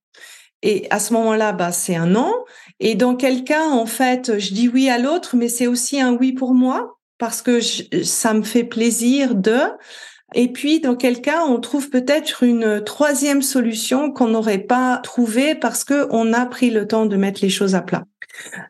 et 0.63 0.87
à 0.91 0.99
ce 0.99 1.15
moment-là, 1.15 1.53
bah, 1.53 1.73
c'est 1.73 1.97
un 1.97 2.05
non. 2.05 2.35
Et 2.81 2.95
dans 2.95 3.17
quel 3.17 3.45
cas, 3.45 3.67
en 3.71 3.87
fait, 3.87 4.39
je 4.39 4.53
dis 4.53 4.69
oui 4.69 4.91
à 4.91 4.99
l'autre, 4.99 5.35
mais 5.35 5.49
c'est 5.49 5.67
aussi 5.67 5.99
un 5.99 6.13
oui 6.13 6.33
pour 6.33 6.53
moi 6.53 6.99
parce 7.17 7.41
que 7.41 7.61
ça 7.61 8.35
me 8.35 8.43
fait 8.43 8.65
plaisir 8.65 9.35
de. 9.35 9.59
Et 10.35 10.49
puis, 10.53 10.81
dans 10.81 10.95
quel 10.95 11.21
cas, 11.21 11.45
on 11.45 11.59
trouve 11.61 11.91
peut-être 11.91 12.43
une 12.43 12.83
troisième 12.85 13.43
solution 13.43 14.13
qu'on 14.13 14.29
n'aurait 14.29 14.59
pas 14.59 14.99
trouvée 15.03 15.55
parce 15.55 15.85
que 15.85 16.07
on 16.11 16.33
a 16.33 16.47
pris 16.47 16.71
le 16.71 16.87
temps 16.87 17.07
de 17.07 17.17
mettre 17.17 17.41
les 17.43 17.49
choses 17.49 17.75
à 17.75 17.83
plat. 17.83 18.05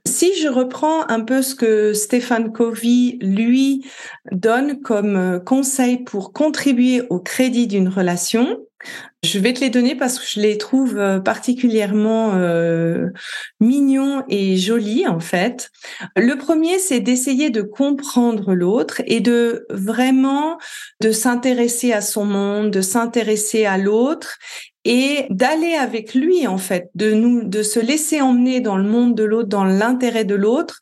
Si 0.06 0.34
je 0.40 0.48
reprends 0.48 1.08
un 1.08 1.20
peu 1.20 1.42
ce 1.42 1.54
que 1.54 1.92
Stéphane 1.92 2.52
Covey, 2.52 3.18
lui, 3.20 3.84
donne 4.32 4.80
comme 4.80 5.40
conseil 5.44 5.98
pour 5.98 6.32
contribuer 6.32 7.02
au 7.10 7.20
crédit 7.20 7.66
d'une 7.66 7.88
relation, 7.88 8.58
je 9.22 9.38
vais 9.38 9.52
te 9.52 9.60
les 9.60 9.70
donner 9.70 9.94
parce 9.94 10.18
que 10.18 10.24
je 10.26 10.40
les 10.40 10.56
trouve 10.56 10.96
euh, 10.96 11.20
particulièrement 11.20 12.34
euh, 12.34 13.08
mignons 13.60 14.24
et 14.28 14.56
jolis 14.56 15.06
en 15.06 15.20
fait. 15.20 15.70
Le 16.16 16.36
premier, 16.36 16.78
c'est 16.78 17.00
d'essayer 17.00 17.50
de 17.50 17.62
comprendre 17.62 18.54
l'autre 18.54 19.02
et 19.06 19.20
de 19.20 19.66
vraiment 19.68 20.58
de 21.02 21.12
s'intéresser 21.12 21.92
à 21.92 22.00
son 22.00 22.24
monde, 22.24 22.70
de 22.70 22.80
s'intéresser 22.80 23.66
à 23.66 23.76
l'autre 23.76 24.38
et 24.84 25.26
d'aller 25.28 25.74
avec 25.74 26.14
lui 26.14 26.46
en 26.46 26.56
fait, 26.56 26.90
de 26.94 27.12
nous, 27.12 27.44
de 27.44 27.62
se 27.62 27.80
laisser 27.80 28.22
emmener 28.22 28.60
dans 28.60 28.78
le 28.78 28.88
monde 28.88 29.14
de 29.14 29.24
l'autre, 29.24 29.48
dans 29.48 29.64
l'intérêt 29.64 30.24
de 30.24 30.34
l'autre, 30.34 30.80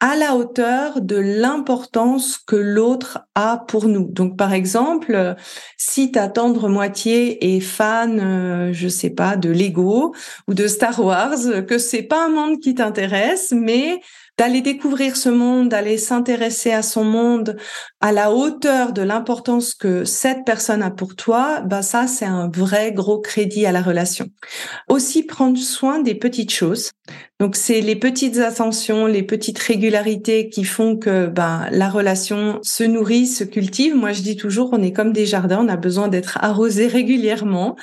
à 0.00 0.16
la 0.16 0.34
hauteur 0.34 1.02
de 1.02 1.16
l'importance 1.16 2.38
que 2.38 2.56
l'autre 2.56 3.20
a 3.34 3.58
pour 3.68 3.86
nous. 3.86 4.06
Donc, 4.10 4.36
par 4.36 4.54
exemple, 4.54 5.36
si 5.76 6.10
ta 6.10 6.28
tendre 6.28 6.68
moitié 6.68 7.54
est 7.54 7.60
fan, 7.60 8.18
euh, 8.18 8.72
je 8.72 8.88
sais 8.88 9.10
pas, 9.10 9.36
de 9.36 9.50
Lego 9.50 10.14
ou 10.48 10.54
de 10.54 10.66
Star 10.66 10.98
Wars, 11.04 11.38
que 11.68 11.78
c'est 11.78 12.02
pas 12.02 12.24
un 12.24 12.30
monde 12.30 12.60
qui 12.60 12.74
t'intéresse, 12.74 13.52
mais 13.52 14.00
d'aller 14.40 14.62
découvrir 14.62 15.18
ce 15.18 15.28
monde, 15.28 15.68
d'aller 15.68 15.98
s'intéresser 15.98 16.72
à 16.72 16.80
son 16.80 17.04
monde 17.04 17.58
à 18.00 18.10
la 18.10 18.32
hauteur 18.32 18.94
de 18.94 19.02
l'importance 19.02 19.74
que 19.74 20.06
cette 20.06 20.46
personne 20.46 20.82
a 20.82 20.90
pour 20.90 21.14
toi, 21.14 21.60
bah 21.60 21.82
ça 21.82 22.06
c'est 22.06 22.24
un 22.24 22.48
vrai 22.48 22.92
gros 22.92 23.20
crédit 23.20 23.66
à 23.66 23.72
la 23.72 23.82
relation. 23.82 24.28
Aussi 24.88 25.24
prendre 25.24 25.58
soin 25.58 26.00
des 26.00 26.14
petites 26.14 26.52
choses. 26.52 26.90
Donc 27.38 27.54
c'est 27.54 27.82
les 27.82 27.96
petites 27.96 28.38
attentions, 28.38 29.04
les 29.04 29.24
petites 29.24 29.58
régularités 29.58 30.48
qui 30.48 30.64
font 30.64 30.96
que 30.96 31.26
bah, 31.26 31.66
la 31.70 31.90
relation 31.90 32.60
se 32.62 32.82
nourrit, 32.82 33.26
se 33.26 33.44
cultive. 33.44 33.94
Moi 33.94 34.12
je 34.12 34.22
dis 34.22 34.36
toujours 34.36 34.70
on 34.72 34.80
est 34.80 34.94
comme 34.94 35.12
des 35.12 35.26
jardins, 35.26 35.62
on 35.62 35.68
a 35.68 35.76
besoin 35.76 36.08
d'être 36.08 36.38
arrosé 36.40 36.86
régulièrement. 36.86 37.76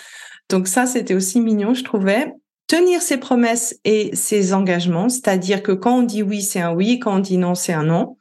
Donc 0.49 0.67
ça 0.67 0.87
c'était 0.87 1.13
aussi 1.13 1.39
mignon 1.39 1.75
je 1.75 1.83
trouvais 1.83 2.33
tenir 2.67 3.01
ses 3.01 3.17
promesses 3.17 3.75
et 3.85 4.15
ses 4.15 4.53
engagements, 4.53 5.09
c'est-à-dire 5.09 5.63
que 5.63 5.71
quand 5.71 5.99
on 5.99 6.03
dit 6.03 6.21
oui, 6.21 6.41
c'est 6.41 6.61
un 6.61 6.73
oui, 6.73 6.99
quand 6.99 7.15
on 7.15 7.19
dit 7.19 7.37
non, 7.37 7.55
c'est 7.55 7.73
un 7.73 7.83
non. 7.83 8.17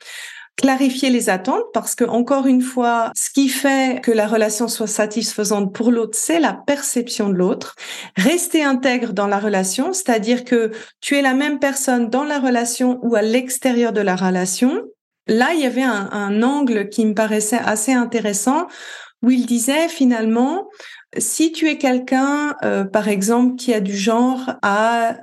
Clarifier 0.56 1.10
les 1.10 1.28
attentes 1.28 1.64
parce 1.74 1.94
que 1.94 2.04
encore 2.04 2.46
une 2.46 2.62
fois, 2.62 3.10
ce 3.14 3.28
qui 3.28 3.50
fait 3.50 4.00
que 4.02 4.10
la 4.10 4.26
relation 4.26 4.68
soit 4.68 4.86
satisfaisante 4.86 5.74
pour 5.74 5.90
l'autre, 5.90 6.16
c'est 6.18 6.40
la 6.40 6.54
perception 6.54 7.28
de 7.28 7.34
l'autre. 7.34 7.74
Rester 8.16 8.64
intègre 8.64 9.12
dans 9.12 9.26
la 9.26 9.38
relation, 9.38 9.92
c'est-à-dire 9.92 10.44
que 10.44 10.70
tu 11.02 11.16
es 11.16 11.22
la 11.22 11.34
même 11.34 11.58
personne 11.58 12.08
dans 12.08 12.24
la 12.24 12.38
relation 12.38 13.00
ou 13.02 13.16
à 13.16 13.22
l'extérieur 13.22 13.92
de 13.92 14.00
la 14.00 14.16
relation. 14.16 14.80
Là, 15.26 15.52
il 15.52 15.60
y 15.60 15.66
avait 15.66 15.82
un, 15.82 16.08
un 16.10 16.42
angle 16.42 16.88
qui 16.88 17.04
me 17.04 17.12
paraissait 17.12 17.58
assez 17.58 17.92
intéressant 17.92 18.66
où 19.22 19.30
il 19.30 19.44
disait 19.44 19.88
finalement, 19.88 20.68
si 21.18 21.52
tu 21.52 21.68
es 21.68 21.78
quelqu'un, 21.78 22.56
euh, 22.64 22.84
par 22.84 23.08
exemple, 23.08 23.56
qui 23.56 23.72
a 23.74 23.80
du 23.80 23.96
genre 23.96 24.54
à 24.62 25.16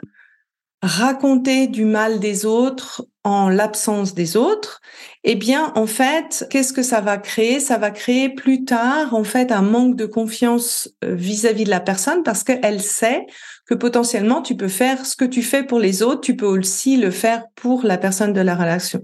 raconter 0.82 1.68
du 1.68 1.86
mal 1.86 2.20
des 2.20 2.46
autres 2.46 3.08
en 3.24 3.48
l'absence 3.48 4.14
des 4.14 4.36
autres, 4.36 4.82
eh 5.24 5.36
bien, 5.36 5.72
en 5.76 5.88
fait, 5.88 6.46
qu'est-ce 6.50 6.74
que 6.74 6.84
ça 6.84 7.00
va 7.00 7.18
créer? 7.18 7.62
Ça 7.62 7.78
va 7.78 7.90
créer 7.90 8.28
plus 8.28 8.66
tard, 8.66 9.14
en 9.14 9.24
fait, 9.24 9.54
un 9.54 9.62
manque 9.62 9.96
de 9.96 10.06
confiance 10.06 10.90
euh, 11.06 11.16
vis-à-vis 11.16 11.64
de 11.64 11.70
la 11.70 11.80
personne 11.80 12.22
parce 12.24 12.44
qu'elle 12.44 12.82
sait 12.82 13.26
que 13.66 13.74
potentiellement 13.74 14.42
tu 14.42 14.58
peux 14.58 14.68
faire 14.68 15.06
ce 15.06 15.16
que 15.16 15.24
tu 15.24 15.42
fais 15.42 15.64
pour 15.64 15.80
les 15.80 16.04
autres, 16.04 16.20
tu 16.20 16.36
peux 16.36 16.46
aussi 16.46 16.98
le 16.98 17.12
faire 17.12 17.46
pour 17.56 17.86
la 17.86 17.98
personne 17.98 18.34
de 18.34 18.42
la 18.42 18.56
relation. 18.56 19.02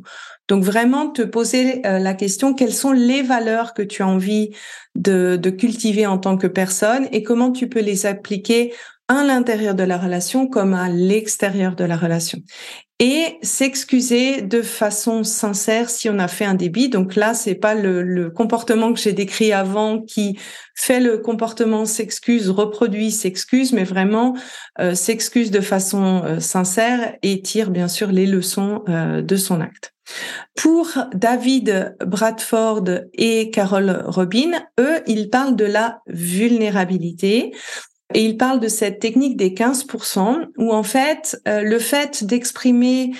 Donc 0.49 0.63
vraiment 0.63 1.09
te 1.09 1.21
poser 1.21 1.85
euh, 1.85 1.99
la 1.99 2.13
question 2.13 2.53
quelles 2.53 2.73
sont 2.73 2.91
les 2.91 3.21
valeurs 3.21 3.73
que 3.73 3.83
tu 3.83 4.01
as 4.01 4.07
envie 4.07 4.49
de, 4.95 5.37
de 5.37 5.49
cultiver 5.49 6.05
en 6.05 6.17
tant 6.17 6.37
que 6.37 6.47
personne 6.47 7.07
et 7.13 7.23
comment 7.23 7.51
tu 7.51 7.69
peux 7.69 7.79
les 7.79 8.05
appliquer 8.05 8.73
à 9.07 9.23
l'intérieur 9.23 9.73
de 9.75 9.83
la 9.83 9.97
relation 9.97 10.47
comme 10.47 10.73
à 10.73 10.89
l'extérieur 10.89 11.75
de 11.75 11.83
la 11.83 11.97
relation. 11.97 12.39
Et 12.99 13.37
s'excuser 13.41 14.41
de 14.41 14.61
façon 14.61 15.23
sincère 15.23 15.89
si 15.89 16.09
on 16.09 16.19
a 16.19 16.27
fait 16.27 16.45
un 16.45 16.53
débit. 16.53 16.89
Donc 16.89 17.15
là, 17.15 17.33
c'est 17.33 17.55
pas 17.55 17.73
le, 17.73 18.03
le, 18.03 18.29
comportement 18.29 18.91
que 18.93 18.99
j'ai 18.99 19.13
décrit 19.13 19.53
avant 19.53 20.01
qui 20.01 20.37
fait 20.75 20.99
le 20.99 21.17
comportement 21.17 21.85
s'excuse, 21.85 22.49
reproduit 22.49 23.11
s'excuse, 23.11 23.71
mais 23.71 23.85
vraiment 23.85 24.35
euh, 24.79 24.95
s'excuse 24.95 25.49
de 25.49 25.61
façon 25.61 26.23
euh, 26.25 26.39
sincère 26.39 27.15
et 27.23 27.41
tire 27.41 27.71
bien 27.71 27.87
sûr 27.87 28.11
les 28.11 28.25
leçons 28.25 28.83
euh, 28.89 29.21
de 29.21 29.35
son 29.37 29.61
acte. 29.61 29.93
Pour 30.55 30.89
David 31.13 31.95
Bradford 32.05 32.85
et 33.13 33.51
Carol 33.51 34.03
Robin, 34.05 34.51
eux, 34.79 34.99
ils 35.07 35.29
parlent 35.29 35.55
de 35.55 35.65
la 35.65 36.01
vulnérabilité. 36.07 37.53
Et 38.13 38.25
ils 38.25 38.37
parlent 38.37 38.59
de 38.59 38.67
cette 38.67 38.99
technique 38.99 39.37
des 39.37 39.51
15%, 39.51 40.47
où 40.57 40.73
en 40.73 40.83
fait, 40.83 41.39
euh, 41.47 41.61
le 41.61 41.77
fait 41.77 42.23
d'exprimer 42.23 43.11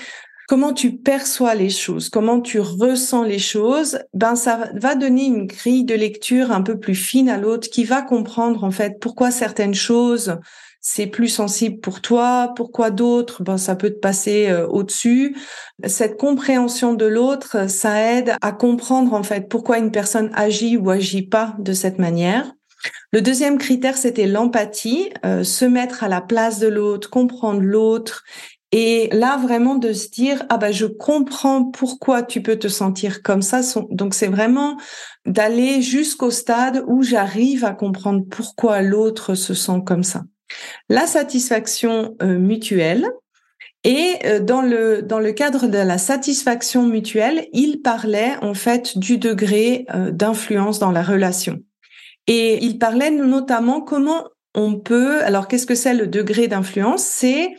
comment 0.47 0.73
tu 0.73 0.97
perçois 0.97 1.53
les 1.53 1.69
choses, 1.69 2.09
comment 2.09 2.41
tu 2.41 2.59
ressens 2.59 3.21
les 3.21 3.37
choses, 3.37 3.99
ben 4.15 4.35
ça 4.35 4.71
va 4.73 4.95
donner 4.95 5.25
une 5.25 5.45
grille 5.45 5.83
de 5.83 5.93
lecture 5.93 6.51
un 6.51 6.63
peu 6.63 6.79
plus 6.79 6.95
fine 6.95 7.29
à 7.29 7.37
l'autre 7.37 7.69
qui 7.69 7.83
va 7.83 8.01
comprendre 8.01 8.63
en 8.63 8.71
fait 8.71 8.99
pourquoi 8.99 9.29
certaines 9.29 9.75
choses 9.75 10.39
c'est 10.91 11.05
plus 11.05 11.27
sensible 11.27 11.79
pour 11.81 12.01
toi, 12.01 12.51
pourquoi 12.55 12.89
d'autres, 12.89 13.43
ben 13.43 13.59
ça 13.59 13.75
peut 13.75 13.91
te 13.91 13.99
passer 13.99 14.49
euh, 14.49 14.65
au-dessus. 14.65 15.35
Cette 15.85 16.17
compréhension 16.17 16.95
de 16.95 17.05
l'autre, 17.05 17.69
ça 17.69 18.01
aide 18.01 18.33
à 18.41 18.51
comprendre 18.51 19.13
en 19.13 19.21
fait 19.21 19.47
pourquoi 19.47 19.77
une 19.77 19.91
personne 19.91 20.31
agit 20.33 20.77
ou 20.77 20.89
agit 20.89 21.21
pas 21.21 21.55
de 21.59 21.73
cette 21.73 21.99
manière. 21.99 22.51
Le 23.11 23.21
deuxième 23.21 23.59
critère, 23.59 23.97
c'était 23.97 24.25
l'empathie, 24.25 25.11
euh, 25.25 25.43
se 25.43 25.63
mettre 25.63 26.03
à 26.03 26.07
la 26.07 26.21
place 26.21 26.57
de 26.57 26.67
l'autre, 26.67 27.11
comprendre 27.11 27.61
l'autre. 27.61 28.23
Et 28.71 29.09
là, 29.11 29.37
vraiment 29.37 29.75
de 29.75 29.93
se 29.93 30.09
dire, 30.09 30.43
ah 30.49 30.57
ben, 30.57 30.71
je 30.71 30.87
comprends 30.87 31.65
pourquoi 31.65 32.23
tu 32.23 32.41
peux 32.41 32.57
te 32.57 32.67
sentir 32.67 33.21
comme 33.21 33.43
ça. 33.43 33.61
Donc, 33.91 34.15
c'est 34.15 34.27
vraiment 34.27 34.75
d'aller 35.27 35.83
jusqu'au 35.83 36.31
stade 36.31 36.83
où 36.87 37.03
j'arrive 37.03 37.63
à 37.63 37.73
comprendre 37.73 38.23
pourquoi 38.27 38.81
l'autre 38.81 39.35
se 39.35 39.53
sent 39.53 39.83
comme 39.85 40.03
ça. 40.03 40.23
La 40.89 41.08
satisfaction 41.08 42.16
euh, 42.22 42.38
mutuelle. 42.38 43.08
Et 43.86 44.16
euh, 44.26 44.39
dans 44.39 44.62
le 44.62 45.02
dans 45.02 45.20
le 45.20 45.32
cadre 45.32 45.68
de 45.68 45.78
la 45.78 45.97
satisfaction 45.97 46.86
mutuelle, 46.86 47.47
il 47.54 47.82
parlait 47.82 48.34
en 48.41 48.54
fait 48.54 48.97
du 48.97 49.18
degré 49.18 49.86
d'influence 50.12 50.80
dans 50.80 50.91
la 50.91 51.02
relation. 51.02 51.60
Et 52.28 52.64
il 52.64 52.78
parlait 52.78 53.12
notamment 53.12 53.82
comment 53.82 54.26
on 54.54 54.76
peut, 54.76 55.24
alors 55.24 55.47
qu'est-ce 55.47 55.66
que 55.66 55.76
c'est 55.76 55.93
le 55.93 56.08
degré 56.08 56.47
d'influence? 56.47 57.04
C'est 57.04 57.56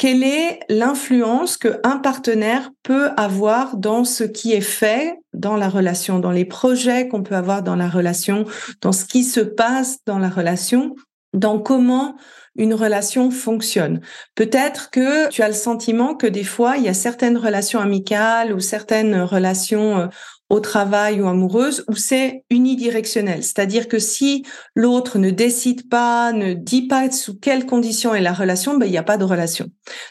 quelle 0.00 0.22
est 0.22 0.60
l'influence 0.70 1.58
qu'un 1.58 1.98
partenaire 1.98 2.70
peut 2.82 3.10
avoir 3.18 3.76
dans 3.76 4.04
ce 4.04 4.24
qui 4.24 4.54
est 4.54 4.62
fait 4.62 5.18
dans 5.34 5.56
la 5.56 5.68
relation, 5.68 6.18
dans 6.18 6.30
les 6.30 6.46
projets 6.46 7.06
qu'on 7.06 7.22
peut 7.22 7.34
avoir 7.34 7.62
dans 7.62 7.76
la 7.76 7.88
relation, 7.88 8.46
dans 8.80 8.92
ce 8.92 9.04
qui 9.04 9.24
se 9.24 9.40
passe 9.40 9.98
dans 10.06 10.18
la 10.18 10.30
relation, 10.30 10.94
dans 11.32 11.58
comment 11.58 12.16
une 12.56 12.74
relation 12.74 13.30
fonctionne. 13.30 14.00
Peut-être 14.34 14.90
que 14.90 15.28
tu 15.28 15.42
as 15.42 15.48
le 15.48 15.54
sentiment 15.54 16.14
que 16.14 16.26
des 16.26 16.44
fois, 16.44 16.76
il 16.76 16.84
y 16.84 16.88
a 16.88 16.94
certaines 16.94 17.38
relations 17.38 17.80
amicales 17.80 18.52
ou 18.52 18.60
certaines 18.60 19.20
relations 19.20 19.98
euh, 19.98 20.06
au 20.50 20.58
travail 20.58 21.20
ou 21.20 21.28
amoureuse 21.28 21.84
où 21.88 21.94
c'est 21.94 22.44
unidirectionnel. 22.50 23.44
C'est-à-dire 23.44 23.88
que 23.88 24.00
si 24.00 24.44
l'autre 24.74 25.18
ne 25.18 25.30
décide 25.30 25.88
pas, 25.88 26.32
ne 26.32 26.52
dit 26.54 26.88
pas 26.88 27.10
sous 27.10 27.38
quelles 27.38 27.66
conditions 27.66 28.14
est 28.14 28.20
la 28.20 28.32
relation, 28.32 28.76
ben, 28.76 28.86
il 28.86 28.90
n'y 28.90 28.98
a 28.98 29.04
pas 29.04 29.16
de 29.16 29.24
relation. 29.24 29.68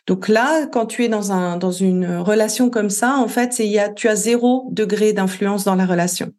Donc 0.08 0.30
là, 0.30 0.66
quand 0.68 0.86
tu 0.86 1.04
es 1.04 1.10
dans 1.10 1.34
un, 1.34 1.58
dans 1.58 1.72
une 1.72 2.18
relation 2.18 2.70
comme 2.70 2.90
ça, 2.90 3.18
en 3.18 3.28
fait, 3.28 3.60
il 3.60 3.68
y 3.68 3.80
a, 3.80 3.90
tu 3.90 4.08
as 4.08 4.16
zéro 4.16 4.70
degré 4.72 5.12
d'influence 5.12 5.66
dans 5.66 5.76
la 5.76 5.86
relation. 5.86 6.32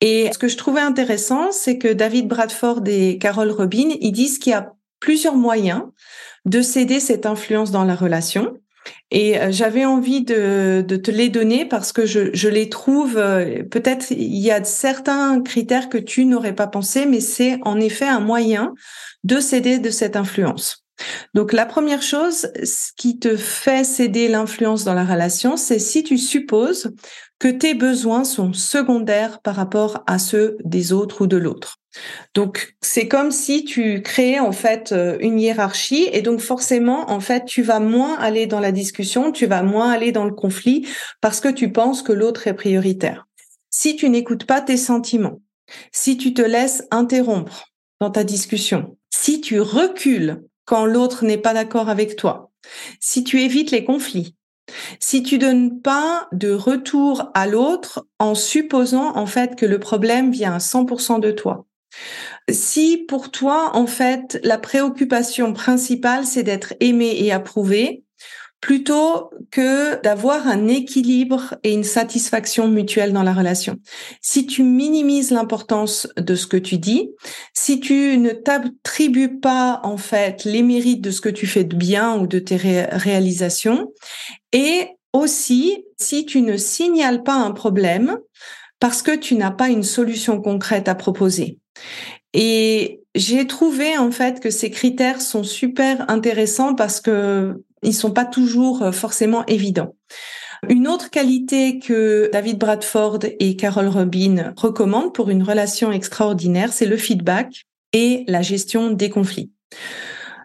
Et 0.00 0.30
ce 0.32 0.38
que 0.38 0.48
je 0.48 0.56
trouvais 0.56 0.80
intéressant, 0.80 1.52
c'est 1.52 1.78
que 1.78 1.92
David 1.92 2.28
Bradford 2.28 2.82
et 2.86 3.18
Carol 3.18 3.50
Robin, 3.50 3.90
ils 4.00 4.12
disent 4.12 4.38
qu'il 4.38 4.52
y 4.52 4.54
a 4.54 4.72
plusieurs 4.98 5.36
moyens 5.36 5.82
de 6.46 6.62
céder 6.62 7.00
cette 7.00 7.26
influence 7.26 7.70
dans 7.70 7.84
la 7.84 7.94
relation. 7.94 8.54
Et 9.10 9.38
euh, 9.38 9.50
j'avais 9.50 9.84
envie 9.84 10.22
de, 10.22 10.84
te 10.86 11.10
les 11.10 11.28
donner 11.28 11.64
parce 11.64 11.92
que 11.92 12.06
je, 12.06 12.48
les 12.48 12.68
trouve, 12.68 13.16
euh, 13.18 13.62
peut-être 13.62 14.10
il 14.10 14.38
y 14.38 14.50
a 14.50 14.62
certains 14.64 15.40
critères 15.42 15.88
que 15.88 15.98
tu 15.98 16.24
n'aurais 16.24 16.54
pas 16.54 16.66
pensé, 16.66 17.06
mais 17.06 17.20
c'est 17.20 17.58
en 17.62 17.80
effet 17.80 18.06
un 18.06 18.20
moyen 18.20 18.74
de 19.24 19.40
céder 19.40 19.78
de 19.78 19.90
cette 19.90 20.16
influence. 20.16 20.84
Donc 21.34 21.52
la 21.52 21.66
première 21.66 22.02
chose, 22.02 22.48
qui 22.96 23.18
te 23.18 23.36
fait 23.36 23.84
céder 23.84 24.28
l'influence 24.28 24.84
dans 24.84 24.94
la 24.94 25.04
relation, 25.04 25.56
c'est 25.56 25.78
si 25.78 26.02
tu 26.02 26.16
supposes 26.16 26.94
que 27.38 27.48
tes 27.48 27.74
besoins 27.74 28.24
sont 28.24 28.52
secondaires 28.52 29.40
par 29.40 29.56
rapport 29.56 30.02
à 30.06 30.18
ceux 30.18 30.56
des 30.64 30.92
autres 30.92 31.22
ou 31.22 31.26
de 31.26 31.36
l'autre. 31.36 31.78
Donc 32.34 32.76
c'est 32.80 33.08
comme 33.08 33.30
si 33.30 33.64
tu 33.64 34.02
créais 34.02 34.38
en 34.38 34.52
fait 34.52 34.92
euh, 34.92 35.16
une 35.20 35.40
hiérarchie 35.40 36.08
et 36.12 36.22
donc 36.22 36.40
forcément 36.40 37.10
en 37.10 37.20
fait 37.20 37.44
tu 37.44 37.62
vas 37.62 37.80
moins 37.80 38.16
aller 38.18 38.46
dans 38.46 38.60
la 38.60 38.72
discussion, 38.72 39.32
tu 39.32 39.46
vas 39.46 39.62
moins 39.62 39.90
aller 39.90 40.12
dans 40.12 40.24
le 40.24 40.34
conflit 40.34 40.86
parce 41.20 41.40
que 41.40 41.48
tu 41.48 41.72
penses 41.72 42.02
que 42.02 42.12
l'autre 42.12 42.46
est 42.46 42.54
prioritaire. 42.54 43.26
Si 43.70 43.96
tu 43.96 44.08
n'écoutes 44.08 44.44
pas 44.44 44.60
tes 44.60 44.76
sentiments, 44.76 45.40
si 45.92 46.16
tu 46.16 46.34
te 46.34 46.42
laisses 46.42 46.84
interrompre 46.90 47.68
dans 48.00 48.10
ta 48.10 48.24
discussion, 48.24 48.96
si 49.10 49.40
tu 49.40 49.60
recules 49.60 50.42
quand 50.64 50.84
l'autre 50.84 51.24
n'est 51.24 51.38
pas 51.38 51.54
d'accord 51.54 51.88
avec 51.88 52.16
toi, 52.16 52.50
si 53.00 53.24
tu 53.24 53.40
évites 53.40 53.70
les 53.70 53.84
conflits, 53.84 54.34
si 55.00 55.22
tu 55.22 55.38
donnes 55.38 55.80
pas 55.80 56.28
de 56.32 56.50
retour 56.50 57.30
à 57.34 57.46
l'autre 57.46 58.06
en 58.18 58.34
supposant 58.34 59.16
en 59.16 59.26
fait 59.26 59.56
que 59.56 59.66
le 59.66 59.78
problème 59.78 60.30
vient 60.30 60.54
à 60.54 60.58
100% 60.58 61.20
de 61.20 61.30
toi. 61.30 61.66
Si 62.50 62.98
pour 63.08 63.30
toi, 63.30 63.70
en 63.74 63.86
fait, 63.86 64.38
la 64.42 64.58
préoccupation 64.58 65.52
principale, 65.52 66.26
c'est 66.26 66.42
d'être 66.42 66.74
aimé 66.80 67.16
et 67.18 67.32
approuvé, 67.32 68.04
plutôt 68.60 69.30
que 69.50 70.00
d'avoir 70.02 70.48
un 70.48 70.66
équilibre 70.66 71.54
et 71.62 71.72
une 71.72 71.84
satisfaction 71.84 72.68
mutuelle 72.68 73.12
dans 73.12 73.22
la 73.22 73.32
relation. 73.32 73.76
Si 74.20 74.46
tu 74.46 74.62
minimises 74.62 75.30
l'importance 75.30 76.08
de 76.16 76.34
ce 76.34 76.46
que 76.46 76.56
tu 76.56 76.78
dis, 76.78 77.10
si 77.52 77.80
tu 77.80 78.18
ne 78.18 78.30
t'attribues 78.30 79.38
pas 79.38 79.80
en 79.84 79.96
fait 79.98 80.44
les 80.44 80.62
mérites 80.62 81.02
de 81.02 81.10
ce 81.10 81.20
que 81.20 81.28
tu 81.28 81.46
fais 81.46 81.64
de 81.64 81.76
bien 81.76 82.16
ou 82.18 82.26
de 82.26 82.38
tes 82.38 82.56
réalisations, 82.56 83.92
et 84.52 84.88
aussi 85.12 85.84
si 85.98 86.26
tu 86.26 86.42
ne 86.42 86.56
signales 86.56 87.22
pas 87.22 87.36
un 87.36 87.52
problème 87.52 88.18
parce 88.80 89.02
que 89.02 89.14
tu 89.14 89.34
n'as 89.36 89.50
pas 89.50 89.68
une 89.68 89.84
solution 89.84 90.40
concrète 90.40 90.88
à 90.88 90.94
proposer. 90.94 91.58
Et 92.32 93.00
j'ai 93.14 93.46
trouvé 93.46 93.96
en 93.96 94.10
fait 94.10 94.40
que 94.40 94.50
ces 94.50 94.70
critères 94.70 95.20
sont 95.20 95.42
super 95.42 96.10
intéressants 96.10 96.74
parce 96.74 97.00
que 97.00 97.62
ils 97.82 97.94
sont 97.94 98.10
pas 98.10 98.24
toujours 98.24 98.82
euh, 98.82 98.92
forcément 98.92 99.44
évidents. 99.46 99.94
Une 100.68 100.88
autre 100.88 101.10
qualité 101.10 101.78
que 101.78 102.28
David 102.32 102.58
Bradford 102.58 103.20
et 103.38 103.56
Carol 103.56 103.88
Robin 103.88 104.52
recommandent 104.56 105.14
pour 105.14 105.30
une 105.30 105.42
relation 105.42 105.92
extraordinaire, 105.92 106.72
c'est 106.72 106.86
le 106.86 106.96
feedback 106.96 107.66
et 107.92 108.24
la 108.26 108.42
gestion 108.42 108.90
des 108.90 109.10
conflits. 109.10 109.50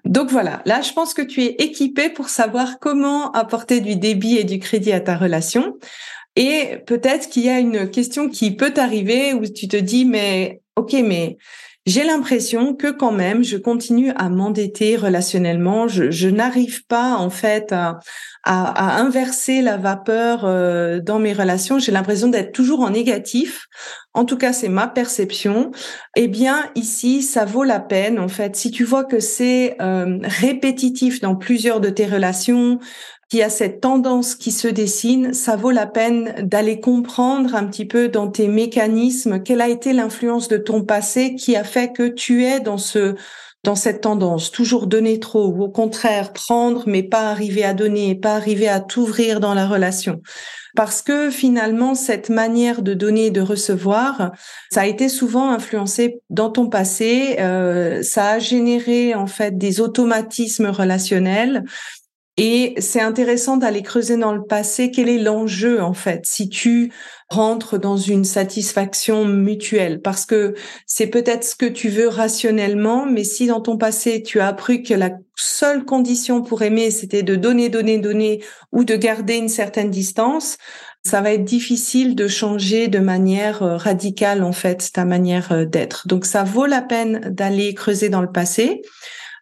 Donc 0.05 0.29
voilà, 0.29 0.61
là 0.65 0.81
je 0.81 0.93
pense 0.93 1.13
que 1.13 1.21
tu 1.21 1.43
es 1.43 1.55
équipé 1.59 2.09
pour 2.09 2.29
savoir 2.29 2.79
comment 2.79 3.31
apporter 3.31 3.81
du 3.81 3.95
débit 3.95 4.37
et 4.37 4.43
du 4.43 4.59
crédit 4.59 4.91
à 4.91 4.99
ta 4.99 5.17
relation. 5.17 5.77
Et 6.35 6.77
peut-être 6.85 7.29
qu'il 7.29 7.43
y 7.43 7.49
a 7.49 7.59
une 7.59 7.89
question 7.89 8.29
qui 8.29 8.55
peut 8.55 8.71
t'arriver 8.71 9.33
où 9.33 9.45
tu 9.45 9.67
te 9.67 9.77
dis 9.77 10.05
mais 10.05 10.61
ok 10.75 10.93
mais 11.03 11.37
j'ai 11.87 12.03
l'impression 12.03 12.75
que 12.75 12.91
quand 12.91 13.11
même, 13.11 13.43
je 13.43 13.57
continue 13.57 14.11
à 14.11 14.29
m'endetter 14.29 14.97
relationnellement. 14.97 15.87
Je, 15.87 16.27
n'arrive 16.27 16.85
pas 16.85 17.15
en 17.15 17.31
fait 17.31 17.73
à, 17.73 17.99
inverser 18.43 19.63
la 19.63 19.77
vapeur 19.77 20.45
euh, 20.45 20.99
dans 20.99 21.17
mes 21.17 21.33
relations. 21.33 21.79
J'ai 21.79 21.91
l'impression 21.91 22.27
d'être 22.27 22.51
toujours 22.51 22.81
en 22.81 22.91
négatif. 22.91 23.65
En 24.13 24.25
tout 24.25 24.37
cas, 24.37 24.53
c'est 24.53 24.69
ma 24.69 24.87
perception. 24.87 25.71
Eh 26.15 26.27
bien, 26.27 26.69
ici, 26.75 27.23
ça 27.23 27.45
vaut 27.45 27.63
la 27.63 27.79
peine. 27.79 28.19
En 28.19 28.27
fait, 28.27 28.55
si 28.55 28.69
tu 28.69 28.83
vois 28.83 29.03
que 29.03 29.19
c'est 29.19 29.75
euh, 29.81 30.19
répétitif 30.21 31.19
dans 31.19 31.35
plusieurs 31.35 31.79
de 31.79 31.89
tes 31.89 32.05
relations, 32.05 32.77
qui 33.31 33.41
a 33.41 33.49
cette 33.49 33.79
tendance 33.79 34.35
qui 34.35 34.51
se 34.51 34.67
dessine, 34.67 35.33
ça 35.33 35.55
vaut 35.55 35.71
la 35.71 35.87
peine 35.87 36.35
d'aller 36.43 36.81
comprendre 36.81 37.55
un 37.55 37.65
petit 37.65 37.85
peu 37.85 38.09
dans 38.09 38.27
tes 38.27 38.49
mécanismes 38.49 39.41
quelle 39.41 39.61
a 39.61 39.69
été 39.69 39.93
l'influence 39.93 40.49
de 40.49 40.57
ton 40.57 40.83
passé 40.83 41.35
qui 41.35 41.55
a 41.55 41.63
fait 41.63 41.93
que 41.93 42.09
tu 42.09 42.43
es 42.43 42.59
dans 42.59 42.77
ce 42.77 43.15
dans 43.63 43.75
cette 43.75 44.01
tendance, 44.01 44.49
toujours 44.49 44.87
donner 44.87 45.19
trop, 45.19 45.45
ou 45.45 45.61
au 45.61 45.69
contraire 45.69 46.33
prendre 46.33 46.83
mais 46.87 47.03
pas 47.03 47.29
arriver 47.29 47.63
à 47.63 47.75
donner, 47.75 48.15
pas 48.15 48.33
arriver 48.33 48.67
à 48.67 48.79
t'ouvrir 48.79 49.39
dans 49.39 49.53
la 49.53 49.67
relation. 49.67 50.19
Parce 50.75 51.01
que 51.01 51.29
finalement, 51.29 51.95
cette 51.95 52.29
manière 52.29 52.81
de 52.81 52.95
donner 52.95 53.27
et 53.27 53.31
de 53.31 53.41
recevoir, 53.41 54.31
ça 54.71 54.81
a 54.81 54.85
été 54.87 55.09
souvent 55.09 55.51
influencé 55.51 56.21
dans 56.31 56.49
ton 56.49 56.69
passé, 56.69 57.35
euh, 57.39 58.01
ça 58.01 58.31
a 58.31 58.39
généré 58.39 59.13
en 59.13 59.27
fait 59.27 59.57
des 59.57 59.79
automatismes 59.79 60.67
relationnels 60.67 61.63
et 62.37 62.75
c'est 62.79 63.01
intéressant 63.01 63.57
d'aller 63.57 63.83
creuser 63.83 64.15
dans 64.15 64.33
le 64.33 64.43
passé. 64.43 64.89
Quel 64.89 65.09
est 65.09 65.17
l'enjeu, 65.17 65.81
en 65.81 65.93
fait, 65.93 66.25
si 66.25 66.47
tu 66.47 66.91
rentres 67.29 67.77
dans 67.77 67.97
une 67.97 68.23
satisfaction 68.23 69.25
mutuelle? 69.25 70.01
Parce 70.01 70.25
que 70.25 70.55
c'est 70.85 71.07
peut-être 71.07 71.43
ce 71.43 71.55
que 71.55 71.65
tu 71.65 71.89
veux 71.89 72.07
rationnellement, 72.07 73.05
mais 73.05 73.25
si 73.25 73.47
dans 73.47 73.59
ton 73.59 73.77
passé, 73.77 74.23
tu 74.23 74.39
as 74.39 74.47
appris 74.47 74.81
que 74.81 74.93
la 74.93 75.11
seule 75.35 75.83
condition 75.83 76.41
pour 76.41 76.61
aimer, 76.61 76.89
c'était 76.89 77.23
de 77.23 77.35
donner, 77.35 77.67
donner, 77.67 77.97
donner 77.97 78.41
ou 78.71 78.85
de 78.85 78.95
garder 78.95 79.35
une 79.35 79.49
certaine 79.49 79.89
distance, 79.89 80.57
ça 81.03 81.21
va 81.21 81.33
être 81.33 81.43
difficile 81.43 82.15
de 82.15 82.27
changer 82.27 82.87
de 82.87 82.99
manière 82.99 83.63
euh, 83.63 83.75
radicale, 83.75 84.43
en 84.43 84.51
fait, 84.51 84.91
ta 84.93 85.03
manière 85.03 85.51
euh, 85.51 85.65
d'être. 85.65 86.07
Donc, 86.07 86.25
ça 86.25 86.43
vaut 86.43 86.67
la 86.67 86.81
peine 86.81 87.19
d'aller 87.31 87.73
creuser 87.73 88.09
dans 88.09 88.21
le 88.21 88.31
passé. 88.31 88.81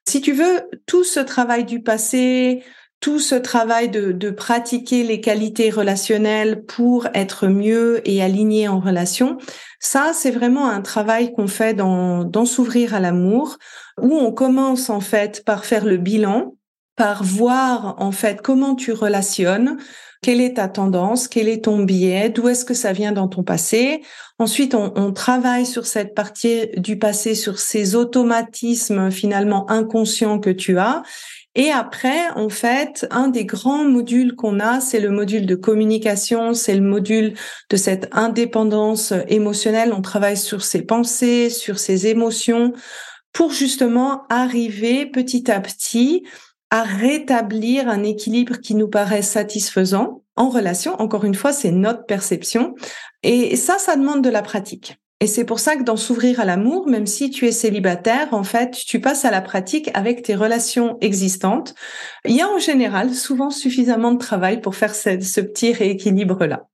Si 0.09 0.21
tu 0.21 0.31
veux, 0.31 0.63
tout 0.87 1.03
ce 1.03 1.19
travail 1.19 1.65
du 1.65 1.83
passé, 1.83 2.63
tout 2.99 3.19
ce 3.19 3.35
travail 3.35 3.89
de, 3.89 4.31
pratiquer 4.31 5.03
les 5.03 5.21
qualités 5.21 5.69
relationnelles 5.69 6.65
pour 6.65 7.07
être 7.13 7.45
mieux 7.45 8.01
et 8.09 8.23
aligné 8.23 8.67
en 8.67 8.79
relation, 8.79 9.37
ça, 9.79 10.13
c'est 10.15 10.31
vraiment 10.31 10.67
un 10.67 10.81
travail 10.81 11.31
qu'on 11.31 11.45
fait 11.45 11.75
dans, 11.75 12.23
dans 12.23 12.45
s'ouvrir 12.45 12.95
à 12.95 12.99
l'amour, 12.99 13.59
où 14.01 14.15
on 14.15 14.31
commence 14.31 14.89
en 14.89 14.99
fait 14.99 15.45
par 15.45 15.63
faire 15.63 15.85
le 15.85 15.97
bilan, 15.97 16.55
par 16.95 17.23
voir 17.23 17.93
en 17.99 18.11
fait 18.11 18.41
comment 18.41 18.73
tu 18.73 18.93
relationnes, 18.93 19.77
quelle 20.23 20.41
est 20.41 20.55
ta 20.55 20.69
tendance, 20.69 21.27
quel 21.27 21.47
est 21.47 21.65
ton 21.65 21.83
biais, 21.83 22.29
d'où 22.29 22.49
est-ce 22.49 22.65
que 22.65 22.73
ça 22.73 22.93
vient 22.93 23.11
dans 23.11 23.27
ton 23.27 23.43
passé. 23.43 24.01
Ensuite, 24.41 24.73
on, 24.73 25.11
travaille 25.11 25.65
sur 25.65 25.85
cette 25.85 26.15
partie 26.15 26.67
du 26.77 26.97
passé, 26.97 27.35
sur 27.35 27.59
ces 27.59 27.95
automatismes 27.95 29.11
finalement 29.11 29.69
inconscients 29.69 30.39
que 30.39 30.49
tu 30.49 30.77
as. 30.79 31.03
Et 31.55 31.71
après, 31.71 32.29
en 32.37 32.47
fait, 32.47 33.05
un 33.11 33.27
des 33.27 33.43
grands 33.43 33.83
modules 33.83 34.37
qu'on 34.37 34.61
a, 34.61 34.79
c'est 34.79 35.01
le 35.01 35.09
module 35.09 35.45
de 35.45 35.55
communication, 35.55 36.53
c'est 36.53 36.75
le 36.75 36.81
module 36.81 37.33
de 37.69 37.75
cette 37.75 38.07
indépendance 38.13 39.13
émotionnelle. 39.27 39.91
On 39.91 40.01
travaille 40.01 40.37
sur 40.37 40.63
ses 40.63 40.83
pensées, 40.83 41.49
sur 41.49 41.77
ses 41.77 42.07
émotions, 42.07 42.71
pour 43.33 43.51
justement 43.51 44.23
arriver 44.29 45.05
petit 45.05 45.51
à 45.51 45.59
petit 45.59 46.23
à 46.69 46.83
rétablir 46.83 47.89
un 47.89 48.03
équilibre 48.03 48.61
qui 48.61 48.75
nous 48.75 48.87
paraît 48.87 49.21
satisfaisant 49.21 50.23
en 50.39 50.49
relation. 50.49 50.99
Encore 50.99 51.25
une 51.25 51.35
fois, 51.35 51.53
c'est 51.53 51.71
notre 51.71 52.05
perception. 52.05 52.73
Et 53.21 53.55
ça, 53.55 53.77
ça 53.77 53.95
demande 53.95 54.23
de 54.23 54.29
la 54.29 54.41
pratique. 54.41 54.97
Et 55.21 55.27
c'est 55.27 55.43
pour 55.43 55.59
ça 55.59 55.75
que 55.75 55.83
dans 55.83 55.97
s'ouvrir 55.97 56.39
à 56.39 56.45
l'amour, 56.45 56.87
même 56.87 57.05
si 57.05 57.29
tu 57.29 57.45
es 57.45 57.51
célibataire, 57.51 58.29
en 58.33 58.43
fait, 58.43 58.71
tu 58.71 59.01
passes 59.01 59.25
à 59.25 59.31
la 59.31 59.41
pratique 59.41 59.89
avec 59.93 60.21
tes 60.21 60.33
relations 60.33 60.97
existantes. 61.01 61.75
Il 62.23 62.35
y 62.35 62.41
a 62.41 62.47
en 62.47 62.57
général 62.57 63.13
souvent 63.13 63.49
suffisamment 63.49 64.13
de 64.13 64.17
travail 64.17 64.61
pour 64.61 64.75
faire 64.75 64.95
ce, 64.95 65.41
petit 65.41 65.73
rééquilibre-là. 65.73 66.67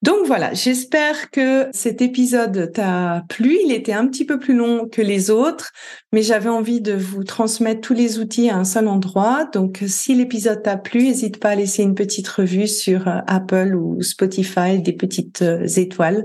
Donc 0.00 0.26
voilà, 0.26 0.54
j'espère 0.54 1.30
que 1.30 1.68
cet 1.72 2.00
épisode 2.00 2.72
t'a 2.72 3.24
plu. 3.28 3.58
Il 3.62 3.72
était 3.72 3.92
un 3.92 4.08
petit 4.08 4.24
peu 4.24 4.38
plus 4.38 4.54
long 4.54 4.88
que 4.88 5.02
les 5.02 5.30
autres, 5.30 5.70
mais 6.12 6.22
j'avais 6.22 6.48
envie 6.48 6.80
de 6.80 6.94
vous 6.94 7.24
transmettre 7.24 7.82
tous 7.82 7.94
les 7.94 8.18
outils 8.18 8.48
à 8.48 8.56
un 8.56 8.64
seul 8.64 8.88
endroit. 8.88 9.44
Donc 9.52 9.84
si 9.86 10.14
l'épisode 10.14 10.62
t'a 10.62 10.78
plu, 10.78 11.04
n'hésite 11.04 11.38
pas 11.38 11.50
à 11.50 11.54
laisser 11.54 11.82
une 11.82 11.94
petite 11.94 12.26
revue 12.26 12.66
sur 12.66 13.06
euh, 13.06 13.18
Apple 13.26 13.76
ou 13.76 14.00
Spotify, 14.02 14.80
des 14.80 14.94
petites 14.94 15.42
euh, 15.42 15.66
étoiles. 15.76 16.24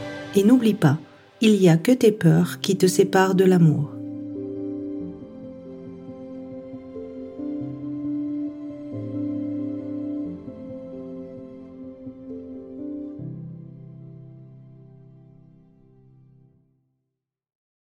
Et 0.35 0.43
n'oublie 0.43 0.73
pas, 0.73 0.97
il 1.41 1.59
n'y 1.59 1.69
a 1.69 1.77
que 1.77 1.91
tes 1.91 2.11
peurs 2.11 2.59
qui 2.61 2.77
te 2.77 2.87
séparent 2.87 3.35
de 3.35 3.43
l'amour. 3.43 3.91